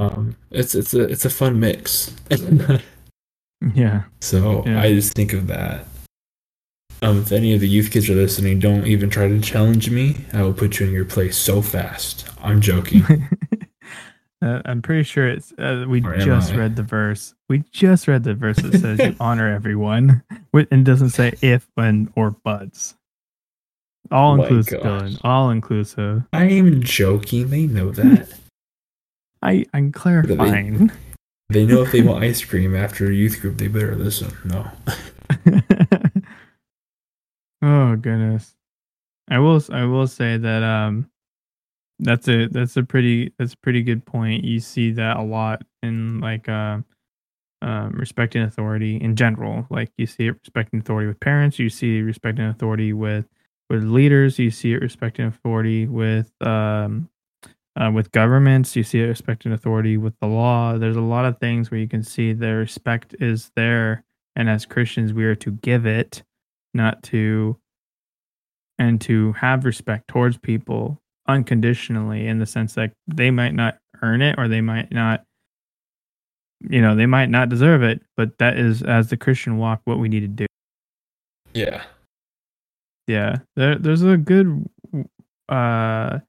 Um 0.00 0.34
it's 0.50 0.74
it's 0.74 0.92
a 0.94 1.02
it's 1.02 1.24
a 1.24 1.30
fun 1.30 1.60
mix. 1.60 2.12
yeah. 3.74 4.02
So 4.20 4.64
Yeah. 4.66 4.80
I 4.82 4.92
just 4.92 5.14
think 5.14 5.32
of 5.32 5.46
that. 5.46 5.86
Um, 7.02 7.18
if 7.18 7.32
any 7.32 7.52
of 7.52 7.60
the 7.60 7.68
youth 7.68 7.90
kids 7.90 8.08
are 8.08 8.14
listening, 8.14 8.60
don't 8.60 8.86
even 8.86 9.10
try 9.10 9.26
to 9.26 9.40
challenge 9.40 9.90
me. 9.90 10.16
I 10.32 10.42
will 10.42 10.52
put 10.52 10.78
you 10.78 10.86
in 10.86 10.92
your 10.92 11.04
place 11.04 11.36
so 11.36 11.60
fast. 11.60 12.28
I'm 12.40 12.60
joking. 12.60 13.02
uh, 14.42 14.62
I'm 14.64 14.82
pretty 14.82 15.02
sure 15.02 15.28
it's. 15.28 15.52
Uh, 15.58 15.84
we 15.88 16.00
Or 16.04 16.16
just 16.16 16.54
read 16.54 16.76
the 16.76 16.84
verse. 16.84 17.34
We 17.48 17.64
just 17.72 18.06
read 18.06 18.22
the 18.22 18.34
verse 18.34 18.58
that 18.58 18.78
says 18.78 19.00
you 19.00 19.16
honor 19.20 19.52
everyone, 19.52 20.22
and 20.54 20.86
doesn't 20.86 21.10
say 21.10 21.32
if 21.42 21.68
and 21.76 22.12
or 22.14 22.30
buts. 22.30 22.94
All 24.12 24.38
Oh 24.38 24.42
inclusive. 24.42 24.80
Dylan. 24.82 25.20
All 25.24 25.50
inclusive. 25.50 26.22
I 26.32 26.44
ain't 26.44 26.52
even 26.52 26.82
joking. 26.82 27.50
They 27.50 27.66
know 27.66 27.90
that. 27.90 28.32
I 29.42 29.66
I'm 29.74 29.90
clarifying. 29.90 30.92
they 31.48 31.66
know 31.66 31.82
if 31.82 31.90
they 31.90 32.02
want 32.02 32.22
ice 32.22 32.44
cream 32.44 32.76
after 32.76 33.10
a 33.10 33.12
youth 33.12 33.40
group, 33.40 33.58
they 33.58 33.66
better 33.66 33.96
listen. 33.96 34.32
No. 34.44 34.70
Oh 37.62 37.96
goodness. 37.96 38.54
I 39.30 39.38
will 39.38 39.62
I 39.72 39.84
will 39.84 40.06
say 40.06 40.36
that 40.38 40.62
um 40.62 41.10
that's 42.00 42.28
a 42.28 42.48
that's 42.48 42.76
a 42.76 42.82
pretty 42.84 43.32
that's 43.38 43.54
a 43.54 43.58
pretty 43.58 43.82
good 43.82 44.04
point. 44.06 44.44
You 44.44 44.60
see 44.60 44.92
that 44.92 45.18
a 45.18 45.22
lot 45.22 45.64
in 45.82 46.20
like 46.20 46.48
uh 46.48 46.78
um, 47.62 47.92
respecting 47.92 48.42
authority 48.42 48.96
in 48.96 49.16
general. 49.16 49.66
Like 49.70 49.90
you 49.98 50.06
see 50.06 50.26
it 50.28 50.36
respecting 50.42 50.80
authority 50.80 51.08
with 51.08 51.20
parents, 51.20 51.58
you 51.58 51.70
see 51.70 52.02
respecting 52.02 52.46
authority 52.46 52.92
with 52.92 53.26
with 53.70 53.84
leaders, 53.84 54.38
you 54.38 54.50
see 54.50 54.72
it 54.74 54.82
respecting 54.82 55.26
authority 55.26 55.86
with 55.86 56.32
um 56.42 57.08
uh, 57.76 57.90
with 57.94 58.12
governments, 58.12 58.76
you 58.76 58.82
see 58.82 59.00
it 59.00 59.06
respecting 59.06 59.52
authority 59.52 59.96
with 59.96 60.14
the 60.20 60.26
law. 60.26 60.76
There's 60.78 60.96
a 60.96 61.00
lot 61.00 61.24
of 61.24 61.38
things 61.38 61.70
where 61.70 61.80
you 61.80 61.88
can 61.88 62.02
see 62.02 62.32
the 62.32 62.54
respect 62.54 63.14
is 63.20 63.50
there, 63.56 64.04
and 64.36 64.50
as 64.50 64.66
Christians, 64.66 65.12
we 65.12 65.24
are 65.24 65.34
to 65.36 65.52
give 65.52 65.86
it, 65.86 66.22
not 66.74 67.02
to, 67.04 67.58
and 68.78 69.00
to 69.02 69.32
have 69.32 69.64
respect 69.64 70.08
towards 70.08 70.38
people 70.38 71.00
unconditionally 71.28 72.26
in 72.26 72.38
the 72.38 72.46
sense 72.46 72.74
that 72.74 72.92
they 73.06 73.30
might 73.30 73.54
not 73.54 73.78
earn 74.02 74.22
it 74.22 74.34
or 74.38 74.48
they 74.48 74.60
might 74.60 74.90
not, 74.90 75.24
you 76.68 76.80
know, 76.80 76.94
they 76.94 77.06
might 77.06 77.30
not 77.30 77.48
deserve 77.48 77.82
it, 77.82 78.02
but 78.16 78.38
that 78.38 78.56
is 78.56 78.82
as 78.82 79.08
the 79.08 79.16
Christian 79.16 79.58
walk 79.58 79.80
what 79.84 79.98
we 79.98 80.08
need 80.08 80.20
to 80.20 80.28
do. 80.28 80.46
Yeah. 81.54 81.82
Yeah, 83.06 83.38
there, 83.56 83.76
there's 83.78 84.02
a 84.02 84.16
good, 84.16 84.68
uh, 85.48 86.20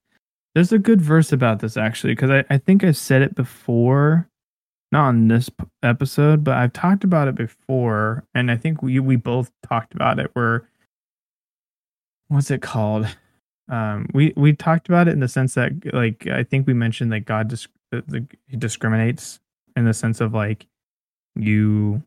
there's 0.56 0.72
a 0.72 0.80
good 0.80 1.02
verse 1.02 1.32
about 1.32 1.60
this 1.60 1.78
actually 1.78 2.14
because 2.14 2.30
I, 2.30 2.44
I 2.50 2.58
think 2.58 2.84
I've 2.84 2.98
said 2.98 3.22
it 3.22 3.36
before, 3.36 4.28
not 4.94 5.08
on 5.08 5.28
this 5.28 5.50
episode, 5.82 6.44
but 6.44 6.56
I've 6.56 6.72
talked 6.72 7.04
about 7.04 7.28
it 7.28 7.36
before, 7.36 8.24
and 8.34 8.52
I 8.52 8.56
think 8.56 8.82
we 8.82 9.00
we 9.00 9.16
both 9.16 9.52
talked 9.68 9.94
about 9.94 10.20
it. 10.20 10.30
Where 10.34 10.70
what's 12.30 12.52
it 12.52 12.62
called? 12.62 13.08
Um, 13.70 14.08
we 14.14 14.34
we 14.38 14.54
talked 14.54 14.88
about 14.88 15.08
it 15.08 15.12
in 15.12 15.20
the 15.20 15.28
sense 15.28 15.56
that 15.56 15.72
like 15.94 16.28
I 16.28 16.44
think 16.44 16.68
we 16.68 16.74
mentioned 16.74 17.12
that 17.12 17.22
God 17.22 17.48
dis- 17.48 17.68
that 17.92 18.08
the, 18.08 18.26
he 18.48 18.56
discriminates 18.56 19.40
in 19.76 19.86
the 19.86 19.94
sense 19.96 20.22
of 20.22 20.34
like 20.34 20.68
you 21.36 22.04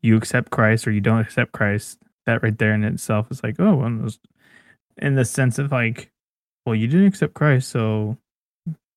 you 0.00 0.16
accept 0.16 0.50
Christ 0.50 0.86
or 0.86 0.90
you 0.90 1.02
don't 1.02 1.20
accept 1.20 1.52
Christ, 1.52 1.98
that 2.24 2.42
right 2.42 2.56
there 2.56 2.72
in 2.72 2.82
itself 2.82 3.30
is 3.30 3.42
like, 3.42 3.56
oh, 3.58 3.74
well, 3.74 4.08
in 4.96 5.14
the 5.16 5.24
sense 5.26 5.58
of 5.58 5.70
like, 5.70 6.10
well, 6.64 6.74
you 6.74 6.88
didn't 6.88 7.06
accept 7.08 7.34
Christ, 7.34 7.68
so 7.68 8.16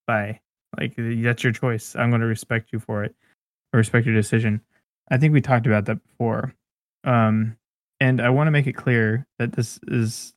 bye. 0.07 0.39
Like 0.77 0.93
that's 0.97 1.43
your 1.43 1.53
choice. 1.53 1.95
I'm 1.95 2.09
going 2.09 2.21
to 2.21 2.27
respect 2.27 2.69
you 2.71 2.79
for 2.79 3.03
it. 3.03 3.15
I 3.73 3.77
respect 3.77 4.05
your 4.05 4.15
decision. 4.15 4.61
I 5.09 5.17
think 5.17 5.33
we 5.33 5.41
talked 5.41 5.67
about 5.67 5.85
that 5.85 5.99
before. 6.07 6.53
Um, 7.03 7.57
and 7.99 8.21
I 8.21 8.29
want 8.29 8.47
to 8.47 8.51
make 8.51 8.67
it 8.67 8.73
clear 8.73 9.25
that 9.39 9.53
this 9.53 9.79
is 9.87 10.33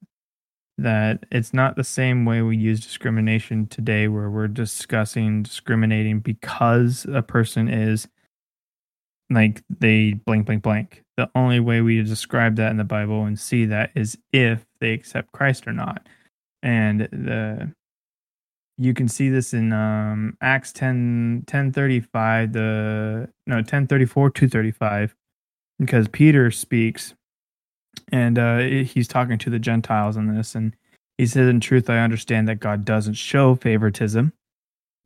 that 0.78 1.26
it's 1.32 1.53
not 1.53 1.74
the 1.74 1.84
same 1.84 2.24
way 2.24 2.41
we 2.41 2.57
use 2.57 2.80
discrimination 2.80 3.66
today 3.66 4.07
where 4.07 4.30
we're 4.30 4.47
discussing 4.47 5.43
discriminating 5.43 6.20
because 6.20 7.05
a 7.12 7.20
person 7.20 7.68
is 7.68 8.07
like 9.28 9.62
they 9.80 10.12
blank 10.12 10.47
blank 10.47 10.62
blank 10.62 11.03
the 11.16 11.28
only 11.34 11.59
way 11.59 11.80
we 11.80 12.01
describe 12.03 12.55
that 12.57 12.70
in 12.70 12.76
the 12.76 12.84
bible 12.84 13.24
and 13.24 13.41
see 13.41 13.64
that 13.66 13.91
is 13.97 14.16
if 14.32 14.64
they 14.80 14.93
accept 14.93 15.32
christ 15.32 15.66
or 15.66 15.72
not 15.72 16.07
and 16.62 17.01
the 17.11 17.72
you 18.79 18.95
can 18.95 19.09
see 19.09 19.29
this 19.29 19.53
in 19.53 19.72
um 19.72 20.37
acts 20.41 20.72
10 20.72 21.45
1035 21.49 22.53
the 22.53 23.29
no 23.47 23.57
1034 23.57 24.31
235 24.31 25.14
because 25.79 26.09
peter 26.09 26.51
speaks 26.51 27.14
and 28.12 28.39
uh 28.39 28.59
he's 28.59 29.09
talking 29.09 29.39
to 29.39 29.51
the 29.51 29.59
gentiles 29.59 30.16
in 30.16 30.35
this 30.35 30.55
and 30.55 30.74
he 31.16 31.26
says 31.26 31.49
in 31.49 31.61
truth 31.61 31.91
i 31.91 31.99
understand 31.99 32.49
that 32.49 32.61
god 32.61 32.85
doesn't 32.85 33.14
show 33.14 33.55
favoritism 33.55 34.33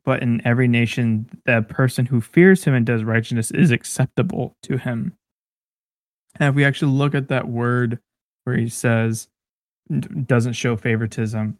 but 0.05 0.21
in 0.21 0.45
every 0.45 0.67
nation, 0.67 1.29
the 1.45 1.61
person 1.61 2.05
who 2.05 2.19
fears 2.19 2.65
him 2.65 2.73
and 2.73 2.85
does 2.85 3.03
righteousness 3.03 3.51
is 3.51 3.71
acceptable 3.71 4.57
to 4.63 4.77
him. 4.77 5.13
And 6.39 6.49
if 6.49 6.55
we 6.55 6.65
actually 6.65 6.91
look 6.91 7.15
at 7.15 7.29
that 7.29 7.47
word 7.47 7.99
where 8.43 8.57
he 8.57 8.67
says 8.67 9.29
doesn't 10.25 10.53
show 10.53 10.75
favoritism, 10.75 11.57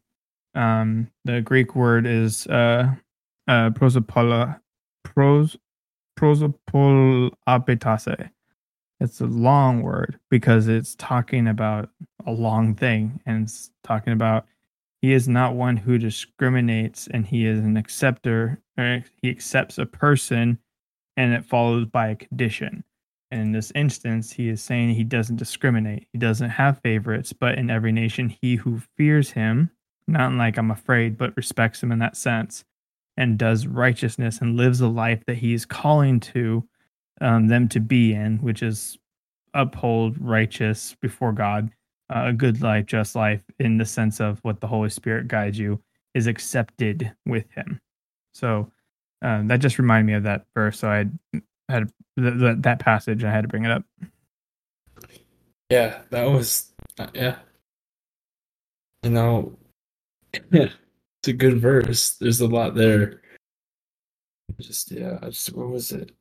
um, 0.56 1.10
the 1.26 1.42
Greek 1.42 1.76
word 1.76 2.06
is 2.06 2.48
uh, 2.48 2.94
uh, 3.48 3.72
prosopola, 3.72 4.60
pros, 5.04 5.58
prosopolapetase. 6.18 8.30
It's 9.00 9.22
a 9.22 9.26
long 9.26 9.82
word 9.82 10.20
because 10.30 10.68
it's 10.68 10.94
talking 10.96 11.48
about 11.48 11.90
a 12.26 12.32
long 12.32 12.76
thing 12.76 13.20
and 13.26 13.44
it's 13.44 13.72
talking 13.84 14.14
about 14.14 14.46
he 15.04 15.12
is 15.12 15.28
not 15.28 15.56
one 15.56 15.76
who 15.76 15.98
discriminates, 15.98 17.10
and 17.12 17.26
he 17.26 17.46
is 17.46 17.60
an 17.60 17.76
acceptor. 17.76 18.62
he 18.78 19.30
accepts 19.30 19.78
a 19.78 19.86
person, 19.86 20.60
and 21.18 21.34
it 21.34 21.44
follows 21.44 21.88
by 21.88 22.08
a 22.08 22.16
condition. 22.16 22.86
And 23.30 23.42
in 23.42 23.52
this 23.52 23.70
instance, 23.76 24.32
he 24.32 24.48
is 24.48 24.64
saying 24.64 24.92
he 24.92 25.04
doesn't 25.04 25.36
discriminate. 25.36 26.08
He 26.14 26.20
doesn't 26.20 26.52
have 26.52 26.80
favorites, 26.80 27.34
but 27.34 27.58
in 27.58 27.70
every 27.70 27.92
nation, 27.92 28.30
he 28.30 28.56
who 28.56 28.82
fears 28.96 29.32
him, 29.32 29.72
not 30.08 30.34
like 30.34 30.58
I'm 30.58 30.72
afraid, 30.72 31.18
but 31.18 31.36
respects 31.38 31.82
him 31.82 31.92
in 31.92 32.00
that 32.00 32.18
sense, 32.18 32.64
and 33.18 33.38
does 33.38 33.68
righteousness 33.68 34.40
and 34.42 34.58
lives 34.58 34.82
a 34.82 34.88
life 34.88 35.24
that 35.28 35.38
he's 35.38 35.66
calling 35.66 36.20
to 36.20 36.68
um, 37.22 37.48
them 37.48 37.68
to 37.70 37.80
be 37.80 38.14
in, 38.14 38.38
which 38.40 38.64
is 38.64 38.98
uphold 39.54 40.18
righteous 40.20 40.96
before 41.02 41.32
God 41.32 41.72
a 42.10 42.34
good 42.34 42.62
life, 42.62 42.86
just 42.86 43.16
life, 43.16 43.42
in 43.60 43.78
the 43.78 43.86
sense 43.86 44.20
of 44.20 44.40
what 44.44 44.60
the 44.60 44.68
Holy 44.68 44.90
Spirit 44.90 45.28
guides 45.28 45.58
you, 45.58 45.82
is 46.14 46.28
accepted 46.28 47.12
with 47.26 47.50
Him. 47.52 47.80
So 48.34 48.72
um, 49.22 49.48
that 49.48 49.62
just 49.62 49.80
reminded 49.80 50.06
me 50.06 50.14
of 50.14 50.24
that 50.24 50.46
verse. 50.54 50.80
So 50.80 50.90
I 50.90 50.98
had, 50.98 51.18
had 51.70 51.92
th- 52.20 52.40
th- 52.40 52.58
that 52.60 52.80
passage. 52.80 53.24
I 53.24 53.32
had 53.32 53.42
to 53.42 53.48
bring 53.48 53.66
it 53.66 53.72
up. 53.72 53.84
Yeah, 55.70 56.02
that 56.12 56.26
was 56.26 56.72
uh, 57.00 57.08
yeah. 57.14 57.38
You 59.02 59.10
know, 59.10 59.58
yeah, 60.52 60.70
it's 61.20 61.28
a 61.28 61.34
good 61.34 61.60
verse. 61.60 62.12
There's 62.12 62.42
a 62.42 62.48
lot 62.48 62.76
there. 62.76 63.22
Just 64.60 64.92
yeah, 64.92 65.20
I 65.22 65.28
just 65.28 65.54
what 65.56 65.70
was 65.70 65.92
it? 65.92 66.12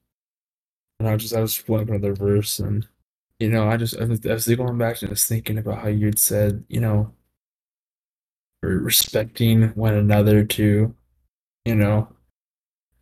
And 0.99 1.09
I 1.09 1.17
just 1.17 1.35
I 1.35 1.41
was 1.41 1.59
pulling 1.59 1.89
another 1.89 2.15
verse 2.15 2.59
and 2.59 2.87
you 3.39 3.51
know, 3.51 3.69
I 3.69 3.77
just 3.77 3.99
I 3.99 4.05
was, 4.05 4.21
going 4.21 4.79
back 4.79 5.03
and 5.03 5.11
was 5.11 5.25
thinking 5.25 5.59
about 5.59 5.79
how 5.81 5.89
you'd 5.89 6.19
said, 6.19 6.65
you 6.69 6.81
know, 6.81 7.13
respecting 8.63 9.71
one 9.71 9.95
another 9.95 10.45
too, 10.45 10.95
you 11.65 11.75
know, 11.75 12.09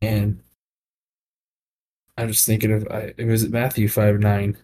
and 0.01 0.43
I'm 2.17 2.29
just 2.29 2.47
thinking 2.47 2.73
of 2.73 2.89
I, 2.91 3.13
it 3.19 3.27
was 3.27 3.49
Matthew 3.49 3.89
five 3.89 4.19
nine. 4.19 4.57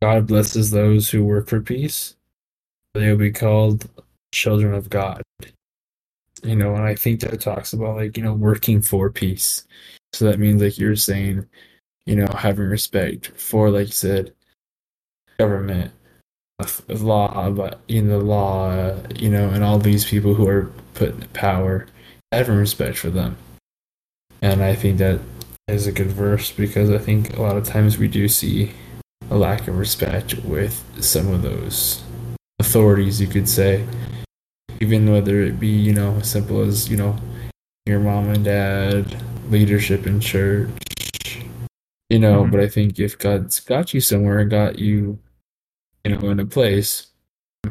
God 0.00 0.26
blesses 0.26 0.70
those 0.70 1.10
who 1.10 1.24
work 1.24 1.48
for 1.48 1.60
peace; 1.60 2.16
they 2.94 3.10
will 3.10 3.18
be 3.18 3.32
called 3.32 3.88
children 4.32 4.74
of 4.74 4.90
God. 4.90 5.22
You 6.42 6.56
know, 6.56 6.74
and 6.74 6.84
I 6.84 6.94
think 6.94 7.20
that 7.20 7.40
talks 7.40 7.72
about 7.72 7.96
like 7.96 8.16
you 8.16 8.22
know 8.22 8.34
working 8.34 8.80
for 8.80 9.10
peace. 9.10 9.66
So 10.12 10.24
that 10.26 10.38
means 10.38 10.62
like 10.62 10.78
you're 10.78 10.96
saying, 10.96 11.46
you 12.06 12.16
know, 12.16 12.28
having 12.28 12.66
respect 12.66 13.32
for 13.36 13.70
like 13.70 13.88
you 13.88 13.92
said, 13.92 14.32
government, 15.38 15.92
law, 16.88 17.50
but 17.50 17.80
in 17.88 18.08
the 18.08 18.18
law, 18.18 18.70
uh, 18.70 19.02
you 19.16 19.30
know, 19.30 19.48
and 19.48 19.64
all 19.64 19.78
these 19.78 20.04
people 20.04 20.34
who 20.34 20.48
are 20.48 20.70
put 20.94 21.10
in 21.10 21.20
power, 21.28 21.86
having 22.32 22.56
respect 22.56 22.98
for 22.98 23.10
them. 23.10 23.36
And 24.42 24.62
I 24.62 24.74
think 24.74 24.98
that 24.98 25.20
is 25.68 25.86
a 25.86 25.92
good 25.92 26.08
verse 26.08 26.50
because 26.50 26.90
I 26.90 26.98
think 26.98 27.36
a 27.36 27.42
lot 27.42 27.56
of 27.56 27.64
times 27.64 27.98
we 27.98 28.08
do 28.08 28.28
see 28.28 28.72
a 29.30 29.36
lack 29.36 29.68
of 29.68 29.78
respect 29.78 30.34
with 30.44 30.82
some 31.00 31.32
of 31.32 31.42
those 31.42 32.02
authorities, 32.58 33.20
you 33.20 33.26
could 33.26 33.48
say. 33.48 33.84
Even 34.80 35.10
whether 35.10 35.40
it 35.42 35.58
be, 35.58 35.68
you 35.68 35.92
know, 35.92 36.16
as 36.16 36.30
simple 36.30 36.60
as, 36.60 36.88
you 36.88 36.96
know, 36.96 37.16
your 37.86 38.00
mom 38.00 38.30
and 38.30 38.44
dad, 38.44 39.16
leadership 39.50 40.06
in 40.06 40.20
church, 40.20 41.42
you 42.10 42.18
know, 42.18 42.42
mm-hmm. 42.42 42.50
but 42.50 42.60
I 42.60 42.68
think 42.68 42.98
if 42.98 43.18
God's 43.18 43.60
got 43.60 43.92
you 43.92 44.00
somewhere 44.00 44.38
and 44.38 44.50
got 44.50 44.78
you 44.78 45.18
you 46.08 46.16
know, 46.16 46.30
in 46.30 46.40
a 46.40 46.46
place, 46.46 47.08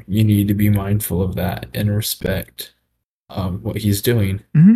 you 0.08 0.24
need 0.24 0.48
to 0.48 0.54
be 0.54 0.70
mindful 0.70 1.22
of 1.22 1.36
that 1.36 1.66
and 1.74 1.96
respect 1.96 2.74
um, 3.30 3.60
what 3.64 3.78
he's 3.78 4.02
doing. 4.02 4.44
Mm-hmm. 4.56 4.76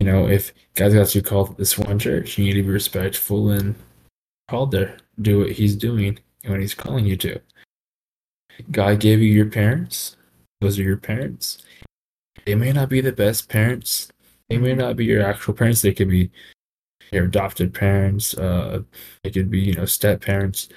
You 0.00 0.06
know, 0.06 0.28
if 0.28 0.52
God's 0.74 0.94
got 0.94 1.14
you 1.14 1.22
called 1.22 1.56
this 1.56 1.78
one 1.78 1.98
church, 1.98 2.38
you 2.38 2.44
need 2.44 2.54
to 2.54 2.62
be 2.62 2.70
respectful 2.70 3.50
and 3.50 3.74
called 4.48 4.72
there. 4.72 4.96
Do 5.20 5.40
what 5.40 5.52
he's 5.52 5.76
doing 5.76 6.18
and 6.42 6.52
what 6.52 6.60
he's 6.60 6.74
calling 6.74 7.06
you 7.06 7.16
to. 7.18 7.40
God 8.70 9.00
gave 9.00 9.20
you 9.20 9.30
your 9.30 9.46
parents. 9.46 10.16
Those 10.60 10.78
are 10.78 10.82
your 10.82 10.96
parents. 10.96 11.64
They 12.46 12.54
may 12.54 12.72
not 12.72 12.88
be 12.88 13.00
the 13.00 13.12
best 13.12 13.48
parents. 13.48 14.08
They 14.48 14.58
may 14.58 14.74
not 14.74 14.96
be 14.96 15.04
your 15.04 15.22
actual 15.22 15.54
parents. 15.54 15.82
They 15.82 15.92
could 15.92 16.08
be 16.08 16.30
your 17.12 17.24
adopted 17.24 17.74
parents. 17.74 18.36
Uh, 18.36 18.82
they 19.22 19.30
could 19.30 19.50
be, 19.50 19.60
you 19.60 19.74
know, 19.74 19.84
step 19.84 20.20
parents 20.20 20.68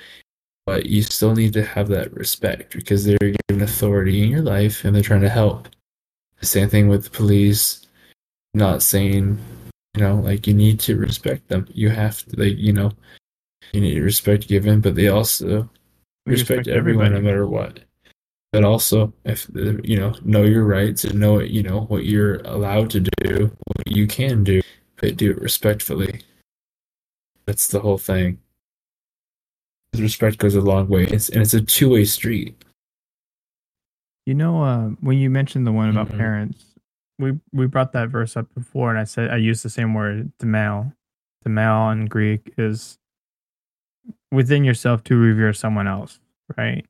but 0.66 0.86
you 0.86 1.02
still 1.02 1.36
need 1.36 1.54
to 1.54 1.64
have 1.64 1.88
that 1.90 2.14
respect 2.14 2.74
because 2.74 3.04
they're 3.04 3.18
given 3.20 3.64
authority 3.64 4.24
in 4.24 4.30
your 4.30 4.42
life 4.42 4.86
and 4.86 4.96
they're 4.96 5.04
trying 5.04 5.22
to 5.22 5.30
help. 5.30 5.68
The 6.40 6.46
same 6.46 6.70
thing 6.70 6.88
with 6.88 7.04
the 7.04 7.10
police, 7.10 7.88
not 8.54 8.82
saying, 8.82 9.40
you 9.96 10.02
know, 10.02 10.16
like 10.16 10.48
you 10.48 10.54
need 10.54 10.80
to 10.82 10.96
respect 10.96 11.48
them. 11.48 11.68
You 11.74 11.90
have 11.90 12.24
to, 12.26 12.40
like, 12.40 12.58
you 12.58 12.74
know, 12.74 12.92
you 13.74 13.82
need 13.82 14.00
respect 14.00 14.48
given, 14.48 14.82
but 14.82 14.96
they 14.96 15.08
also 15.08 15.70
respect, 16.26 16.66
respect 16.66 16.68
everyone 16.68 17.08
everybody. 17.08 17.26
no 17.26 17.32
matter 17.32 17.48
what. 17.48 17.80
But 18.52 18.64
also, 18.66 19.14
if 19.24 19.47
you 19.56 19.97
know, 19.97 20.14
know 20.24 20.43
your 20.43 20.66
rights 20.66 21.06
and 21.06 21.20
know 21.20 21.39
you 21.39 21.64
know 21.64 21.82
what 21.82 22.06
you're 22.06 22.41
allowed 22.41 22.89
to 22.91 22.99
do, 22.99 23.56
what 23.66 23.88
you 23.88 24.08
can 24.08 24.43
do, 24.43 24.62
but 24.97 25.16
do 25.16 25.32
it 25.32 25.41
respectfully. 25.41 26.22
That's 27.45 27.68
the 27.68 27.80
whole 27.80 27.97
thing 27.97 28.39
respect 29.99 30.38
goes 30.38 30.56
a 30.56 30.62
long 30.62 30.88
way. 30.88 31.04
It's 31.06 31.30
and 31.30 31.41
it's 31.41 31.54
a 31.54 31.62
two 31.62 31.89
way 31.89 32.06
street. 32.06 32.64
You 34.26 34.36
know, 34.36 34.64
uh, 34.64 34.89
when 35.02 35.18
you 35.18 35.30
mentioned 35.30 35.68
the 35.68 35.72
one 35.72 35.89
about 35.89 36.08
mm-hmm. 36.10 36.18
parents, 36.18 36.66
we 37.20 37.39
we 37.52 37.68
brought 37.68 37.91
that 37.93 38.10
verse 38.10 38.38
up 38.38 38.54
before, 38.56 38.89
and 38.89 38.99
I 38.99 39.04
said 39.04 39.32
I 39.32 39.38
used 39.38 39.64
the 39.64 39.70
same 39.70 39.93
word, 39.93 40.32
the 40.39 40.45
male. 40.45 40.93
The 41.43 41.49
male 41.49 41.89
in 41.89 42.06
Greek 42.06 42.54
is 42.58 42.99
within 44.32 44.64
yourself 44.64 45.04
to 45.06 45.16
revere 45.16 45.54
someone 45.54 45.88
else, 45.88 46.20
right? 46.56 46.86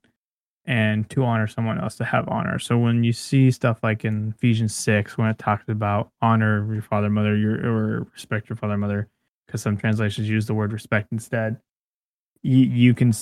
And 0.65 1.09
to 1.09 1.23
honor 1.23 1.47
someone 1.47 1.79
else, 1.79 1.95
to 1.95 2.05
have 2.05 2.27
honor. 2.29 2.59
So 2.59 2.77
when 2.77 3.03
you 3.03 3.13
see 3.13 3.49
stuff 3.49 3.79
like 3.81 4.05
in 4.05 4.35
Ephesians 4.37 4.75
six, 4.75 5.17
when 5.17 5.27
it 5.27 5.39
talks 5.39 5.67
about 5.67 6.11
honor 6.21 6.71
your 6.71 6.83
father, 6.83 7.09
mother, 7.09 7.35
your 7.35 7.55
or 7.65 8.07
respect 8.13 8.47
your 8.47 8.55
father, 8.55 8.77
mother, 8.77 9.07
because 9.47 9.61
some 9.63 9.75
translations 9.75 10.29
use 10.29 10.45
the 10.45 10.53
word 10.53 10.71
respect 10.71 11.11
instead 11.11 11.59
you, 12.41 12.57
you 12.57 12.93
can 12.93 13.13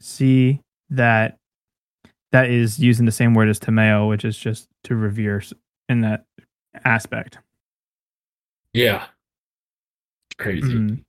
see 0.00 0.60
that 0.90 1.38
that 2.32 2.50
is 2.50 2.78
using 2.78 3.06
the 3.06 3.12
same 3.12 3.34
word 3.34 3.48
as 3.48 3.58
timeo, 3.58 4.08
which 4.08 4.24
is 4.24 4.36
just 4.36 4.68
to 4.84 4.94
revere 4.94 5.42
in 5.88 6.00
that 6.02 6.24
aspect. 6.84 7.38
Yeah. 8.72 9.06
Crazy. 10.38 10.74
Mm. 10.74 11.04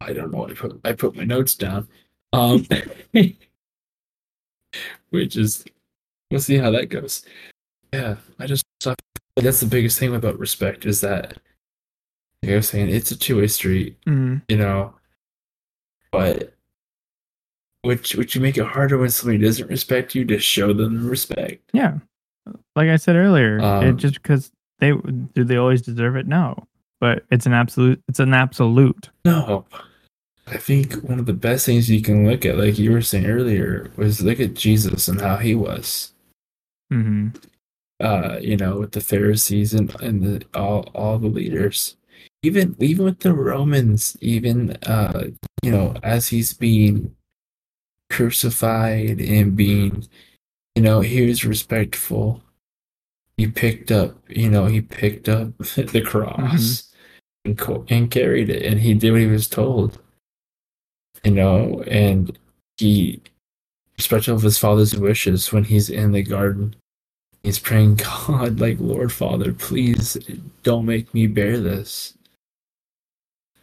I 0.00 0.12
don't 0.12 0.32
know. 0.32 0.48
I 0.48 0.54
put 0.54 0.80
I 0.84 0.92
put 0.92 1.14
my 1.14 1.24
notes 1.24 1.54
down. 1.54 1.86
Um, 2.32 2.66
which 5.10 5.36
is 5.36 5.64
we'll 6.30 6.40
see 6.40 6.56
how 6.56 6.70
that 6.70 6.86
goes. 6.88 7.24
Yeah, 7.92 8.16
I 8.38 8.46
just 8.46 8.64
that's 9.36 9.60
the 9.60 9.66
biggest 9.66 9.98
thing 9.98 10.14
about 10.14 10.38
respect 10.38 10.86
is 10.86 11.00
that 11.02 11.36
like 12.42 12.52
I 12.52 12.56
was 12.56 12.68
saying 12.68 12.88
it's 12.88 13.10
a 13.10 13.16
two 13.18 13.38
way 13.38 13.46
street, 13.48 13.96
Mhm. 14.06 14.42
you 14.48 14.56
know. 14.56 14.94
But 16.12 16.54
which 17.82 18.14
which 18.16 18.34
you 18.34 18.40
make 18.40 18.58
it 18.58 18.64
harder 18.66 18.98
when 18.98 19.10
somebody 19.10 19.38
doesn't 19.38 19.68
respect 19.68 20.14
you 20.14 20.24
to 20.26 20.38
show 20.38 20.72
them 20.72 21.06
respect. 21.08 21.62
Yeah. 21.72 21.98
Like 22.76 22.88
I 22.88 22.96
said 22.96 23.16
earlier, 23.16 23.58
it 23.58 23.62
Um, 23.64 23.96
just 23.98 24.14
because 24.14 24.50
they 24.78 24.92
do 25.34 25.44
they 25.44 25.56
always 25.56 25.82
deserve 25.82 26.16
it? 26.16 26.26
No. 26.26 26.66
But 27.00 27.24
it's 27.30 27.46
an 27.46 27.52
absolute 27.54 28.02
it's 28.08 28.20
an 28.20 28.34
absolute. 28.34 29.10
No. 29.24 29.64
I 30.50 30.56
think 30.58 30.94
one 31.04 31.18
of 31.18 31.26
the 31.26 31.32
best 31.32 31.66
things 31.66 31.90
you 31.90 32.02
can 32.02 32.28
look 32.28 32.44
at, 32.44 32.58
like 32.58 32.78
you 32.78 32.92
were 32.92 33.02
saying 33.02 33.26
earlier, 33.26 33.90
was 33.96 34.22
look 34.22 34.40
at 34.40 34.54
Jesus 34.54 35.08
and 35.08 35.20
how 35.20 35.36
he 35.36 35.54
was. 35.54 36.12
hmm 36.90 37.28
uh, 38.00 38.38
you 38.40 38.56
know, 38.56 38.80
with 38.80 38.92
the 38.92 39.00
Pharisees 39.00 39.74
and 39.74 39.94
and 40.02 40.22
the, 40.22 40.44
all 40.54 40.88
all 40.94 41.18
the 41.18 41.28
leaders, 41.28 41.96
even 42.42 42.74
even 42.80 43.04
with 43.04 43.20
the 43.20 43.34
Romans, 43.34 44.16
even 44.20 44.72
uh, 44.86 45.24
you 45.62 45.70
know, 45.70 45.94
as 46.02 46.28
he's 46.28 46.52
being 46.54 47.14
crucified 48.10 49.20
and 49.20 49.56
being, 49.56 50.06
you 50.74 50.82
know, 50.82 51.00
he 51.00 51.26
was 51.26 51.44
respectful. 51.44 52.42
He 53.36 53.46
picked 53.48 53.90
up, 53.90 54.16
you 54.28 54.50
know, 54.50 54.66
he 54.66 54.80
picked 54.82 55.28
up 55.28 55.56
the 55.58 56.02
cross 56.04 56.92
and 57.44 57.58
co- 57.58 57.84
and 57.88 58.10
carried 58.10 58.50
it, 58.50 58.64
and 58.64 58.80
he 58.80 58.94
did 58.94 59.12
what 59.12 59.20
he 59.20 59.26
was 59.26 59.48
told. 59.48 59.98
You 61.24 61.32
know, 61.32 61.82
and 61.86 62.38
he 62.78 63.20
respectful 63.98 64.34
of 64.36 64.42
his 64.42 64.56
father's 64.58 64.96
wishes 64.96 65.52
when 65.52 65.64
he's 65.64 65.90
in 65.90 66.12
the 66.12 66.22
garden 66.22 66.74
he's 67.42 67.58
praying 67.58 67.94
god 68.26 68.58
like 68.58 68.78
lord 68.80 69.12
father 69.12 69.52
please 69.52 70.16
don't 70.62 70.86
make 70.86 71.12
me 71.12 71.26
bear 71.26 71.58
this 71.60 72.14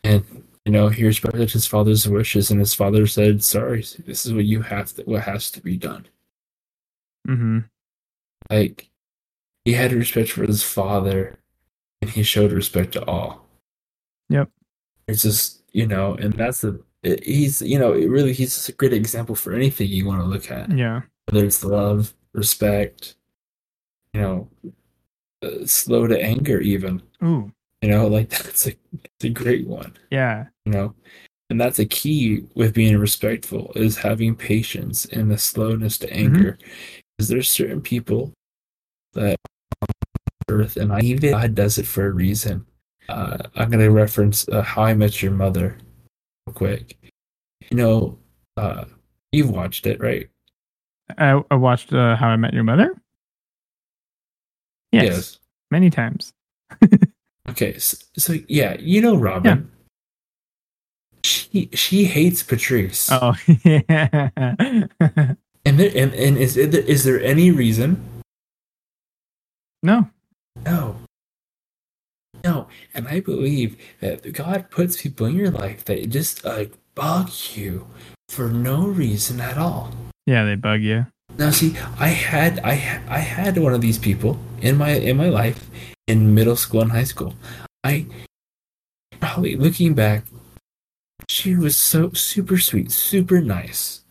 and 0.04 0.24
you 0.64 0.72
know 0.72 0.90
he 0.90 1.04
respected 1.04 1.50
his 1.52 1.66
father's 1.66 2.08
wishes 2.08 2.52
and 2.52 2.60
his 2.60 2.76
father 2.76 3.08
said 3.08 3.44
sorry 3.44 3.84
this 4.06 4.28
is 4.28 4.34
what 4.34 4.46
you 4.46 4.62
have 4.62 4.94
to 4.94 5.02
what 5.04 5.24
has 5.24 5.50
to 5.50 5.60
be 5.62 5.76
done 5.76 6.06
Mm-hmm. 7.28 7.60
like 8.52 8.88
he 9.66 9.74
had 9.74 9.92
respect 9.92 10.30
for 10.30 10.46
his 10.46 10.62
father 10.62 11.40
and 12.04 12.12
he 12.12 12.22
showed 12.22 12.52
respect 12.52 12.94
to 12.94 13.04
all 13.06 13.44
Yep. 14.30 14.50
it's 15.08 15.24
just 15.24 15.64
you 15.74 15.88
know 15.88 16.14
and 16.14 16.34
that's 16.34 16.62
the 16.62 16.80
he's 17.24 17.62
you 17.62 17.78
know 17.80 17.94
it 17.94 18.08
really 18.10 18.34
he's 18.34 18.54
just 18.56 18.70
a 18.70 18.74
great 18.74 18.94
example 18.94 19.36
for 19.36 19.54
anything 19.54 19.88
you 19.90 20.06
want 20.06 20.22
to 20.22 20.26
look 20.28 20.50
at 20.52 20.70
Yeah. 20.72 21.02
whether 21.30 21.46
it's 21.46 21.64
love 21.64 22.14
respect 22.34 23.16
you 24.14 24.22
know 24.22 24.50
uh, 25.44 25.66
slow 25.66 26.08
to 26.08 26.20
anger 26.22 26.60
even 26.60 27.02
Ooh. 27.24 27.52
You 27.84 27.90
know, 27.90 28.08
like 28.08 28.30
that's 28.36 28.68
a, 28.68 28.72
that's 28.92 29.24
a 29.26 29.30
great 29.30 29.68
one. 29.68 29.94
Yeah. 30.10 30.46
You 30.66 30.72
know, 30.72 30.96
and 31.52 31.62
that's 31.62 31.78
a 31.78 31.86
key 31.86 32.44
with 32.56 32.74
being 32.74 32.98
respectful 32.98 33.72
is 33.76 33.96
having 33.98 34.36
patience 34.36 35.06
and 35.06 35.30
the 35.30 35.38
slowness 35.38 36.00
to 36.00 36.12
anger. 36.12 36.58
Because 37.16 37.30
there's 37.30 37.48
certain 37.52 37.80
people 37.82 38.34
that 39.14 39.38
on 39.84 39.88
earth, 40.50 40.76
and 40.78 40.92
I 40.92 41.02
even 41.02 41.30
God 41.32 41.54
does 41.54 41.78
it 41.78 41.86
for 41.86 42.08
a 42.08 42.12
reason. 42.12 42.66
Uh, 43.10 43.38
I'm 43.56 43.70
gonna 43.70 43.92
reference 43.92 44.50
uh, 44.50 44.64
How 44.64 44.82
I 44.82 44.96
Met 44.96 45.22
Your 45.22 45.32
Mother, 45.34 45.78
quick. 46.52 46.98
You 47.70 47.78
know, 47.78 48.20
uh, 48.56 48.86
you've 49.32 49.50
watched 49.50 49.88
it, 49.88 50.00
right? 50.00 50.30
I, 51.18 51.42
I 51.50 51.56
watched 51.56 51.94
uh, 51.94 52.16
How 52.16 52.28
I 52.30 52.36
Met 52.36 52.54
Your 52.54 52.64
Mother. 52.64 52.96
Yes, 54.92 55.40
many 55.72 55.90
times. 55.90 56.34
Okay, 57.50 57.78
so, 57.78 57.98
so 58.18 58.34
yeah, 58.48 58.76
you 58.80 59.02
know 59.02 59.16
Robin. 59.16 59.58
Yeah. 59.58 61.20
She 61.24 61.70
she 61.74 62.06
hates 62.06 62.44
Patrice. 62.44 63.10
Oh, 63.12 63.36
yeah. 63.64 64.30
And 65.66 65.80
there, 65.80 65.92
and, 65.96 66.14
and 66.14 66.38
is 66.38 66.58
is 66.58 67.04
there 67.04 67.22
any 67.22 67.52
reason? 67.52 68.04
no. 69.84 70.10
No. 70.66 70.98
No. 72.44 72.68
And 72.94 73.08
I 73.08 73.20
believe 73.20 73.78
that 74.00 74.34
God 74.34 74.70
puts 74.70 75.02
people 75.02 75.28
in 75.28 75.36
your 75.36 75.52
life 75.52 75.86
that 75.86 76.10
just 76.10 76.44
like 76.44 76.74
bug 76.96 77.30
you 77.54 77.88
for 78.30 78.50
no 78.50 78.88
reason 78.88 79.40
at 79.40 79.58
all. 79.58 79.92
Yeah, 80.26 80.44
they 80.46 80.56
bug 80.56 80.82
you. 80.82 81.08
Now, 81.38 81.52
see, 81.52 81.78
I 82.00 82.08
had 82.08 82.60
I 82.64 83.02
I 83.08 83.20
had 83.20 83.58
one 83.58 83.74
of 83.74 83.82
these 83.82 83.98
people 83.98 84.40
in 84.62 84.78
my 84.78 84.92
in 84.92 85.18
my 85.18 85.30
life 85.30 85.70
in 86.08 86.34
middle 86.34 86.56
school 86.56 86.82
and 86.82 86.92
high 86.92 87.04
school. 87.04 87.34
I 87.84 88.08
probably 89.20 89.56
looking 89.56 89.94
back, 89.94 90.26
she 91.28 91.56
was 91.56 91.78
so 91.78 92.12
super 92.12 92.58
sweet, 92.58 92.92
super 92.92 93.42
nice. 93.42 94.04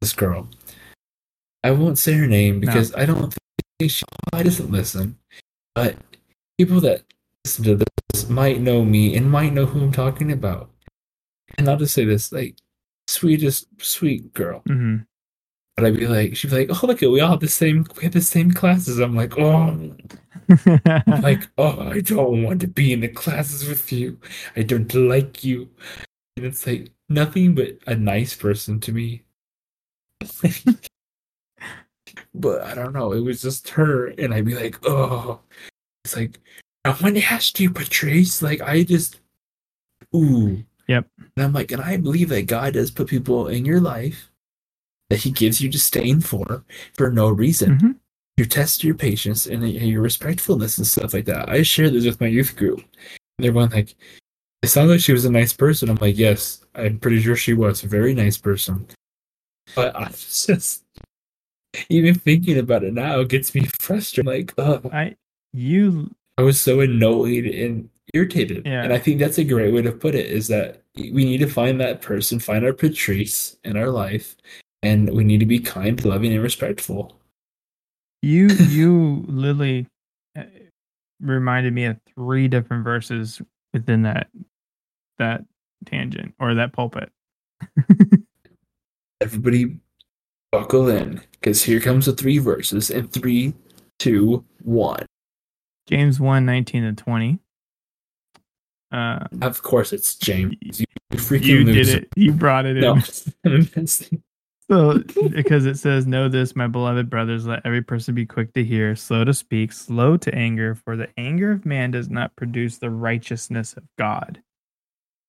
This 0.00 0.12
girl. 0.12 0.48
I 1.62 1.70
won't 1.70 1.98
say 1.98 2.12
her 2.14 2.26
name 2.26 2.60
because 2.60 2.94
I 2.94 3.06
don't 3.06 3.34
think 3.78 3.90
she 3.90 4.04
probably 4.30 4.44
doesn't 4.44 4.70
listen. 4.70 5.16
But 5.74 5.96
people 6.58 6.80
that 6.80 7.02
listen 7.44 7.64
to 7.64 7.76
this 8.12 8.28
might 8.28 8.60
know 8.60 8.84
me 8.84 9.16
and 9.16 9.30
might 9.30 9.52
know 9.52 9.66
who 9.66 9.80
I'm 9.82 9.92
talking 9.92 10.32
about. 10.32 10.70
And 11.58 11.68
I'll 11.68 11.76
just 11.76 11.94
say 11.94 12.04
this, 12.04 12.32
like, 12.32 12.56
sweetest 13.08 13.66
sweet 13.80 14.32
girl. 14.34 14.62
hmm 14.66 14.98
But 15.76 15.86
I'd 15.86 15.96
be 15.96 16.06
like, 16.06 16.36
she'd 16.36 16.50
be 16.50 16.66
like, 16.66 16.84
"Oh, 16.84 16.86
look 16.86 17.02
at 17.02 17.10
we 17.10 17.20
all 17.20 17.30
have 17.32 17.40
the 17.40 17.48
same, 17.48 17.86
we 17.96 18.04
have 18.04 18.12
the 18.12 18.20
same 18.22 18.52
classes." 18.52 18.98
I'm 19.00 19.16
like, 19.16 19.38
"Oh, 19.38 19.52
I'm 19.52 19.96
like, 21.22 21.48
oh, 21.58 21.80
I 21.90 22.00
don't 22.00 22.42
want 22.44 22.60
to 22.62 22.68
be 22.68 22.92
in 22.92 23.00
the 23.00 23.08
classes 23.08 23.68
with 23.68 23.92
you. 23.92 24.18
I 24.56 24.62
don't 24.62 24.92
like 24.94 25.44
you." 25.44 25.70
And 26.36 26.46
it's 26.46 26.66
like 26.66 26.92
nothing 27.08 27.54
but 27.54 27.78
a 27.86 27.96
nice 27.96 28.34
person 28.36 28.80
to 28.80 28.92
me. 28.92 29.24
but 32.34 32.62
I 32.62 32.74
don't 32.74 32.92
know. 32.92 33.12
It 33.12 33.20
was 33.20 33.42
just 33.42 33.68
her, 33.70 34.06
and 34.08 34.34
I'd 34.34 34.44
be 34.44 34.54
like, 34.54 34.78
"Oh," 34.86 35.40
it's 36.04 36.16
like, 36.16 36.40
"I 36.84 36.90
want 37.02 37.16
to 37.16 37.22
ask 37.22 37.58
you, 37.60 37.70
Patrice." 37.70 38.42
Like, 38.42 38.60
I 38.60 38.82
just, 38.84 39.20
ooh, 40.14 40.64
Yep. 40.88 41.06
And 41.36 41.44
I'm 41.44 41.52
like, 41.52 41.72
and 41.72 41.80
I 41.82 41.96
believe 41.96 42.28
that 42.28 42.46
God 42.46 42.74
does 42.74 42.90
put 42.90 43.08
people 43.08 43.48
in 43.48 43.64
your 43.64 43.80
life 43.80 44.30
that 45.10 45.20
He 45.20 45.30
gives 45.30 45.60
you 45.60 45.68
disdain 45.68 46.20
for 46.20 46.64
for 46.94 47.10
no 47.10 47.28
reason. 47.28 47.78
Mhm. 47.78 47.96
You 48.36 48.44
test 48.44 48.82
your 48.82 48.94
patience 48.94 49.46
and 49.46 49.68
your 49.70 50.02
respectfulness 50.02 50.76
and 50.78 50.86
stuff 50.86 51.14
like 51.14 51.24
that. 51.26 51.48
I 51.48 51.62
share 51.62 51.88
this 51.88 52.04
with 52.04 52.20
my 52.20 52.26
youth 52.26 52.56
group. 52.56 52.80
And 52.80 53.44
they're 53.44 53.52
going 53.52 53.70
like, 53.70 53.94
it 54.62 54.68
sounds 54.68 54.90
like 54.90 55.00
she 55.00 55.12
was 55.12 55.24
a 55.24 55.30
nice 55.30 55.52
person. 55.52 55.88
I'm 55.88 55.96
like, 55.96 56.18
yes, 56.18 56.64
I'm 56.74 56.98
pretty 56.98 57.20
sure 57.22 57.36
she 57.36 57.54
was 57.54 57.84
a 57.84 57.88
very 57.88 58.12
nice 58.12 58.36
person. 58.36 58.86
But 59.76 59.94
I 59.94 60.08
just, 60.10 60.84
even 61.88 62.14
thinking 62.14 62.58
about 62.58 62.84
it 62.84 62.92
now 62.92 63.22
gets 63.22 63.54
me 63.54 63.66
frustrated. 63.66 64.26
Like, 64.26 64.54
oh, 64.58 64.90
I 64.92 65.16
you 65.52 66.10
I 66.36 66.42
was 66.42 66.60
so 66.60 66.80
annoyed 66.80 67.44
and 67.44 67.88
irritated. 68.12 68.66
Yeah. 68.66 68.82
And 68.82 68.92
I 68.92 68.98
think 68.98 69.18
that's 69.18 69.38
a 69.38 69.44
great 69.44 69.72
way 69.72 69.82
to 69.82 69.92
put 69.92 70.14
it 70.14 70.26
is 70.26 70.48
that 70.48 70.82
we 70.96 71.24
need 71.24 71.38
to 71.38 71.48
find 71.48 71.80
that 71.80 72.02
person, 72.02 72.38
find 72.38 72.64
our 72.64 72.72
Patrice 72.72 73.56
in 73.64 73.76
our 73.76 73.88
life, 73.88 74.36
and 74.82 75.12
we 75.14 75.24
need 75.24 75.40
to 75.40 75.46
be 75.46 75.58
kind, 75.58 76.04
loving, 76.04 76.32
and 76.32 76.42
respectful. 76.42 77.18
you 78.22 78.46
you 78.68 79.24
literally 79.26 79.86
uh, 80.36 80.44
reminded 81.20 81.72
me 81.72 81.84
of 81.86 81.98
three 82.14 82.48
different 82.48 82.84
verses 82.84 83.40
within 83.72 84.02
that 84.02 84.28
that 85.18 85.44
tangent 85.86 86.34
or 86.40 86.54
that 86.54 86.72
pulpit. 86.72 87.10
Everybody 89.20 89.78
buckle 90.52 90.88
in 90.88 91.20
because 91.32 91.62
here 91.62 91.80
comes 91.80 92.06
the 92.06 92.12
three 92.12 92.38
verses 92.38 92.90
in 92.90 93.08
three, 93.08 93.54
two, 93.98 94.44
one. 94.62 95.06
James 95.88 96.18
1, 96.20 96.44
19 96.46 96.84
and 96.84 96.98
20. 96.98 97.38
Uh, 98.92 99.18
Of 99.42 99.62
course, 99.62 99.92
it's 99.92 100.14
James. 100.16 100.56
You 100.62 100.86
freaking 101.14 101.42
you 101.44 101.64
did 101.64 101.88
it. 101.88 102.08
You 102.16 102.32
brought 102.32 102.66
it 102.66 102.76
in. 102.76 102.84
No. 103.44 103.84
So, 104.70 104.98
because 105.28 105.66
it 105.66 105.76
says, 105.76 106.06
Know 106.06 106.30
this, 106.30 106.56
my 106.56 106.66
beloved 106.66 107.10
brothers, 107.10 107.46
let 107.46 107.60
every 107.66 107.82
person 107.82 108.14
be 108.14 108.24
quick 108.24 108.54
to 108.54 108.64
hear, 108.64 108.96
slow 108.96 109.22
to 109.22 109.34
speak, 109.34 109.72
slow 109.72 110.16
to 110.16 110.34
anger, 110.34 110.74
for 110.74 110.96
the 110.96 111.08
anger 111.18 111.52
of 111.52 111.66
man 111.66 111.90
does 111.90 112.08
not 112.08 112.34
produce 112.34 112.78
the 112.78 112.88
righteousness 112.88 113.74
of 113.74 113.84
God. 113.98 114.40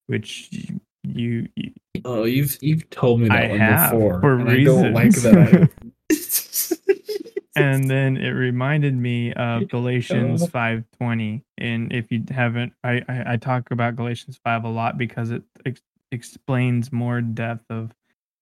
Which 0.07 0.47
you, 0.51 0.79
you, 1.03 1.49
you 1.57 1.71
oh, 2.05 2.23
you've 2.23 2.57
you've 2.61 2.89
told 2.91 3.19
me 3.19 3.27
that 3.27 3.45
I 3.45 3.49
one 3.49 3.59
have, 3.59 3.91
before, 3.91 4.21
for 4.21 4.39
and 4.39 4.49
I 4.49 4.63
don't 4.63 4.93
like 4.93 5.05
reasons. 5.07 5.69
that. 6.09 7.21
and 7.55 7.89
then 7.89 8.17
it 8.17 8.29
reminded 8.31 8.95
me 8.95 9.33
of 9.33 9.67
Galatians 9.69 10.43
Oh. 10.43 10.47
5:20. 10.47 11.41
And 11.57 11.91
if 11.93 12.11
you 12.11 12.23
haven't, 12.29 12.73
I, 12.83 13.01
I 13.07 13.33
I 13.33 13.37
talk 13.37 13.71
about 13.71 13.95
Galatians 13.95 14.39
5 14.43 14.63
a 14.65 14.69
lot 14.69 14.97
because 14.97 15.31
it 15.31 15.43
ex- 15.65 15.81
explains 16.11 16.91
more 16.91 17.21
depth 17.21 17.65
of 17.69 17.91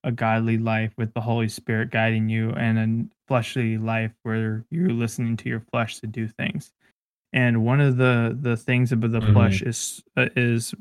a 0.03 0.11
godly 0.11 0.57
life 0.57 0.91
with 0.97 1.13
the 1.13 1.21
Holy 1.21 1.47
Spirit 1.47 1.89
guiding 1.89 2.27
you 2.27 2.49
and 2.51 2.77
a 2.77 3.15
fleshly 3.27 3.77
life 3.77 4.11
where 4.23 4.65
you're 4.69 4.89
listening 4.89 5.37
to 5.37 5.47
your 5.49 5.61
flesh 5.71 5.99
to 5.99 6.07
do 6.07 6.27
things. 6.27 6.71
And 7.31 7.63
one 7.65 7.79
of 7.81 7.97
the 7.97 8.37
the 8.39 8.57
things 8.57 8.91
about 8.91 9.11
the 9.11 9.21
Mhm. 9.21 9.33
flesh 9.33 9.61
is 9.61 10.03
uh, 10.17 10.27
is 10.35 10.73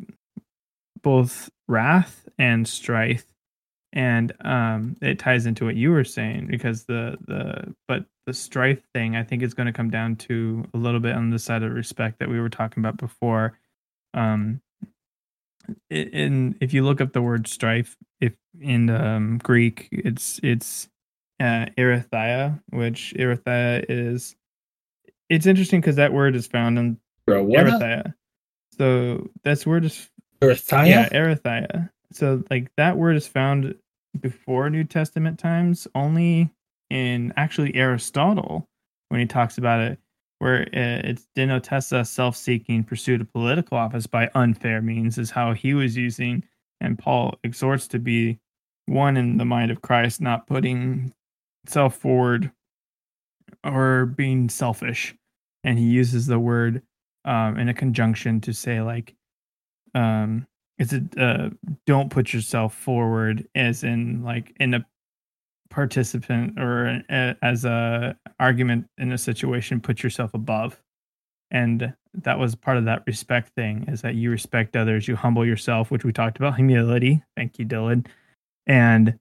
both 1.03 1.51
wrath 1.68 2.28
and 2.39 2.66
strife 2.66 3.26
and 3.93 4.32
um 4.40 4.97
it 5.03 5.18
ties 5.18 5.47
into 5.47 5.64
what 5.64 5.76
you 5.76 5.90
were 5.90 6.05
saying 6.05 6.47
because 6.47 6.84
the 6.84 7.18
the 7.26 7.74
but 7.88 8.05
the 8.26 8.32
strife 8.32 8.82
thing 8.95 9.16
i 9.16 9.22
think 9.22 9.43
is 9.43 9.55
going 9.55 9.66
to 9.66 9.72
come 9.72 9.90
down 9.90 10.16
to 10.16 10.64
a 10.74 10.78
little 10.78 11.01
bit 11.01 11.14
on 11.14 11.30
the 11.30 11.38
side 11.38 11.62
of 11.62 11.72
respect 11.72 12.18
that 12.18 12.28
we 12.28 12.40
were 12.40 12.49
talking 12.49 12.82
about 12.82 12.97
before 12.97 13.59
um 14.14 14.61
in 15.90 16.57
if 16.61 16.72
you 16.72 16.82
look 16.84 17.01
up 17.01 17.12
the 17.12 17.22
word 17.22 17.47
strife 17.47 17.97
if 18.20 18.32
in 18.61 18.88
um 18.90 19.38
greek 19.38 19.88
it's 19.93 20.40
it's 20.43 20.88
uh 21.40 21.66
erithia 21.76 22.61
which 22.70 23.14
erithia 23.18 23.84
is 23.88 24.34
it's 25.28 25.47
interesting 25.47 25.80
because 25.80 25.97
that 25.97 26.12
word 26.12 26.34
is 26.34 26.47
found 26.47 26.78
in 26.78 26.99
Bro, 27.26 27.45
what? 27.45 27.61
so 28.76 29.30
that's 29.45 29.66
word 29.66 29.84
is 29.84 30.09
Erythia? 30.43 30.88
yeah, 30.88 31.09
Erithia. 31.11 31.90
So 32.12 32.43
like 32.51 32.70
that 32.76 32.97
word 32.97 33.16
is 33.16 33.26
found 33.26 33.74
before 34.21 34.71
New 34.71 34.85
Testament 34.85 35.39
times 35.39 35.87
only 35.95 36.51
in 36.91 37.33
actually 37.37 37.75
Aristotle 37.75 38.69
when 39.09 39.21
he 39.21 39.27
talks 39.27 39.59
about 39.59 39.81
it, 39.81 39.99
where 40.39 40.69
it's 40.73 41.27
denotessa 41.37 42.07
self-seeking 42.07 42.85
pursuit 42.85 43.21
of 43.21 43.33
political 43.33 43.79
office 43.79 44.07
by 44.07 44.31
unfair 44.35 44.83
means 44.83 45.19
is 45.19 45.31
how 45.31 45.53
he 45.53 45.75
was 45.75 45.97
using, 45.97 46.45
and 46.81 46.99
Paul 46.99 47.39
exhorts 47.45 47.87
to 47.89 47.99
be 47.99 48.39
one 48.87 49.17
in 49.17 49.37
the 49.37 49.45
mind 49.45 49.71
of 49.71 49.83
Christ, 49.83 50.21
not 50.21 50.47
putting 50.47 51.13
self 51.67 51.97
forward 51.97 52.51
or 53.65 54.07
being 54.07 54.49
selfish, 54.49 55.15
and 55.65 55.79
he 55.79 55.85
uses 55.85 56.27
the 56.27 56.39
word 56.39 56.83
um, 57.25 57.59
in 57.59 57.69
a 57.69 57.75
conjunction 57.75 58.41
to 58.41 58.53
say 58.53 58.81
like 58.81 59.15
um 59.95 60.47
it's 60.83 60.93
a 60.93 61.22
uh, 61.22 61.51
don't 61.87 62.11
put 62.11 62.33
yourself 62.33 62.74
forward 62.74 63.47
as 63.55 63.85
in 63.85 64.22
like 64.22 64.55
in 64.59 64.74
a 64.74 64.85
participant 65.70 66.59
or 66.59 67.03
a, 67.09 67.37
as 67.43 67.64
a 67.64 68.16
argument 68.41 68.87
in 68.99 69.12
a 69.12 69.18
situation 69.18 69.80
put 69.80 70.03
yourself 70.03 70.35
above. 70.35 70.80
And 71.51 71.95
that 72.14 72.39
was 72.39 72.55
part 72.55 72.78
of 72.78 72.85
that 72.87 73.05
respect 73.07 73.55
thing 73.55 73.85
is 73.89 74.03
that 74.03 74.14
you 74.14 74.30
respect 74.30 74.76
others 74.76 75.07
you 75.07 75.16
humble 75.16 75.47
yourself 75.47 75.91
which 75.91 76.05
we 76.05 76.12
talked 76.12 76.39
about. 76.39 76.57
Humility. 76.57 77.22
Thank 77.37 77.59
you 77.59 77.64
dylan. 77.64 78.07
And 78.66 79.18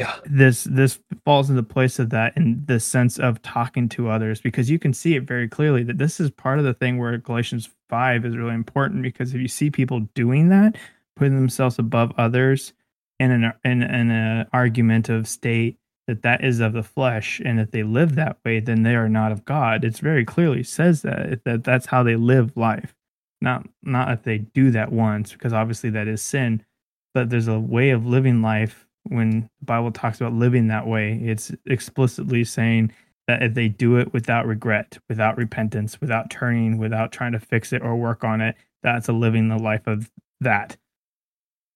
Yeah. 0.00 0.16
this 0.24 0.64
this 0.64 0.98
falls 1.24 1.50
into 1.50 1.62
place 1.62 2.00
of 2.00 2.10
that 2.10 2.36
in 2.36 2.64
the 2.66 2.80
sense 2.80 3.18
of 3.18 3.40
talking 3.42 3.88
to 3.90 4.08
others 4.08 4.40
because 4.40 4.68
you 4.68 4.78
can 4.78 4.92
see 4.92 5.14
it 5.14 5.22
very 5.22 5.48
clearly 5.48 5.84
that 5.84 5.98
this 5.98 6.18
is 6.18 6.32
part 6.32 6.58
of 6.58 6.64
the 6.64 6.74
thing 6.74 6.98
where 6.98 7.16
galatians 7.18 7.70
5 7.88 8.24
is 8.24 8.36
really 8.36 8.54
important 8.54 9.02
because 9.02 9.34
if 9.34 9.40
you 9.40 9.46
see 9.46 9.70
people 9.70 10.00
doing 10.14 10.48
that 10.48 10.76
putting 11.14 11.36
themselves 11.36 11.78
above 11.78 12.12
others 12.18 12.72
in 13.20 13.30
an 13.30 13.52
in, 13.64 13.82
in 13.84 14.10
an 14.10 14.48
argumentative 14.52 15.28
state 15.28 15.78
that 16.08 16.22
that 16.22 16.42
is 16.42 16.58
of 16.58 16.72
the 16.72 16.82
flesh 16.82 17.40
and 17.44 17.56
that 17.60 17.70
they 17.70 17.84
live 17.84 18.16
that 18.16 18.38
way 18.44 18.58
then 18.58 18.82
they 18.82 18.96
are 18.96 19.08
not 19.08 19.30
of 19.30 19.44
god 19.44 19.84
it's 19.84 20.00
very 20.00 20.24
clearly 20.24 20.64
says 20.64 21.02
that 21.02 21.44
that 21.44 21.62
that's 21.62 21.86
how 21.86 22.02
they 22.02 22.16
live 22.16 22.56
life 22.56 22.96
not 23.40 23.64
not 23.84 24.10
if 24.10 24.24
they 24.24 24.38
do 24.38 24.72
that 24.72 24.90
once 24.90 25.32
because 25.32 25.52
obviously 25.52 25.90
that 25.90 26.08
is 26.08 26.20
sin 26.20 26.64
but 27.12 27.30
there's 27.30 27.46
a 27.46 27.60
way 27.60 27.90
of 27.90 28.04
living 28.06 28.42
life 28.42 28.88
when 29.04 29.48
the 29.60 29.64
bible 29.64 29.92
talks 29.92 30.20
about 30.20 30.32
living 30.32 30.68
that 30.68 30.86
way 30.86 31.18
it's 31.22 31.52
explicitly 31.66 32.44
saying 32.44 32.92
that 33.26 33.42
if 33.42 33.54
they 33.54 33.68
do 33.68 33.96
it 33.96 34.12
without 34.12 34.46
regret 34.46 34.98
without 35.08 35.36
repentance 35.36 36.00
without 36.00 36.30
turning 36.30 36.78
without 36.78 37.12
trying 37.12 37.32
to 37.32 37.40
fix 37.40 37.72
it 37.72 37.82
or 37.82 37.96
work 37.96 38.24
on 38.24 38.40
it 38.40 38.56
that's 38.82 39.08
a 39.08 39.12
living 39.12 39.48
the 39.48 39.58
life 39.58 39.86
of 39.86 40.10
that 40.40 40.76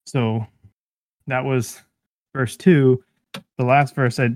so 0.06 0.46
that 1.26 1.44
was 1.44 1.82
verse 2.34 2.56
2 2.56 3.02
the 3.58 3.64
last 3.64 3.94
verse 3.94 4.18
I 4.18 4.30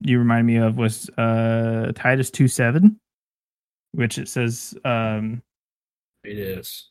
you 0.00 0.18
reminded 0.18 0.52
me 0.52 0.56
of 0.56 0.76
was 0.76 1.08
uh 1.10 1.92
Titus 1.94 2.30
2 2.30 2.48
7, 2.48 2.98
which 3.92 4.18
it 4.18 4.28
says 4.28 4.74
um 4.84 5.42
It 6.24 6.38
is. 6.38 6.90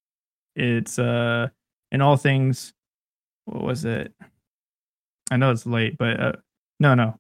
it's 0.56 0.98
uh 0.98 1.50
in 1.92 2.02
all 2.02 2.18
things 2.18 2.74
what 3.46 3.64
was 3.64 3.86
it? 3.86 4.14
I 5.32 5.38
know 5.38 5.52
it's 5.52 5.66
late, 5.66 5.98
but 5.98 6.20
uh 6.20 6.34
no 6.80 6.94
no. 6.94 7.18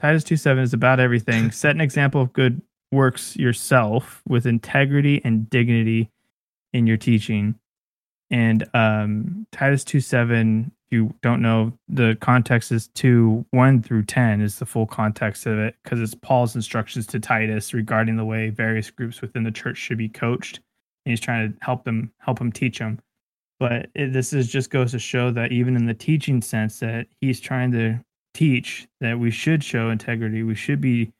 Titus 0.00 0.24
2 0.24 0.36
7 0.36 0.62
is 0.62 0.74
about 0.74 1.00
everything. 1.00 1.50
Set 1.52 1.74
an 1.74 1.80
example 1.80 2.20
of 2.20 2.32
good 2.32 2.60
works 2.92 3.36
yourself 3.36 4.22
with 4.28 4.46
integrity 4.46 5.22
and 5.24 5.48
dignity 5.48 6.10
in 6.72 6.86
your 6.86 6.96
teaching. 6.96 7.54
And 8.30 8.68
um 8.74 9.46
Titus 9.52 9.84
2 9.84 10.00
7 10.00 10.72
if 10.86 10.92
you 10.92 11.14
don't 11.22 11.40
know, 11.40 11.72
the 11.88 12.18
context 12.20 12.72
is 12.72 12.88
2 12.88 13.46
1 13.52 13.82
through 13.82 14.02
10 14.02 14.40
is 14.40 14.58
the 14.58 14.66
full 14.66 14.86
context 14.86 15.46
of 15.46 15.58
it 15.58 15.76
because 15.82 16.00
it's 16.00 16.14
Paul's 16.14 16.56
instructions 16.56 17.06
to 17.06 17.20
Titus 17.20 17.72
regarding 17.72 18.16
the 18.16 18.24
way 18.24 18.50
various 18.50 18.90
groups 18.90 19.22
within 19.22 19.44
the 19.44 19.50
church 19.52 19.78
should 19.78 19.98
be 19.98 20.08
coached. 20.08 20.60
And 21.06 21.12
he's 21.12 21.20
trying 21.20 21.52
to 21.52 21.64
help 21.64 21.84
them, 21.84 22.12
help 22.18 22.38
them 22.38 22.50
teach 22.50 22.78
them. 22.78 22.98
But 23.60 23.88
it, 23.94 24.12
this 24.12 24.32
is 24.32 24.48
just 24.48 24.70
goes 24.70 24.92
to 24.92 24.98
show 24.98 25.30
that 25.30 25.52
even 25.52 25.76
in 25.76 25.86
the 25.86 25.94
teaching 25.94 26.42
sense, 26.42 26.80
that 26.80 27.06
he's 27.20 27.40
trying 27.40 27.72
to 27.72 28.00
teach 28.34 28.88
that 29.00 29.18
we 29.18 29.30
should 29.30 29.62
show 29.62 29.90
integrity, 29.90 30.42
we 30.42 30.54
should 30.54 30.80
be 30.80 31.12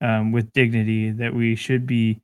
um, 0.00 0.32
with 0.32 0.52
dignity, 0.52 1.10
that 1.10 1.34
we 1.34 1.56
should 1.56 1.86
be 1.86 2.20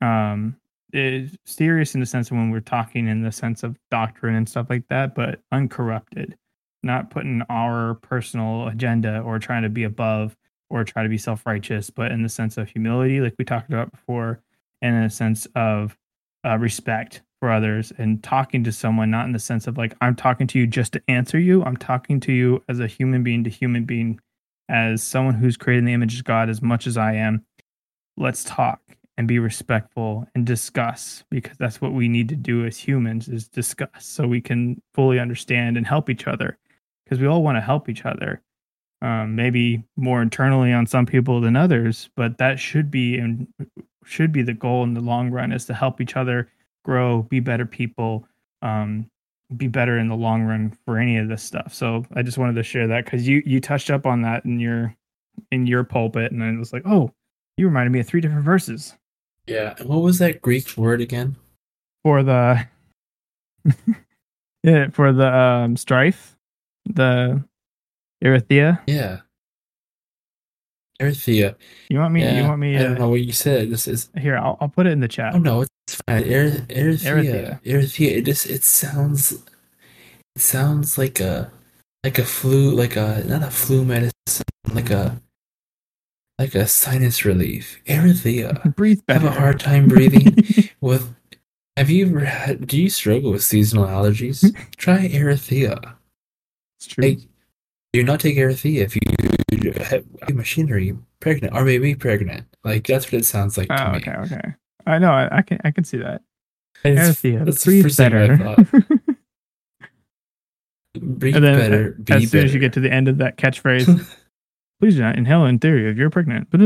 um, 0.00 0.56
eh, 0.94 1.26
serious 1.44 1.94
in 1.94 2.00
the 2.00 2.06
sense 2.06 2.30
of 2.30 2.36
when 2.36 2.50
we're 2.50 2.60
talking 2.60 3.06
in 3.06 3.22
the 3.22 3.30
sense 3.30 3.62
of 3.62 3.78
doctrine 3.90 4.34
and 4.34 4.48
stuff 4.48 4.66
like 4.70 4.88
that, 4.88 5.14
but 5.14 5.40
uncorrupted, 5.52 6.36
not 6.82 7.10
putting 7.10 7.42
our 7.48 7.94
personal 7.94 8.68
agenda 8.68 9.20
or 9.20 9.38
trying 9.38 9.62
to 9.62 9.68
be 9.68 9.84
above 9.84 10.36
or 10.70 10.82
try 10.82 11.02
to 11.02 11.08
be 11.08 11.18
self 11.18 11.44
righteous, 11.46 11.90
but 11.90 12.10
in 12.10 12.22
the 12.22 12.28
sense 12.28 12.56
of 12.56 12.68
humility, 12.68 13.20
like 13.20 13.34
we 13.38 13.44
talked 13.44 13.68
about 13.68 13.92
before, 13.92 14.40
and 14.82 14.96
in 14.96 15.02
a 15.02 15.10
sense 15.10 15.46
of 15.54 15.96
uh, 16.44 16.58
respect 16.58 17.22
others 17.50 17.92
and 17.98 18.22
talking 18.22 18.64
to 18.64 18.72
someone, 18.72 19.10
not 19.10 19.26
in 19.26 19.32
the 19.32 19.38
sense 19.38 19.66
of 19.66 19.78
like, 19.78 19.94
I'm 20.00 20.14
talking 20.14 20.46
to 20.48 20.58
you 20.58 20.66
just 20.66 20.92
to 20.92 21.02
answer 21.08 21.38
you. 21.38 21.62
I'm 21.64 21.76
talking 21.76 22.20
to 22.20 22.32
you 22.32 22.62
as 22.68 22.80
a 22.80 22.86
human 22.86 23.22
being 23.22 23.44
to 23.44 23.50
human 23.50 23.84
being, 23.84 24.20
as 24.68 25.02
someone 25.02 25.34
who's 25.34 25.56
created 25.56 25.80
in 25.80 25.84
the 25.86 25.92
image 25.92 26.18
of 26.18 26.24
God 26.24 26.48
as 26.48 26.62
much 26.62 26.86
as 26.86 26.96
I 26.96 27.14
am. 27.14 27.44
Let's 28.16 28.44
talk 28.44 28.80
and 29.16 29.28
be 29.28 29.38
respectful 29.38 30.26
and 30.34 30.44
discuss 30.44 31.24
because 31.30 31.56
that's 31.56 31.80
what 31.80 31.92
we 31.92 32.08
need 32.08 32.28
to 32.28 32.36
do 32.36 32.64
as 32.66 32.76
humans 32.76 33.28
is 33.28 33.48
discuss 33.48 33.88
so 34.00 34.26
we 34.26 34.40
can 34.40 34.80
fully 34.92 35.18
understand 35.18 35.76
and 35.76 35.86
help 35.86 36.10
each 36.10 36.26
other 36.26 36.58
because 37.04 37.20
we 37.20 37.26
all 37.26 37.42
want 37.42 37.56
to 37.56 37.60
help 37.60 37.88
each 37.88 38.04
other 38.04 38.42
um, 39.02 39.36
maybe 39.36 39.84
more 39.96 40.22
internally 40.22 40.72
on 40.72 40.86
some 40.86 41.06
people 41.06 41.40
than 41.40 41.54
others 41.56 42.10
but 42.16 42.38
that 42.38 42.58
should 42.58 42.90
be 42.90 43.16
and 43.16 43.46
should 44.04 44.32
be 44.32 44.42
the 44.42 44.52
goal 44.52 44.82
in 44.82 44.94
the 44.94 45.00
long 45.00 45.30
run 45.30 45.52
is 45.52 45.64
to 45.66 45.74
help 45.74 46.00
each 46.00 46.16
other 46.16 46.48
grow 46.84 47.22
be 47.22 47.40
better 47.40 47.66
people 47.66 48.26
um, 48.62 49.06
be 49.56 49.66
better 49.68 49.98
in 49.98 50.08
the 50.08 50.14
long 50.16 50.42
run 50.42 50.76
for 50.84 50.98
any 50.98 51.16
of 51.18 51.28
this 51.28 51.42
stuff 51.42 51.72
so 51.74 52.04
i 52.14 52.22
just 52.22 52.38
wanted 52.38 52.54
to 52.54 52.62
share 52.62 52.86
that 52.86 53.04
because 53.04 53.26
you 53.26 53.42
you 53.44 53.60
touched 53.60 53.90
up 53.90 54.06
on 54.06 54.22
that 54.22 54.44
in 54.44 54.58
your 54.60 54.94
in 55.50 55.66
your 55.66 55.82
pulpit 55.84 56.30
and 56.32 56.42
i 56.42 56.52
was 56.58 56.72
like 56.72 56.82
oh 56.86 57.10
you 57.56 57.66
reminded 57.66 57.90
me 57.90 58.00
of 58.00 58.06
three 58.06 58.20
different 58.20 58.44
verses 58.44 58.94
Yeah. 59.46 59.74
And 59.78 59.88
what 59.88 60.02
was 60.02 60.18
that 60.18 60.40
Greek 60.42 60.76
word 60.76 61.00
again? 61.00 61.36
for 62.02 62.22
the 62.22 62.66
yeah 64.62 64.88
for 64.90 65.12
the 65.12 65.32
um 65.34 65.76
strife 65.76 66.36
the 66.86 67.42
Erythia. 68.22 68.80
Yeah. 68.86 69.20
Erythia. 71.00 71.56
You 71.88 71.98
want 71.98 72.14
me? 72.14 72.22
yeah. 72.22 72.40
You 72.42 72.48
want 72.48 72.60
me? 72.60 72.76
I 72.76 72.82
don't 72.82 72.96
Uh, 72.96 72.98
know 73.00 73.08
what 73.08 73.22
you 73.22 73.32
said. 73.32 73.70
This 73.70 73.88
is. 73.88 74.10
here, 74.18 74.36
I'll, 74.36 74.56
I'll 74.60 74.68
put 74.68 74.86
it 74.86 74.90
in 74.90 75.00
the 75.00 75.08
chat. 75.08 75.34
Oh 75.34 75.38
no, 75.38 75.64
it's 75.86 76.00
fine. 76.06 76.24
Er-. 76.24 76.66
Erythia. 76.68 77.62
Erythia. 77.62 78.16
It 78.16 78.24
just. 78.24 78.46
It 78.46 78.64
sounds. 78.64 79.32
It 79.32 80.42
sounds 80.42 80.98
like 80.98 81.20
a. 81.20 81.50
Like 82.02 82.18
a 82.18 82.24
flu. 82.24 82.70
Like 82.70 82.96
a 82.96 83.22
not 83.26 83.42
a 83.42 83.50
flu 83.50 83.84
medicine. 83.84 84.44
Like 84.72 84.90
a. 84.90 85.20
Like 86.38 86.54
a 86.54 86.66
sinus 86.66 87.24
relief. 87.24 87.80
Erythia. 87.86 88.74
Breathe 88.74 89.00
I 89.08 89.14
have 89.14 89.24
a 89.24 89.30
hard 89.30 89.60
time 89.60 89.88
breathing 89.88 90.36
with. 90.80 91.14
Have 91.76 91.90
you 91.90 92.06
ever 92.06 92.24
had? 92.24 92.66
Do 92.66 92.80
you 92.80 92.88
struggle 92.88 93.32
with 93.32 93.42
seasonal 93.42 93.86
allergies? 93.86 94.54
Try 94.76 95.08
Erythia. 95.08 95.94
it's 96.78 96.86
true. 96.86 97.04
Like, 97.04 97.18
do 97.92 98.02
not 98.02 98.20
take 98.20 98.36
Erythia 98.36 98.80
if 98.82 98.96
you 98.96 99.02
have 99.72 100.04
machinery 100.34 100.96
pregnant 101.20 101.54
or 101.54 101.64
maybe 101.64 101.94
pregnant. 101.94 102.46
Like 102.64 102.86
that's 102.86 103.06
what 103.06 103.14
it 103.14 103.24
sounds 103.24 103.56
like 103.56 103.68
to 103.68 103.88
oh, 103.88 103.92
me. 103.92 103.98
okay, 103.98 104.12
okay. 104.12 104.54
I 104.86 104.98
know. 104.98 105.10
I, 105.10 105.38
I 105.38 105.42
can. 105.42 105.58
I 105.64 105.70
can 105.70 105.84
see 105.84 105.98
that. 105.98 106.22
It's- 106.84 107.20
the 107.22 107.60
Breathe 107.64 107.84
first 107.84 107.98
better. 107.98 108.36
Be 111.18 111.32
and 111.32 111.44
then 111.44 111.58
better. 111.58 111.90
Be 111.92 112.12
as 112.14 112.22
soon 112.22 112.30
better. 112.30 112.44
as 112.44 112.54
you 112.54 112.60
get 112.60 112.72
to 112.74 112.80
the 112.80 112.92
end 112.92 113.08
of 113.08 113.18
that 113.18 113.36
catchphrase, 113.36 113.86
please 114.80 114.94
do 114.94 115.00
not 115.02 115.16
inhale 115.16 115.44
in 115.46 115.58
theory 115.58 115.90
if 115.90 115.96
you're 115.96 116.10
pregnant. 116.10 116.48
it's 116.52 116.64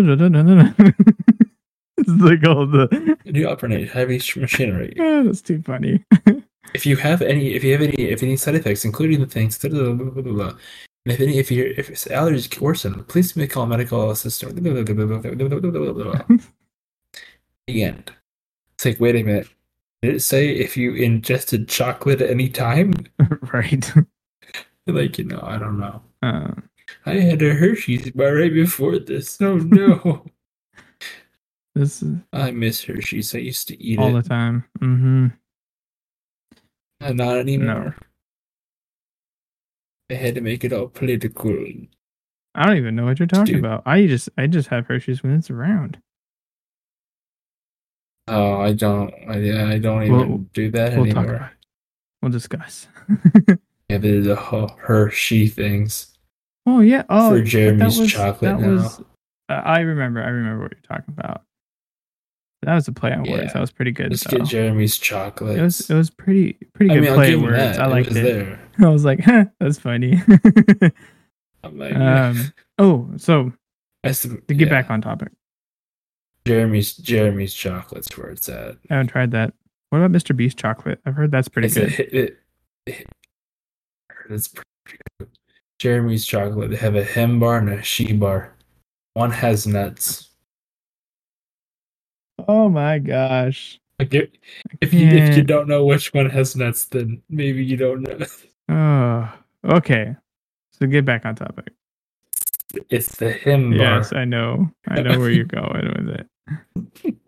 like 2.09 2.47
all 2.47 2.67
the. 2.67 3.17
do 3.33 3.49
operate 3.49 3.89
heavy 3.91 4.21
machinery. 4.37 4.95
Ah, 5.01 5.23
that's 5.25 5.41
too 5.41 5.63
funny. 5.63 6.05
If 6.75 6.85
you 6.85 6.97
have 6.97 7.23
any, 7.23 7.55
if 7.55 7.65
you 7.65 7.73
have 7.73 7.81
any, 7.81 7.95
if 7.95 8.23
any 8.23 8.37
side 8.37 8.55
effects, 8.55 8.85
including 8.85 9.21
the 9.21 9.27
things, 9.27 9.57
blah, 9.57 9.93
blah, 9.93 10.23
blah, 10.23 10.53
and 11.07 11.15
if 11.15 11.21
any, 11.21 11.39
if 11.39 11.51
your 11.51 11.69
if 11.69 11.89
allergies 11.89 12.61
worsen, 12.61 13.05
please 13.05 13.35
make 13.35 13.51
call 13.53 13.65
medical 13.67 14.11
assistant. 14.11 14.63
End. 17.69 18.13
It's 18.75 18.85
like, 18.85 19.01
wait 19.01 19.17
a 19.17 19.23
minute. 19.23 19.49
Did 20.03 20.15
it 20.15 20.21
say 20.21 20.51
if 20.51 20.77
you 20.77 20.95
ingested 20.95 21.69
chocolate 21.69 22.21
at 22.21 22.31
any 22.31 22.49
time? 22.49 22.95
right. 23.53 23.93
Like, 24.91 25.19
you 25.19 25.25
know, 25.25 25.41
I 25.43 25.59
don't 25.59 25.79
know. 25.79 26.01
Uh, 26.23 26.53
I 27.05 27.17
had 27.17 27.43
a 27.43 27.53
Hershey's 27.53 28.11
bar 28.13 28.37
right 28.37 28.53
before 28.53 28.99
this. 28.99 29.39
Oh 29.39 29.57
no. 29.57 30.25
this 31.75 32.03
is 32.03 32.17
I 32.33 32.53
miss 32.53 32.83
Hershey's. 32.83 33.35
I 33.35 33.39
used 33.39 33.69
to 33.69 33.83
eat 33.83 33.99
all 33.99 34.17
it. 34.17 34.23
the 34.23 34.29
time. 34.31 34.65
Mm-hmm. 34.81 35.27
Uh, 37.03 37.13
Not 37.13 37.37
anymore. 37.37 37.97
I 40.11 40.15
had 40.15 40.35
to 40.37 40.41
make 40.41 40.65
it 40.65 40.73
all 40.73 40.89
political. 40.89 41.51
I 42.55 42.67
don't 42.67 42.79
even 42.79 42.97
know 42.97 43.05
what 43.05 43.19
you're 43.19 43.29
talking 43.29 43.57
Dude. 43.57 43.65
about. 43.65 43.83
I 43.85 44.07
just 44.07 44.31
I 44.39 44.47
just 44.47 44.69
have 44.69 44.87
Hershey's 44.87 45.23
when 45.23 45.35
it's 45.35 45.51
around. 45.51 45.99
Oh, 48.29 48.61
I 48.61 48.73
don't. 48.73 49.13
I, 49.29 49.73
I 49.75 49.79
don't 49.79 50.03
even 50.05 50.17
We'll- 50.29 50.39
do 50.53 50.71
that 50.73 50.97
We'll 50.97 51.07
talk 51.07 51.17
anymore. 51.17 51.35
about 51.37 51.51
it. 51.51 51.57
We'll 52.23 52.33
discuss. 52.33 52.87
Yeah, 53.89 53.99
there's 53.99 54.27
the 54.27 54.37
whole 54.37 54.69
Hershey 54.79 55.47
things. 55.49 56.19
oh 56.67 56.81
yeah. 56.81 57.05
Oh, 57.09 57.31
For 57.31 57.43
Jeremy's 57.43 57.97
that 57.97 58.03
was, 58.03 58.13
chocolate 58.13 58.59
That 58.59 58.61
now. 58.61 58.73
was. 58.75 59.03
I 59.49 59.81
remember. 59.81 60.23
I 60.23 60.29
remember 60.29 60.63
what 60.65 60.73
you're 60.73 60.83
talking 60.99 61.15
about. 61.17 61.43
That 62.63 62.75
was 62.75 62.89
a 62.89 62.93
play 62.93 63.13
on 63.13 63.21
words. 63.23 63.31
Yeah. 63.45 63.53
That 63.55 63.61
was 63.61 63.71
pretty 63.71 63.93
good. 63.93 64.11
Let's 64.11 64.25
though. 64.25 64.39
get 64.39 64.47
Jeremy's 64.49 64.99
chocolate. 64.99 65.59
It 65.59 65.63
was 65.63 65.89
it 65.89 65.95
was 65.95 66.11
pretty 66.11 66.59
pretty 66.75 66.91
I 66.91 66.95
good 66.97 67.01
mean, 67.03 67.11
I'll 67.11 67.17
play 67.17 67.35
on 67.35 67.43
words. 67.43 67.57
that. 67.57 67.81
I 67.81 67.87
liked 67.87 68.09
was 68.09 68.17
it. 68.19 68.59
I 68.81 68.89
was 68.89 69.05
like, 69.05 69.21
huh, 69.21 69.45
that's 69.61 69.79
funny. 69.79 70.21
I'm 71.63 71.79
like, 71.79 71.95
um. 71.97 72.53
Oh, 72.79 73.09
so 73.17 73.53
to 74.05 74.29
get 74.49 74.59
yeah. 74.59 74.69
back 74.69 74.91
on 74.91 75.01
topic, 75.01 75.31
Jeremy's 76.49 76.95
Jeremy's 76.97 77.53
chocolate's 77.53 78.17
where 78.17 78.31
it's 78.31 78.49
at. 78.49 78.77
I 78.89 78.95
haven't 78.95 79.09
tried 79.09 79.33
that. 79.33 79.53
What 79.91 79.99
about 79.99 80.13
Mr. 80.13 80.35
Beast 80.35 80.57
chocolate? 80.57 80.99
I've 81.05 81.15
heard 81.15 81.31
that's 81.31 81.47
pretty 81.47 81.67
It's 81.67 81.75
good. 81.75 81.93
it, 82.01 82.39
it, 82.87 83.07
it's 84.31 84.49
pretty 84.49 84.99
good. 85.19 85.29
Jeremy's 85.79 86.25
chocolate. 86.25 86.71
They 86.71 86.77
have 86.77 86.97
a 86.97 87.05
hem 87.05 87.39
bar 87.39 87.59
and 87.59 87.69
a 87.69 87.83
she 87.83 88.15
bar. 88.15 88.55
One 89.13 89.31
has 89.31 89.67
nuts. 89.67 90.31
Oh 92.49 92.71
my 92.71 92.99
gosh. 92.99 93.79
Like 93.99 94.15
if, 94.15 94.31
if 94.81 94.95
you 94.95 95.07
if 95.07 95.37
you 95.37 95.43
don't 95.43 95.69
know 95.69 95.85
which 95.85 96.15
one 96.15 96.31
has 96.31 96.57
nuts, 96.57 96.87
then 96.87 97.21
maybe 97.29 97.63
you 97.63 97.77
don't 97.77 98.01
know. 98.03 98.27
Oh, 98.71 99.31
okay. 99.77 100.17
So 100.73 100.87
get 100.87 101.05
back 101.05 101.27
on 101.27 101.35
topic. 101.35 101.75
It's 102.89 103.17
the 103.17 103.33
hem 103.33 103.71
bar. 103.73 103.79
Yes, 103.79 104.15
I 104.15 104.25
know. 104.25 104.71
I 104.87 105.03
know 105.03 105.19
where 105.19 105.31
you're 105.31 105.45
going 105.45 105.93
with 105.97 106.09
it. 106.09 106.27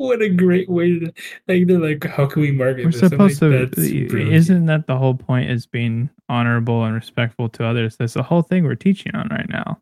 What 0.00 0.22
a 0.22 0.30
great 0.30 0.70
way 0.70 0.98
to 0.98 1.12
like. 1.46 1.66
They're 1.66 1.78
like, 1.78 2.02
how 2.04 2.24
can 2.24 2.40
we 2.40 2.52
market 2.52 2.86
We're? 2.86 2.92
Supposed 2.92 3.42
like, 3.42 3.52
to. 3.52 3.66
"That's. 3.66 3.78
Isn't 4.14 4.64
that 4.64 4.86
the 4.86 4.96
whole 4.96 5.12
point? 5.12 5.50
Is 5.50 5.66
being 5.66 6.08
honorable 6.26 6.84
and 6.84 6.94
respectful 6.94 7.50
to 7.50 7.66
others. 7.66 7.98
That's 7.98 8.14
the 8.14 8.22
whole 8.22 8.40
thing 8.40 8.64
we're 8.64 8.76
teaching 8.76 9.14
on 9.14 9.28
right 9.28 9.50
now. 9.50 9.78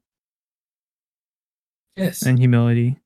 yes? 1.97 2.23
And 2.23 2.37
humility. 2.37 2.99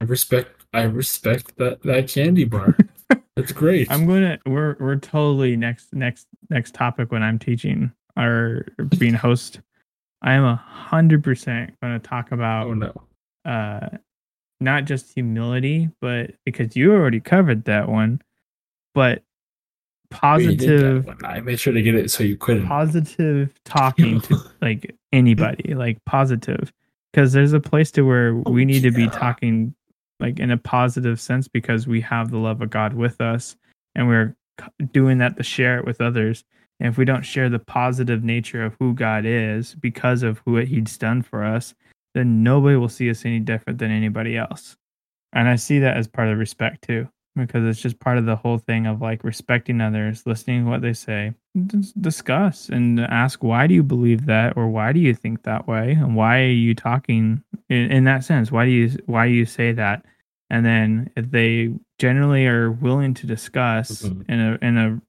I 0.00 0.06
respect. 0.06 0.64
I 0.74 0.82
respect 0.82 1.56
that 1.58 1.80
that 1.84 2.08
candy 2.08 2.42
bar. 2.42 2.76
That's 3.36 3.52
great. 3.52 3.88
I'm 3.88 4.04
gonna. 4.04 4.40
We're 4.44 4.76
we're 4.80 4.96
totally 4.96 5.56
next 5.56 5.94
next 5.94 6.26
next 6.50 6.74
topic 6.74 7.12
when 7.12 7.22
I'm 7.22 7.38
teaching 7.38 7.92
or 8.16 8.66
being 8.98 9.14
host. 9.14 9.60
I 10.22 10.34
am 10.34 10.44
a 10.44 10.56
hundred 10.56 11.22
percent 11.24 11.74
going 11.82 11.92
to 12.00 12.08
talk 12.08 12.32
about 12.32 12.68
oh 12.68 12.74
no. 12.74 12.92
uh 13.44 13.88
not 14.60 14.84
just 14.84 15.12
humility, 15.14 15.90
but 16.00 16.32
because 16.44 16.76
you 16.76 16.92
already 16.92 17.20
covered 17.20 17.64
that 17.64 17.88
one, 17.88 18.22
but 18.94 19.22
Wait, 20.36 20.44
you 20.44 20.56
did 20.56 20.80
that 20.80 21.04
positive 21.04 21.06
one. 21.06 21.24
I 21.24 21.40
made 21.40 21.58
sure 21.58 21.72
to 21.72 21.82
get 21.82 21.94
it 21.96 22.10
so 22.10 22.22
you 22.22 22.36
couldn't. 22.36 22.66
positive 22.66 23.52
talking 23.64 24.20
to 24.22 24.38
like 24.60 24.94
anybody, 25.12 25.74
like 25.74 25.98
positive. 26.06 26.72
Because 27.12 27.32
there's 27.32 27.52
a 27.52 27.60
place 27.60 27.90
to 27.92 28.02
where 28.02 28.34
we 28.34 28.62
Oh, 28.62 28.64
need 28.64 28.82
to 28.82 28.90
be 28.90 29.08
talking 29.08 29.74
like 30.20 30.38
in 30.38 30.50
a 30.50 30.56
positive 30.56 31.20
sense 31.20 31.48
because 31.48 31.86
we 31.86 32.00
have 32.02 32.30
the 32.30 32.38
love 32.38 32.62
of 32.62 32.70
God 32.70 32.94
with 32.94 33.20
us 33.20 33.56
and 33.94 34.06
we're 34.08 34.36
doing 34.92 35.18
that 35.18 35.36
to 35.36 35.42
share 35.42 35.78
it 35.78 35.84
with 35.84 36.00
others. 36.00 36.44
And 36.82 36.90
if 36.90 36.98
we 36.98 37.04
don't 37.04 37.22
share 37.22 37.48
the 37.48 37.60
positive 37.60 38.24
nature 38.24 38.64
of 38.64 38.74
who 38.80 38.92
God 38.92 39.24
is 39.24 39.76
because 39.76 40.24
of 40.24 40.42
who 40.44 40.56
He's 40.56 40.98
done 40.98 41.22
for 41.22 41.44
us, 41.44 41.74
then 42.14 42.42
nobody 42.42 42.74
will 42.74 42.88
see 42.88 43.08
us 43.08 43.24
any 43.24 43.38
different 43.38 43.78
than 43.78 43.92
anybody 43.92 44.36
else. 44.36 44.76
And 45.32 45.48
I 45.48 45.54
see 45.54 45.78
that 45.78 45.96
as 45.96 46.08
part 46.08 46.28
of 46.28 46.38
respect 46.38 46.82
too, 46.82 47.08
because 47.36 47.64
it's 47.68 47.80
just 47.80 48.00
part 48.00 48.18
of 48.18 48.26
the 48.26 48.34
whole 48.34 48.58
thing 48.58 48.88
of 48.88 49.00
like 49.00 49.22
respecting 49.22 49.80
others, 49.80 50.26
listening 50.26 50.64
to 50.64 50.70
what 50.70 50.82
they 50.82 50.92
say, 50.92 51.34
discuss 52.00 52.68
and 52.68 52.98
ask 53.00 53.44
why 53.44 53.68
do 53.68 53.74
you 53.74 53.82
believe 53.84 54.26
that 54.26 54.56
or 54.56 54.68
why 54.68 54.92
do 54.92 54.98
you 54.98 55.14
think 55.14 55.44
that 55.44 55.68
way 55.68 55.92
and 55.92 56.16
why 56.16 56.40
are 56.40 56.46
you 56.46 56.74
talking 56.74 57.42
in, 57.68 57.92
in 57.92 58.04
that 58.04 58.24
sense? 58.24 58.50
Why 58.50 58.64
do 58.64 58.72
you 58.72 58.90
why 59.06 59.28
do 59.28 59.32
you 59.34 59.46
say 59.46 59.70
that? 59.70 60.04
And 60.50 60.66
then 60.66 61.10
if 61.16 61.30
they 61.30 61.70
generally 61.98 62.46
are 62.46 62.72
willing 62.72 63.14
to 63.14 63.26
discuss 63.26 64.02
Mhm. 64.02 64.28
in 64.28 64.40
a 64.40 64.58
in 64.60 64.76
a 64.76 65.00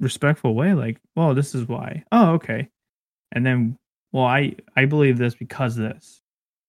respectful 0.00 0.54
way, 0.54 0.74
like, 0.74 0.98
well, 1.16 1.34
this 1.34 1.54
is 1.54 1.66
why. 1.68 2.04
Oh, 2.12 2.32
okay. 2.34 2.68
And 3.32 3.44
then, 3.44 3.76
well, 4.12 4.24
I 4.24 4.54
I 4.76 4.84
believe 4.84 5.18
this 5.18 5.34
because 5.34 5.76
of 5.78 5.84
this. 5.84 6.20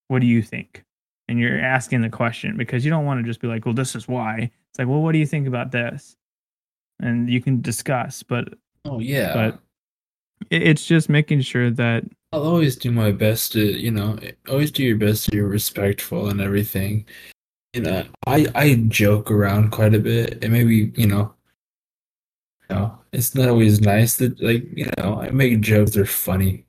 What 0.08 0.20
do 0.20 0.28
you 0.28 0.42
think? 0.42 0.84
And 1.28 1.40
you're 1.40 1.60
asking 1.60 2.02
the 2.02 2.10
question 2.10 2.58
because 2.58 2.84
you 2.84 2.90
don't 2.90 3.06
want 3.06 3.20
to 3.20 3.30
just 3.30 3.40
be 3.40 3.48
like, 3.48 3.66
well, 3.66 3.76
this 3.76 3.96
is 3.96 4.08
why. 4.08 4.50
It's 4.72 4.80
like, 4.80 4.88
well, 4.88 5.02
what 5.02 5.12
do 5.12 5.20
you 5.20 5.26
think 5.28 5.48
about 5.48 5.72
this? 5.72 6.16
And 7.00 7.30
you 7.30 7.42
can 7.42 7.62
discuss, 7.62 8.24
but 8.24 8.54
Oh 8.86 9.00
yeah. 9.00 9.34
But- 9.34 9.60
it's 10.50 10.86
just 10.86 11.10
making 11.10 11.42
sure 11.42 11.70
that 11.70 12.06
I'll 12.32 12.44
always 12.44 12.78
do 12.78 12.92
my 12.92 13.12
best 13.12 13.52
to, 13.54 13.62
you 13.62 13.92
know, 13.92 14.18
always 14.48 14.72
do 14.72 14.84
your 14.84 14.96
best 14.98 15.26
to 15.26 15.32
be 15.32 15.42
respectful 15.42 16.30
and 16.30 16.40
everything. 16.40 17.06
You 17.74 17.82
know, 17.82 18.06
I 18.26 18.48
I 18.56 18.76
joke 18.88 19.30
around 19.32 19.72
quite 19.72 19.94
a 19.94 20.00
bit, 20.00 20.42
and 20.44 20.54
maybe 20.54 20.94
you 20.96 21.08
know, 21.08 21.34
you 22.70 22.76
know, 22.76 22.99
it's 23.12 23.34
not 23.36 23.50
always 23.50 23.82
nice 23.82 24.18
that 24.18 24.40
like 24.42 24.66
you 24.76 24.90
know 24.98 25.20
I 25.22 25.30
make 25.32 25.60
jokes 25.62 25.92
that 25.92 26.02
are 26.02 26.06
funny. 26.06 26.66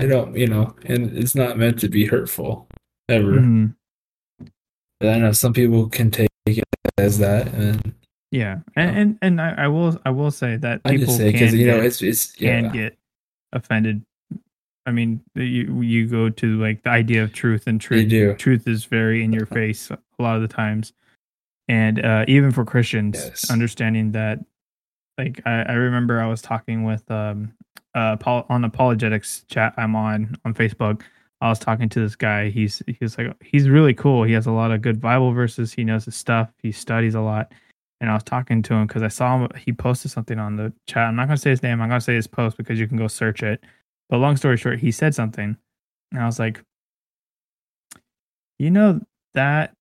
I 0.00 0.06
don't, 0.06 0.34
you 0.36 0.46
know, 0.46 0.74
and 0.86 1.16
it's 1.16 1.34
not 1.34 1.58
meant 1.58 1.78
to 1.80 1.88
be 1.88 2.06
hurtful 2.06 2.68
ever. 3.08 3.32
mhm, 3.32 3.74
But 4.98 5.08
I 5.10 5.18
know 5.18 5.32
some 5.32 5.52
people 5.52 5.88
can 5.88 6.10
take 6.10 6.28
it 6.46 6.64
as 6.98 7.18
that, 7.18 7.48
and 7.54 7.94
yeah, 8.30 8.60
and, 8.76 8.90
Yeah. 8.94 9.00
and 9.00 9.18
and 9.22 9.40
I, 9.40 9.54
I 9.64 9.68
will 9.68 10.00
I 10.06 10.10
will 10.10 10.30
say 10.30 10.56
that 10.56 10.80
I 10.84 10.90
people 10.92 11.06
just 11.06 11.18
say 11.18 11.32
because 11.32 11.54
you 11.54 11.66
know 11.66 11.76
get- 11.78 11.84
it's 11.86 12.02
it's 12.02 12.32
can 12.32 12.72
get 12.72 12.96
offended. 13.52 14.02
I 14.86 14.92
mean, 14.92 15.20
you 15.34 15.82
you 15.82 16.06
go 16.06 16.30
to 16.30 16.58
like 16.60 16.82
the 16.82 16.90
idea 16.90 17.22
of 17.22 17.32
truth, 17.32 17.66
and 17.66 17.78
truth 17.80 18.38
truth 18.38 18.66
is 18.66 18.86
very 18.86 19.22
in 19.22 19.32
your 19.32 19.46
face 19.58 19.90
a 19.90 19.98
lot 20.18 20.36
of 20.36 20.42
the 20.42 20.48
times, 20.48 20.92
and 21.68 22.04
uh, 22.04 22.24
even 22.26 22.50
for 22.52 22.64
Christians, 22.64 23.16
Yes. 23.18 23.50
understanding 23.50 24.12
that, 24.12 24.38
like 25.24 25.40
I, 25.46 25.62
I 25.62 25.72
remember 25.72 26.20
I 26.20 26.26
was 26.26 26.42
talking 26.42 26.84
with 26.84 27.08
um 27.10 27.52
uh 27.94 28.16
Paul 28.16 28.46
on 28.48 28.64
apologetics 28.64 29.44
chat 29.48 29.74
I'm 29.76 29.94
on 29.94 30.36
on 30.44 30.54
Facebook. 30.54 31.02
I 31.42 31.48
was 31.48 31.58
talking 31.58 31.88
to 31.90 32.00
this 32.00 32.16
guy. 32.16 32.50
He's 32.50 32.82
he's 32.86 33.16
like 33.16 33.34
he's 33.42 33.68
really 33.68 33.94
cool. 33.94 34.24
He 34.24 34.32
has 34.32 34.46
a 34.46 34.52
lot 34.52 34.72
of 34.72 34.82
good 34.82 35.00
Bible 35.00 35.32
verses. 35.32 35.72
He 35.72 35.84
knows 35.84 36.04
his 36.04 36.16
stuff. 36.16 36.50
He 36.62 36.72
studies 36.72 37.14
a 37.14 37.20
lot. 37.20 37.52
And 38.00 38.10
I 38.10 38.14
was 38.14 38.22
talking 38.22 38.62
to 38.62 38.74
him 38.74 38.86
because 38.86 39.02
I 39.02 39.08
saw 39.08 39.38
him. 39.38 39.48
He 39.58 39.72
posted 39.72 40.10
something 40.10 40.38
on 40.38 40.56
the 40.56 40.72
chat. 40.86 41.08
I'm 41.08 41.16
not 41.16 41.26
gonna 41.26 41.36
say 41.36 41.50
his 41.50 41.62
name. 41.62 41.80
I'm 41.80 41.88
gonna 41.88 42.00
say 42.00 42.14
his 42.14 42.26
post 42.26 42.56
because 42.56 42.78
you 42.78 42.88
can 42.88 42.96
go 42.96 43.08
search 43.08 43.42
it. 43.42 43.62
But 44.08 44.18
long 44.18 44.36
story 44.36 44.56
short, 44.56 44.80
he 44.80 44.90
said 44.90 45.14
something, 45.14 45.56
and 46.12 46.22
I 46.22 46.26
was 46.26 46.38
like, 46.38 46.62
you 48.58 48.70
know, 48.70 49.00
that 49.34 49.74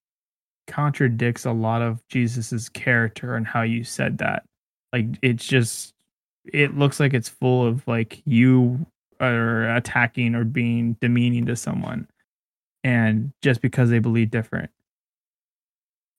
contradicts 0.68 1.46
a 1.46 1.52
lot 1.52 1.82
of 1.82 2.06
Jesus's 2.10 2.70
character 2.70 3.36
and 3.36 3.48
how 3.48 3.64
you 3.64 3.84
said 3.84 4.20
that. 4.20 4.44
Like, 4.94 5.06
it's 5.22 5.46
just, 5.46 5.94
it 6.52 6.78
looks 6.78 7.00
like 7.00 7.14
it's 7.14 7.30
full 7.30 7.66
of 7.66 7.88
like 7.88 8.22
you 8.26 8.86
are 9.20 9.76
attacking 9.76 10.36
or 10.36 10.44
being 10.44 10.96
demeaning 11.02 11.46
to 11.46 11.56
someone, 11.56 12.08
and 12.84 13.32
just 13.42 13.62
because 13.62 13.90
they 13.90 14.00
believe 14.00 14.32
different. 14.32 14.72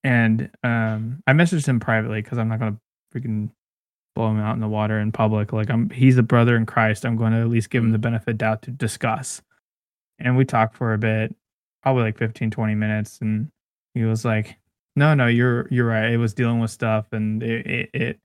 And 0.04 0.50
um, 0.62 1.22
I 1.26 1.32
messaged 1.32 1.66
him 1.66 1.80
privately 1.80 2.22
because 2.22 2.38
I'm 2.38 2.48
not 2.48 2.60
gonna 2.60 2.78
freaking 3.14 3.50
blow 4.14 4.30
him 4.30 4.40
out 4.40 4.54
in 4.54 4.60
the 4.60 4.68
water 4.68 4.98
in 4.98 5.12
public. 5.12 5.52
Like 5.52 5.70
I'm 5.70 5.90
he's 5.90 6.18
a 6.18 6.22
brother 6.22 6.56
in 6.56 6.66
Christ. 6.66 7.04
I'm 7.04 7.16
going 7.16 7.32
to 7.32 7.40
at 7.40 7.48
least 7.48 7.70
give 7.70 7.82
him 7.82 7.92
the 7.92 7.98
benefit 7.98 8.32
of 8.32 8.38
doubt 8.38 8.62
to 8.62 8.70
discuss. 8.70 9.42
And 10.18 10.36
we 10.36 10.44
talked 10.44 10.76
for 10.76 10.92
a 10.92 10.98
bit, 10.98 11.34
probably 11.82 12.02
like 12.02 12.18
15, 12.18 12.50
20 12.50 12.74
minutes. 12.74 13.18
And 13.20 13.50
he 13.94 14.04
was 14.04 14.24
like, 14.24 14.58
no, 14.96 15.14
no, 15.14 15.26
you're, 15.26 15.66
you're 15.70 15.86
right. 15.86 16.10
It 16.10 16.18
was 16.18 16.34
dealing 16.34 16.60
with 16.60 16.70
stuff 16.70 17.06
and 17.12 17.42
it, 17.42 17.66
it, 17.66 17.90
it, 17.94 18.20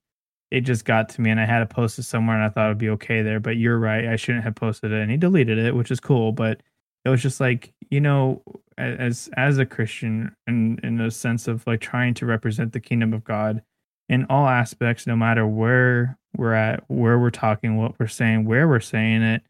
it 0.56 0.62
just 0.62 0.86
got 0.86 1.10
to 1.10 1.22
me 1.22 1.30
and 1.30 1.39
I 1.39 1.45
had 1.45 1.60
to 1.60 1.66
post 1.66 1.99
it 1.99 2.03
somewhere 2.03 2.38
and 2.38 2.45
I 2.45 2.49
thought 2.49 2.68
it'd 2.68 2.78
be 2.78 2.89
okay 2.91 3.22
there, 3.22 3.41
but 3.41 3.58
you're 3.58 3.78
right. 3.78 4.06
I 4.06 4.16
shouldn't 4.16 4.45
have 4.45 4.56
posted 4.56 4.93
it. 4.93 5.01
And 5.01 5.12
he 5.12 5.18
deleted 5.18 5.58
it, 5.58 5.76
which 5.76 5.91
is 5.91 5.99
cool. 5.99 6.32
But 6.32 6.62
it 7.03 7.10
was 7.10 7.22
just 7.22 7.41
like, 7.41 7.74
you 7.89 7.99
know, 7.99 8.41
as, 8.78 9.30
as 9.36 9.58
a 9.58 9.66
Christian 9.66 10.34
and 10.47 10.80
in 10.80 11.01
a 11.01 11.12
sense 11.12 11.49
of 11.49 11.68
like 11.68 11.82
trying 11.82 12.14
to 12.14 12.26
represent 12.26 12.72
the 12.72 12.80
kingdom 12.80 13.12
of 13.12 13.26
God 13.26 13.64
in 14.08 14.26
all 14.30 14.47
aspects, 14.47 15.06
no 15.06 15.18
matter 15.18 15.45
where 15.45 16.18
we're 16.38 16.53
at, 16.53 16.86
where 16.88 17.20
we're 17.20 17.32
talking, 17.32 17.76
what 17.76 17.99
we're 17.99 18.08
saying, 18.08 18.45
where 18.45 18.66
we're 18.66 18.80
saying 18.80 19.24
it, 19.24 19.41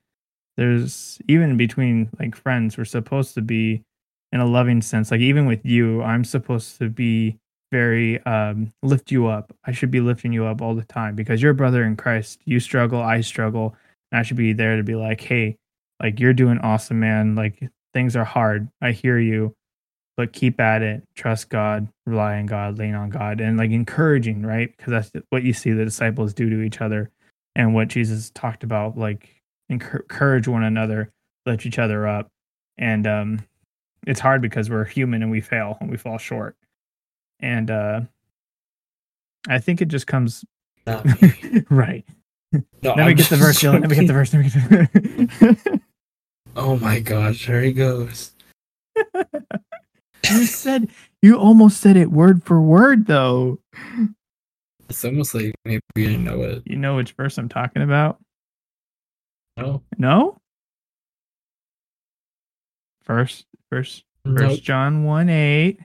there's 0.58 1.20
even 1.28 1.56
between 1.56 2.10
like 2.20 2.36
friends 2.36 2.80
we're 2.80 2.86
supposed 2.86 3.36
to 3.36 3.42
be 3.42 3.84
in 4.32 4.40
a 4.40 4.46
loving 4.46 4.82
sense 4.82 5.12
like 5.12 5.22
even 5.22 5.46
with 5.46 5.66
you 5.66 6.02
i'm 6.02 6.24
supposed 6.24 6.78
to 6.78 6.90
be 6.90 7.38
very 7.72 8.24
um 8.26 8.72
lift 8.84 9.12
you 9.12 9.28
up. 9.28 9.54
I 9.66 9.72
should 9.72 9.92
be 9.92 10.02
lifting 10.02 10.34
you 10.34 10.46
up 10.46 10.62
all 10.62 10.76
the 10.76 10.86
time 10.86 11.16
because 11.16 11.42
you're 11.42 11.52
a 11.52 11.56
brother 11.56 11.84
in 11.84 11.96
christ. 11.96 12.42
You 12.46 12.60
struggle 12.60 13.02
i 13.02 13.22
struggle. 13.22 13.76
And 14.12 14.20
i 14.20 14.24
should 14.24 14.38
be 14.38 14.54
there 14.54 14.78
to 14.78 14.84
be 14.84 14.96
like 14.96 15.22
hey 15.22 15.58
like 16.02 16.20
you're 16.20 16.34
doing 16.34 16.60
awesome 16.60 17.00
man. 17.00 17.36
Like 17.36 17.70
things 17.94 18.16
are 18.16 18.26
hard. 18.26 18.70
I 18.82 18.92
hear 18.92 19.20
you 19.20 19.54
but 20.18 20.32
keep 20.32 20.62
at 20.62 20.82
it. 20.82 21.04
Trust 21.16 21.50
god. 21.50 21.90
Rely 22.06 22.38
on 22.38 22.46
god. 22.46 22.78
Lean 22.78 22.96
on 22.96 23.10
god. 23.10 23.42
And 23.42 23.58
like 23.58 23.72
encouraging 23.72 24.44
right? 24.44 24.76
Because 24.76 24.92
that's 24.92 25.26
what 25.30 25.44
you 25.44 25.54
see 25.54 25.72
the 25.72 25.86
disciples 25.86 26.34
do 26.34 26.50
to 26.50 26.62
each 26.62 26.82
other 26.82 27.12
and 27.58 27.74
what 27.74 27.88
jesus 27.88 28.32
talked 28.32 28.64
about 28.64 28.98
like 28.98 29.30
encourage 29.70 30.48
one 30.48 30.64
another, 30.64 31.12
lift 31.46 31.66
each 31.66 31.80
other 31.80 32.08
up. 32.08 32.28
And 32.78 33.08
um, 33.08 33.46
it's 34.06 34.20
hard 34.20 34.42
because 34.42 34.70
we're 34.70 34.86
human 34.86 35.22
and 35.22 35.32
we 35.32 35.42
fail 35.42 35.78
and 35.80 35.90
we 35.90 35.98
fall 35.98 36.18
short. 36.18 36.56
And 37.40 37.70
uh, 37.70 38.02
I 39.48 39.60
think 39.60 39.82
it 39.82 39.88
just 39.88 40.08
comes 40.08 40.46
right. 41.70 42.06
No, 42.82 42.94
let 42.94 43.08
me 43.08 43.14
get 43.16 43.30
the 43.30 43.36
verse, 43.36 43.62
Dylan. 43.62 43.82
Let 43.82 43.90
me 43.90 43.96
get 43.96 44.08
the 44.08 44.14
verse. 44.14 44.34
Let 44.34 44.44
me 44.44 44.50
get 44.50 44.70
the 44.70 45.58
verse. 45.64 45.80
oh 46.56 46.78
my 46.78 47.00
gosh, 47.00 47.48
there 47.48 47.62
he 47.62 47.74
goes. 47.74 48.32
you 50.32 50.46
said 50.46 50.90
you 51.22 51.38
almost 51.38 51.82
said 51.82 51.98
it 51.98 52.12
word 52.12 52.44
for 52.44 52.62
word 52.62 53.08
though. 53.08 53.60
It's 54.90 55.04
almost 55.04 55.34
like 55.34 55.56
maybe 55.66 55.82
you 55.96 56.08
didn't 56.08 56.24
know 56.24 56.42
it. 56.42 56.64
You 56.66 56.78
know 56.78 56.96
which 56.96 57.14
verse 57.14 57.38
I'm 57.38 57.50
talking 57.50 57.82
about? 57.82 58.20
No. 59.58 59.82
No? 59.98 60.38
First, 63.04 63.46
first, 63.72 64.04
nope. 64.26 64.38
first 64.38 64.64
John 64.64 65.04
1 65.04 65.30
8. 65.30 65.80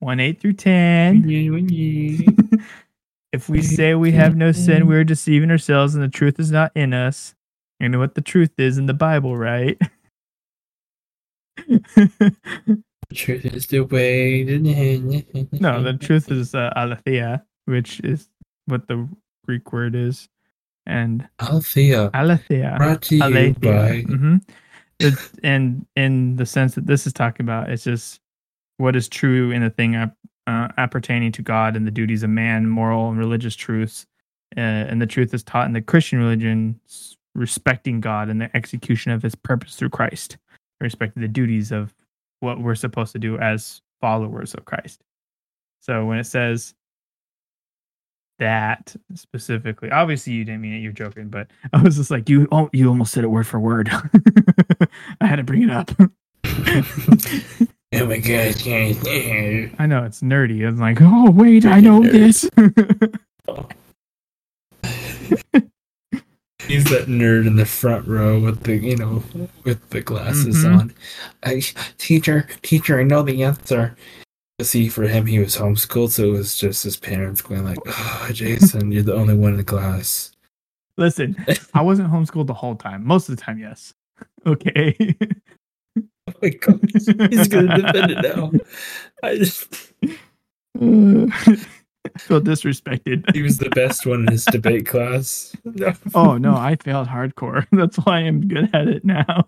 1 0.00 0.20
8 0.20 0.40
through 0.40 0.52
10. 0.54 1.24
if 3.32 3.48
we 3.48 3.62
say 3.62 3.94
we 3.94 4.12
have 4.12 4.36
no 4.36 4.52
sin, 4.52 4.86
we're 4.86 5.04
deceiving 5.04 5.50
ourselves 5.50 5.94
and 5.94 6.02
the 6.02 6.08
truth 6.08 6.40
is 6.40 6.50
not 6.50 6.72
in 6.74 6.92
us. 6.92 7.34
You 7.78 7.88
know 7.88 7.98
what 7.98 8.14
the 8.14 8.20
truth 8.20 8.58
is 8.58 8.76
in 8.76 8.86
the 8.86 8.94
Bible, 8.94 9.36
right? 9.36 9.78
the 11.56 12.82
truth 13.14 13.44
is 13.46 13.66
the 13.68 13.80
way. 13.80 14.44
no, 14.44 15.82
the 15.82 15.96
truth 15.98 16.30
is 16.30 16.54
uh, 16.54 16.70
aletheia, 16.76 17.44
which 17.66 18.00
is 18.00 18.28
what 18.66 18.88
the 18.88 19.08
Greek 19.46 19.72
word 19.72 19.94
is 19.94 20.28
and 20.86 21.26
aletheia. 21.38 22.10
Aletheia. 22.14 22.74
Brought 22.76 23.02
to 23.02 23.16
you 23.16 23.22
Alethea. 23.22 23.54
by. 23.54 24.02
Mm-hmm. 24.02 24.36
It's, 24.98 25.30
and 25.42 25.86
in 25.96 26.36
the 26.36 26.44
sense 26.44 26.74
that 26.74 26.86
this 26.86 27.06
is 27.06 27.12
talking 27.12 27.46
about, 27.46 27.70
it's 27.70 27.84
just 27.84 28.20
what 28.80 28.96
is 28.96 29.08
true 29.08 29.50
in 29.50 29.62
the 29.62 29.70
thing 29.70 29.94
uh, 29.94 30.08
appertaining 30.46 31.32
to 31.32 31.42
God 31.42 31.76
and 31.76 31.86
the 31.86 31.90
duties 31.90 32.22
of 32.22 32.30
man, 32.30 32.68
moral 32.68 33.10
and 33.10 33.18
religious 33.18 33.54
truths. 33.54 34.06
Uh, 34.56 34.60
and 34.60 35.00
the 35.00 35.06
truth 35.06 35.32
is 35.32 35.42
taught 35.44 35.66
in 35.66 35.74
the 35.74 35.82
Christian 35.82 36.18
religion, 36.18 36.80
respecting 37.34 38.00
God 38.00 38.28
and 38.28 38.40
the 38.40 38.54
execution 38.56 39.12
of 39.12 39.22
his 39.22 39.34
purpose 39.34 39.76
through 39.76 39.90
Christ, 39.90 40.38
respecting 40.80 41.20
the 41.20 41.28
duties 41.28 41.70
of 41.70 41.94
what 42.40 42.60
we're 42.60 42.74
supposed 42.74 43.12
to 43.12 43.18
do 43.18 43.38
as 43.38 43.82
followers 44.00 44.54
of 44.54 44.64
Christ. 44.64 45.02
So 45.80 46.04
when 46.06 46.18
it 46.18 46.24
says, 46.24 46.74
that 48.38 48.96
specifically. 49.14 49.90
Obviously, 49.90 50.32
you 50.32 50.46
didn't 50.46 50.62
mean 50.62 50.72
it. 50.72 50.78
You're 50.78 50.92
joking, 50.92 51.28
but 51.28 51.48
I 51.74 51.82
was 51.82 51.96
just 51.96 52.10
like, 52.10 52.28
you. 52.30 52.48
Oh, 52.50 52.70
you 52.72 52.88
almost 52.88 53.12
said 53.12 53.22
it 53.22 53.28
word 53.28 53.46
for 53.46 53.60
word. 53.60 53.90
I 55.20 55.26
had 55.26 55.36
to 55.36 55.44
bring 55.44 55.62
it 55.62 55.70
up. 55.70 55.90
oh 57.92 58.06
my 58.06 58.18
god! 58.18 58.56
I 59.78 59.86
know 59.86 60.04
it's 60.04 60.20
nerdy. 60.22 60.66
I'm 60.66 60.78
like, 60.78 60.98
oh 61.00 61.30
wait, 61.30 61.64
I 61.66 61.80
know 61.80 62.02
this. 62.02 62.42
He's 66.66 66.84
that 66.84 67.06
nerd 67.08 67.46
in 67.48 67.56
the 67.56 67.66
front 67.66 68.06
row 68.06 68.38
with 68.38 68.62
the, 68.62 68.76
you 68.76 68.96
know, 68.96 69.24
with 69.64 69.90
the 69.90 70.00
glasses 70.02 70.58
mm-hmm. 70.58 70.78
on. 70.78 70.94
I, 71.42 71.62
teacher, 71.98 72.46
teacher, 72.62 73.00
I 73.00 73.02
know 73.02 73.22
the 73.22 73.42
answer 73.42 73.96
see 74.64 74.88
for 74.88 75.02
him 75.02 75.26
he 75.26 75.38
was 75.38 75.56
homeschooled 75.56 76.10
so 76.10 76.24
it 76.24 76.32
was 76.32 76.56
just 76.56 76.84
his 76.84 76.96
parents 76.96 77.42
going 77.42 77.64
like 77.64 77.78
oh 77.86 78.28
jason 78.32 78.92
you're 78.92 79.02
the 79.02 79.14
only 79.14 79.34
one 79.34 79.52
in 79.52 79.56
the 79.56 79.64
class 79.64 80.32
listen 80.96 81.36
i 81.74 81.80
wasn't 81.80 82.10
homeschooled 82.10 82.46
the 82.46 82.54
whole 82.54 82.74
time 82.74 83.06
most 83.06 83.28
of 83.28 83.36
the 83.36 83.42
time 83.42 83.58
yes 83.58 83.94
okay 84.46 85.16
my 86.42 86.48
god 86.48 86.80
he's 86.92 87.48
gonna 87.48 87.76
defend 87.76 88.10
it 88.10 88.22
now 88.22 88.50
i 89.22 89.36
just 89.36 89.74
feel 92.18 92.40
disrespected 92.40 93.30
he 93.34 93.42
was 93.42 93.58
the 93.58 93.70
best 93.70 94.06
one 94.06 94.20
in 94.20 94.32
his 94.32 94.44
debate 94.46 94.86
class 94.86 95.54
oh 96.14 96.36
no 96.38 96.56
i 96.56 96.76
failed 96.76 97.08
hardcore 97.08 97.66
that's 97.72 97.96
why 97.98 98.18
i'm 98.18 98.46
good 98.48 98.70
at 98.74 98.88
it 98.88 99.04
now 99.04 99.44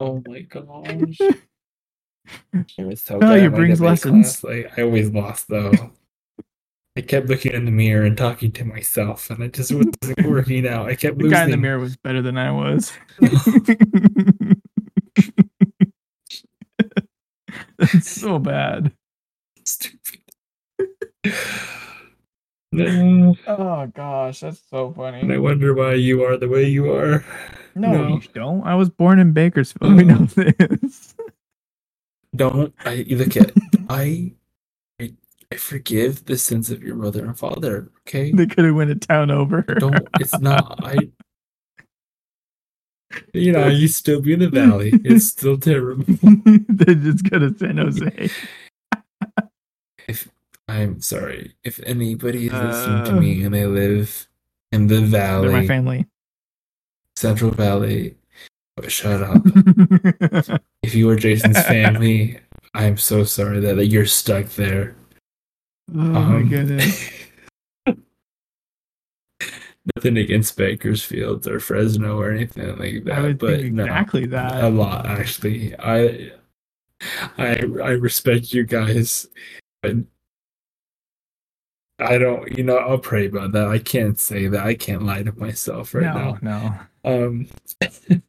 oh 0.00 0.22
my 0.26 0.40
gosh 0.40 1.18
it 2.78 2.84
was 2.84 3.02
so 3.02 3.18
oh, 3.22 3.50
brings 3.50 3.80
lessons. 3.80 4.42
Like, 4.42 4.72
I 4.78 4.82
always 4.82 5.10
lost 5.10 5.48
though. 5.48 5.72
I 6.96 7.02
kept 7.02 7.28
looking 7.28 7.52
in 7.52 7.66
the 7.66 7.70
mirror 7.70 8.06
and 8.06 8.16
talking 8.16 8.50
to 8.52 8.64
myself, 8.64 9.28
and 9.28 9.42
it 9.42 9.52
just 9.52 9.70
wasn't 9.70 10.26
working 10.26 10.66
out. 10.66 10.88
I 10.88 10.94
kept 10.94 11.18
the 11.18 11.24
losing. 11.24 11.36
guy 11.36 11.44
in 11.44 11.50
the 11.50 11.58
mirror 11.58 11.78
was 11.78 11.96
better 11.96 12.22
than 12.22 12.38
I 12.38 12.50
was. 12.50 12.92
That's 17.78 18.10
so 18.10 18.38
bad. 18.38 18.92
Stupid. 19.64 20.20
oh 22.78 23.86
gosh, 23.94 24.40
that's 24.40 24.62
so 24.70 24.92
funny. 24.92 25.20
And 25.20 25.32
I 25.32 25.38
wonder 25.38 25.74
why 25.74 25.94
you 25.94 26.24
are 26.24 26.36
the 26.36 26.48
way 26.48 26.64
you 26.64 26.92
are. 26.92 27.24
No, 27.74 27.90
no. 27.90 28.08
you 28.08 28.20
don't. 28.32 28.64
I 28.64 28.74
was 28.74 28.90
born 28.90 29.18
in 29.18 29.32
Bakersfield. 29.32 29.96
We 29.96 30.04
know 30.04 30.18
oh. 30.20 30.52
this 30.58 31.16
don't 32.36 32.74
I 32.84 33.04
look 33.08 33.36
at 33.36 33.52
I, 33.88 34.32
I 35.00 35.12
I 35.52 35.56
forgive 35.56 36.26
the 36.26 36.36
sins 36.36 36.70
of 36.70 36.82
your 36.82 36.96
mother 36.96 37.24
and 37.24 37.38
father. 37.38 37.90
Okay, 38.06 38.32
they 38.32 38.46
could 38.46 38.64
have 38.64 38.74
went 38.74 38.90
a 38.90 38.96
town 38.96 39.30
over. 39.30 39.62
Don't. 39.62 40.06
It's 40.20 40.38
not. 40.40 40.84
I. 40.84 40.96
You 43.32 43.52
know, 43.52 43.68
you 43.68 43.88
still 43.88 44.20
be 44.20 44.32
in 44.32 44.40
the 44.40 44.48
valley. 44.48 44.90
It's 45.04 45.26
still 45.30 45.58
terrible. 45.58 46.04
They're 46.68 46.94
just 46.94 47.28
gonna 47.30 47.56
San 47.56 47.78
Jose. 47.78 48.30
if 50.08 50.28
I'm 50.68 51.00
sorry, 51.00 51.54
if 51.62 51.80
anybody 51.84 52.46
is 52.46 52.52
listening 52.52 53.04
to 53.04 53.12
me 53.12 53.44
and 53.44 53.54
they 53.54 53.66
live 53.66 54.28
in 54.72 54.88
the 54.88 55.00
valley, 55.00 55.48
they're 55.48 55.60
my 55.60 55.66
family. 55.66 56.06
Central 57.14 57.50
Valley, 57.50 58.16
Oh, 58.78 58.88
shut 58.88 59.22
up. 59.22 59.42
if 60.82 60.94
you 60.94 61.08
are 61.08 61.16
Jason's 61.16 61.62
family, 61.62 62.38
I'm 62.74 62.98
so 62.98 63.24
sorry 63.24 63.60
that, 63.60 63.76
that 63.76 63.86
you're 63.86 64.04
stuck 64.04 64.46
there. 64.50 64.94
Oh 65.94 66.00
um, 66.00 66.42
my 66.42 66.42
goodness. 66.42 67.10
Nothing 69.94 70.16
against 70.16 70.56
Bakersfield 70.56 71.46
or 71.46 71.60
Fresno 71.60 72.18
or 72.18 72.32
anything 72.32 72.76
like 72.78 73.04
that. 73.04 73.38
but 73.38 73.60
exactly 73.60 74.26
no, 74.26 74.36
that. 74.36 74.64
A 74.64 74.68
lot 74.68 75.06
actually. 75.06 75.74
I 75.78 76.32
I 77.38 77.60
I 77.82 77.90
respect 77.90 78.52
you 78.52 78.64
guys, 78.64 79.28
but 79.82 79.96
I 81.98 82.18
don't 82.18 82.56
you 82.56 82.64
know, 82.64 82.76
I'll 82.76 82.98
pray 82.98 83.26
about 83.26 83.52
that. 83.52 83.68
I 83.68 83.78
can't 83.78 84.18
say 84.18 84.48
that. 84.48 84.66
I 84.66 84.74
can't 84.74 85.04
lie 85.04 85.22
to 85.22 85.32
myself 85.38 85.94
right 85.94 86.14
no, 86.14 86.38
now. 86.42 86.88
No. 87.04 87.26
Um 87.26 87.48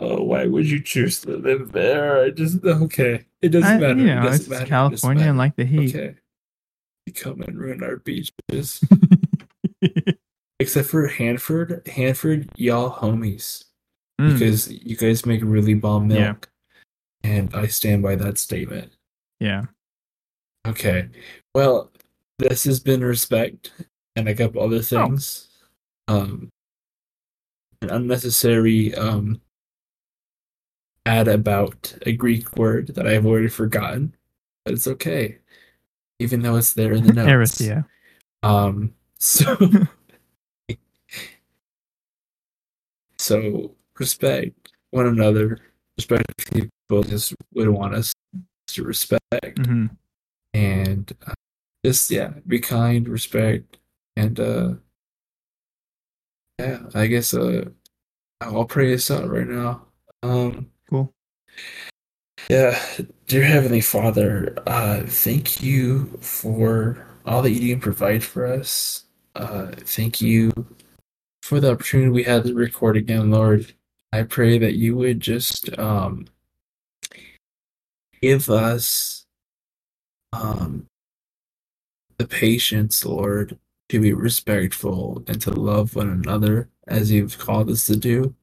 oh, 0.00 0.22
why 0.22 0.46
would 0.46 0.68
you 0.68 0.80
choose 0.80 1.20
to 1.22 1.36
live 1.36 1.72
there? 1.72 2.22
I 2.22 2.30
just 2.30 2.64
okay. 2.64 3.26
It 3.42 3.50
doesn't 3.50 3.68
I, 3.68 3.78
matter. 3.78 4.00
You 4.00 4.06
know, 4.06 4.28
it 4.28 4.34
it's 4.34 4.48
matter. 4.48 4.66
California 4.66 5.26
it 5.26 5.28
and 5.30 5.38
like 5.38 5.56
the 5.56 5.64
heat. 5.64 5.94
Okay. 5.94 6.16
Come 7.12 7.40
and 7.42 7.58
ruin 7.58 7.82
our 7.82 7.96
beaches. 7.96 8.82
Except 10.60 10.88
for 10.88 11.06
Hanford. 11.08 11.86
Hanford, 11.86 12.48
y'all 12.56 12.90
homies. 12.90 13.64
Mm, 14.20 14.32
Because 14.32 14.72
you 14.72 14.96
guys 14.96 15.26
make 15.26 15.40
really 15.42 15.74
bomb 15.74 16.10
Yeah. 16.10 16.22
milk. 16.32 16.50
And 17.22 17.54
I 17.54 17.66
stand 17.66 18.02
by 18.02 18.16
that 18.16 18.38
statement. 18.38 18.92
yeah. 19.40 19.64
Okay. 20.66 21.08
Well, 21.54 21.90
this 22.38 22.64
has 22.64 22.80
been 22.80 23.02
respect 23.04 23.70
and 24.16 24.28
a 24.28 24.34
couple 24.34 24.62
other 24.62 24.80
things. 24.80 25.48
Um 26.08 26.48
an 27.82 27.90
unnecessary 27.90 28.94
um 28.94 29.42
add 31.04 31.28
about 31.28 31.94
a 32.06 32.12
Greek 32.12 32.56
word 32.56 32.88
that 32.94 33.06
I've 33.06 33.26
already 33.26 33.48
forgotten. 33.48 34.14
But 34.64 34.72
it's 34.74 34.86
okay. 34.88 35.38
Even 36.18 36.42
though 36.42 36.56
it's 36.56 36.74
there 36.74 36.92
in 36.92 37.04
the 37.06 37.12
notes. 37.24 37.60
Arithia. 37.60 37.84
Um 38.42 38.94
so 39.18 39.56
so 43.18 43.74
respect 43.98 44.72
one 44.90 45.06
another, 45.06 45.58
respect 45.96 46.52
people 46.52 47.02
just 47.02 47.34
would 47.54 47.68
want 47.68 47.94
us 47.94 48.12
to 48.68 48.84
respect 48.84 49.58
hmm 49.58 49.86
and 50.52 51.12
uh, 51.26 51.34
just 51.84 52.10
yeah 52.10 52.32
be 52.46 52.58
kind 52.60 53.08
respect 53.08 53.78
and 54.16 54.38
uh 54.40 54.72
yeah 56.58 56.78
i 56.94 57.06
guess 57.06 57.34
uh 57.34 57.64
i'll 58.40 58.64
pray 58.64 58.90
this 58.90 59.10
out 59.10 59.28
right 59.28 59.48
now 59.48 59.84
um 60.22 60.70
Cool. 60.88 61.12
Yeah 62.48 62.78
dear 63.26 63.42
heavenly 63.42 63.80
father 63.80 64.54
uh 64.66 65.02
thank 65.06 65.62
you 65.62 66.06
for 66.20 67.06
all 67.26 67.42
that 67.42 67.52
you 67.52 67.60
do 67.60 67.72
and 67.72 67.82
provide 67.82 68.22
for 68.22 68.46
us 68.46 69.04
uh 69.34 69.68
thank 69.78 70.20
you 70.20 70.52
for 71.42 71.60
the 71.60 71.72
opportunity 71.72 72.10
we 72.10 72.22
had 72.22 72.44
to 72.44 72.54
record 72.54 72.96
again 72.96 73.30
lord 73.30 73.72
i 74.12 74.22
pray 74.22 74.58
that 74.58 74.74
you 74.74 74.96
would 74.96 75.20
just 75.20 75.76
um 75.78 76.26
give 78.20 78.48
us 78.50 79.26
um 80.32 80.86
the 82.18 82.26
patience, 82.26 83.04
Lord, 83.04 83.58
to 83.88 84.00
be 84.00 84.12
respectful 84.12 85.22
and 85.26 85.40
to 85.42 85.50
love 85.50 85.96
one 85.96 86.10
another 86.10 86.68
as 86.86 87.10
you've 87.10 87.38
called 87.38 87.70
us 87.70 87.86
to 87.86 87.96
do, 87.96 88.34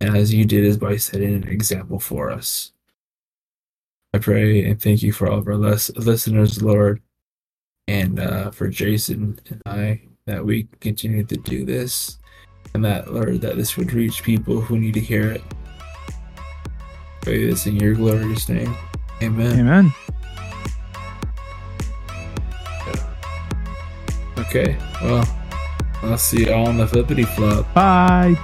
and 0.00 0.16
as 0.16 0.32
you 0.32 0.44
did 0.44 0.64
is 0.64 0.76
by 0.76 0.96
setting 0.96 1.34
an 1.34 1.48
example 1.48 1.98
for 1.98 2.30
us. 2.30 2.72
I 4.14 4.18
pray 4.18 4.64
and 4.64 4.80
thank 4.80 5.02
you 5.02 5.12
for 5.12 5.28
all 5.30 5.38
of 5.38 5.46
our 5.46 5.56
les- 5.56 5.90
listeners, 5.96 6.62
Lord, 6.62 7.02
and 7.86 8.18
uh, 8.18 8.50
for 8.50 8.68
Jason 8.68 9.38
and 9.50 9.62
I 9.66 10.00
that 10.24 10.44
we 10.44 10.68
continue 10.80 11.24
to 11.24 11.36
do 11.36 11.64
this, 11.64 12.18
and 12.74 12.84
that 12.84 13.12
Lord 13.12 13.40
that 13.42 13.56
this 13.56 13.76
would 13.76 13.92
reach 13.92 14.22
people 14.22 14.60
who 14.60 14.78
need 14.78 14.94
to 14.94 15.00
hear 15.00 15.32
it. 15.32 15.42
Pray 17.22 17.46
this 17.46 17.66
in 17.66 17.76
your 17.76 17.94
glorious 17.94 18.48
name. 18.48 18.74
Amen. 19.22 19.60
Amen. 19.60 19.92
Okay, 24.38 24.78
well, 25.02 25.24
I'll 26.02 26.16
see 26.16 26.46
you 26.46 26.52
all 26.54 26.68
on 26.68 26.78
the 26.78 26.86
flippity 26.86 27.24
flop. 27.24 27.72
Bye. 27.74 28.38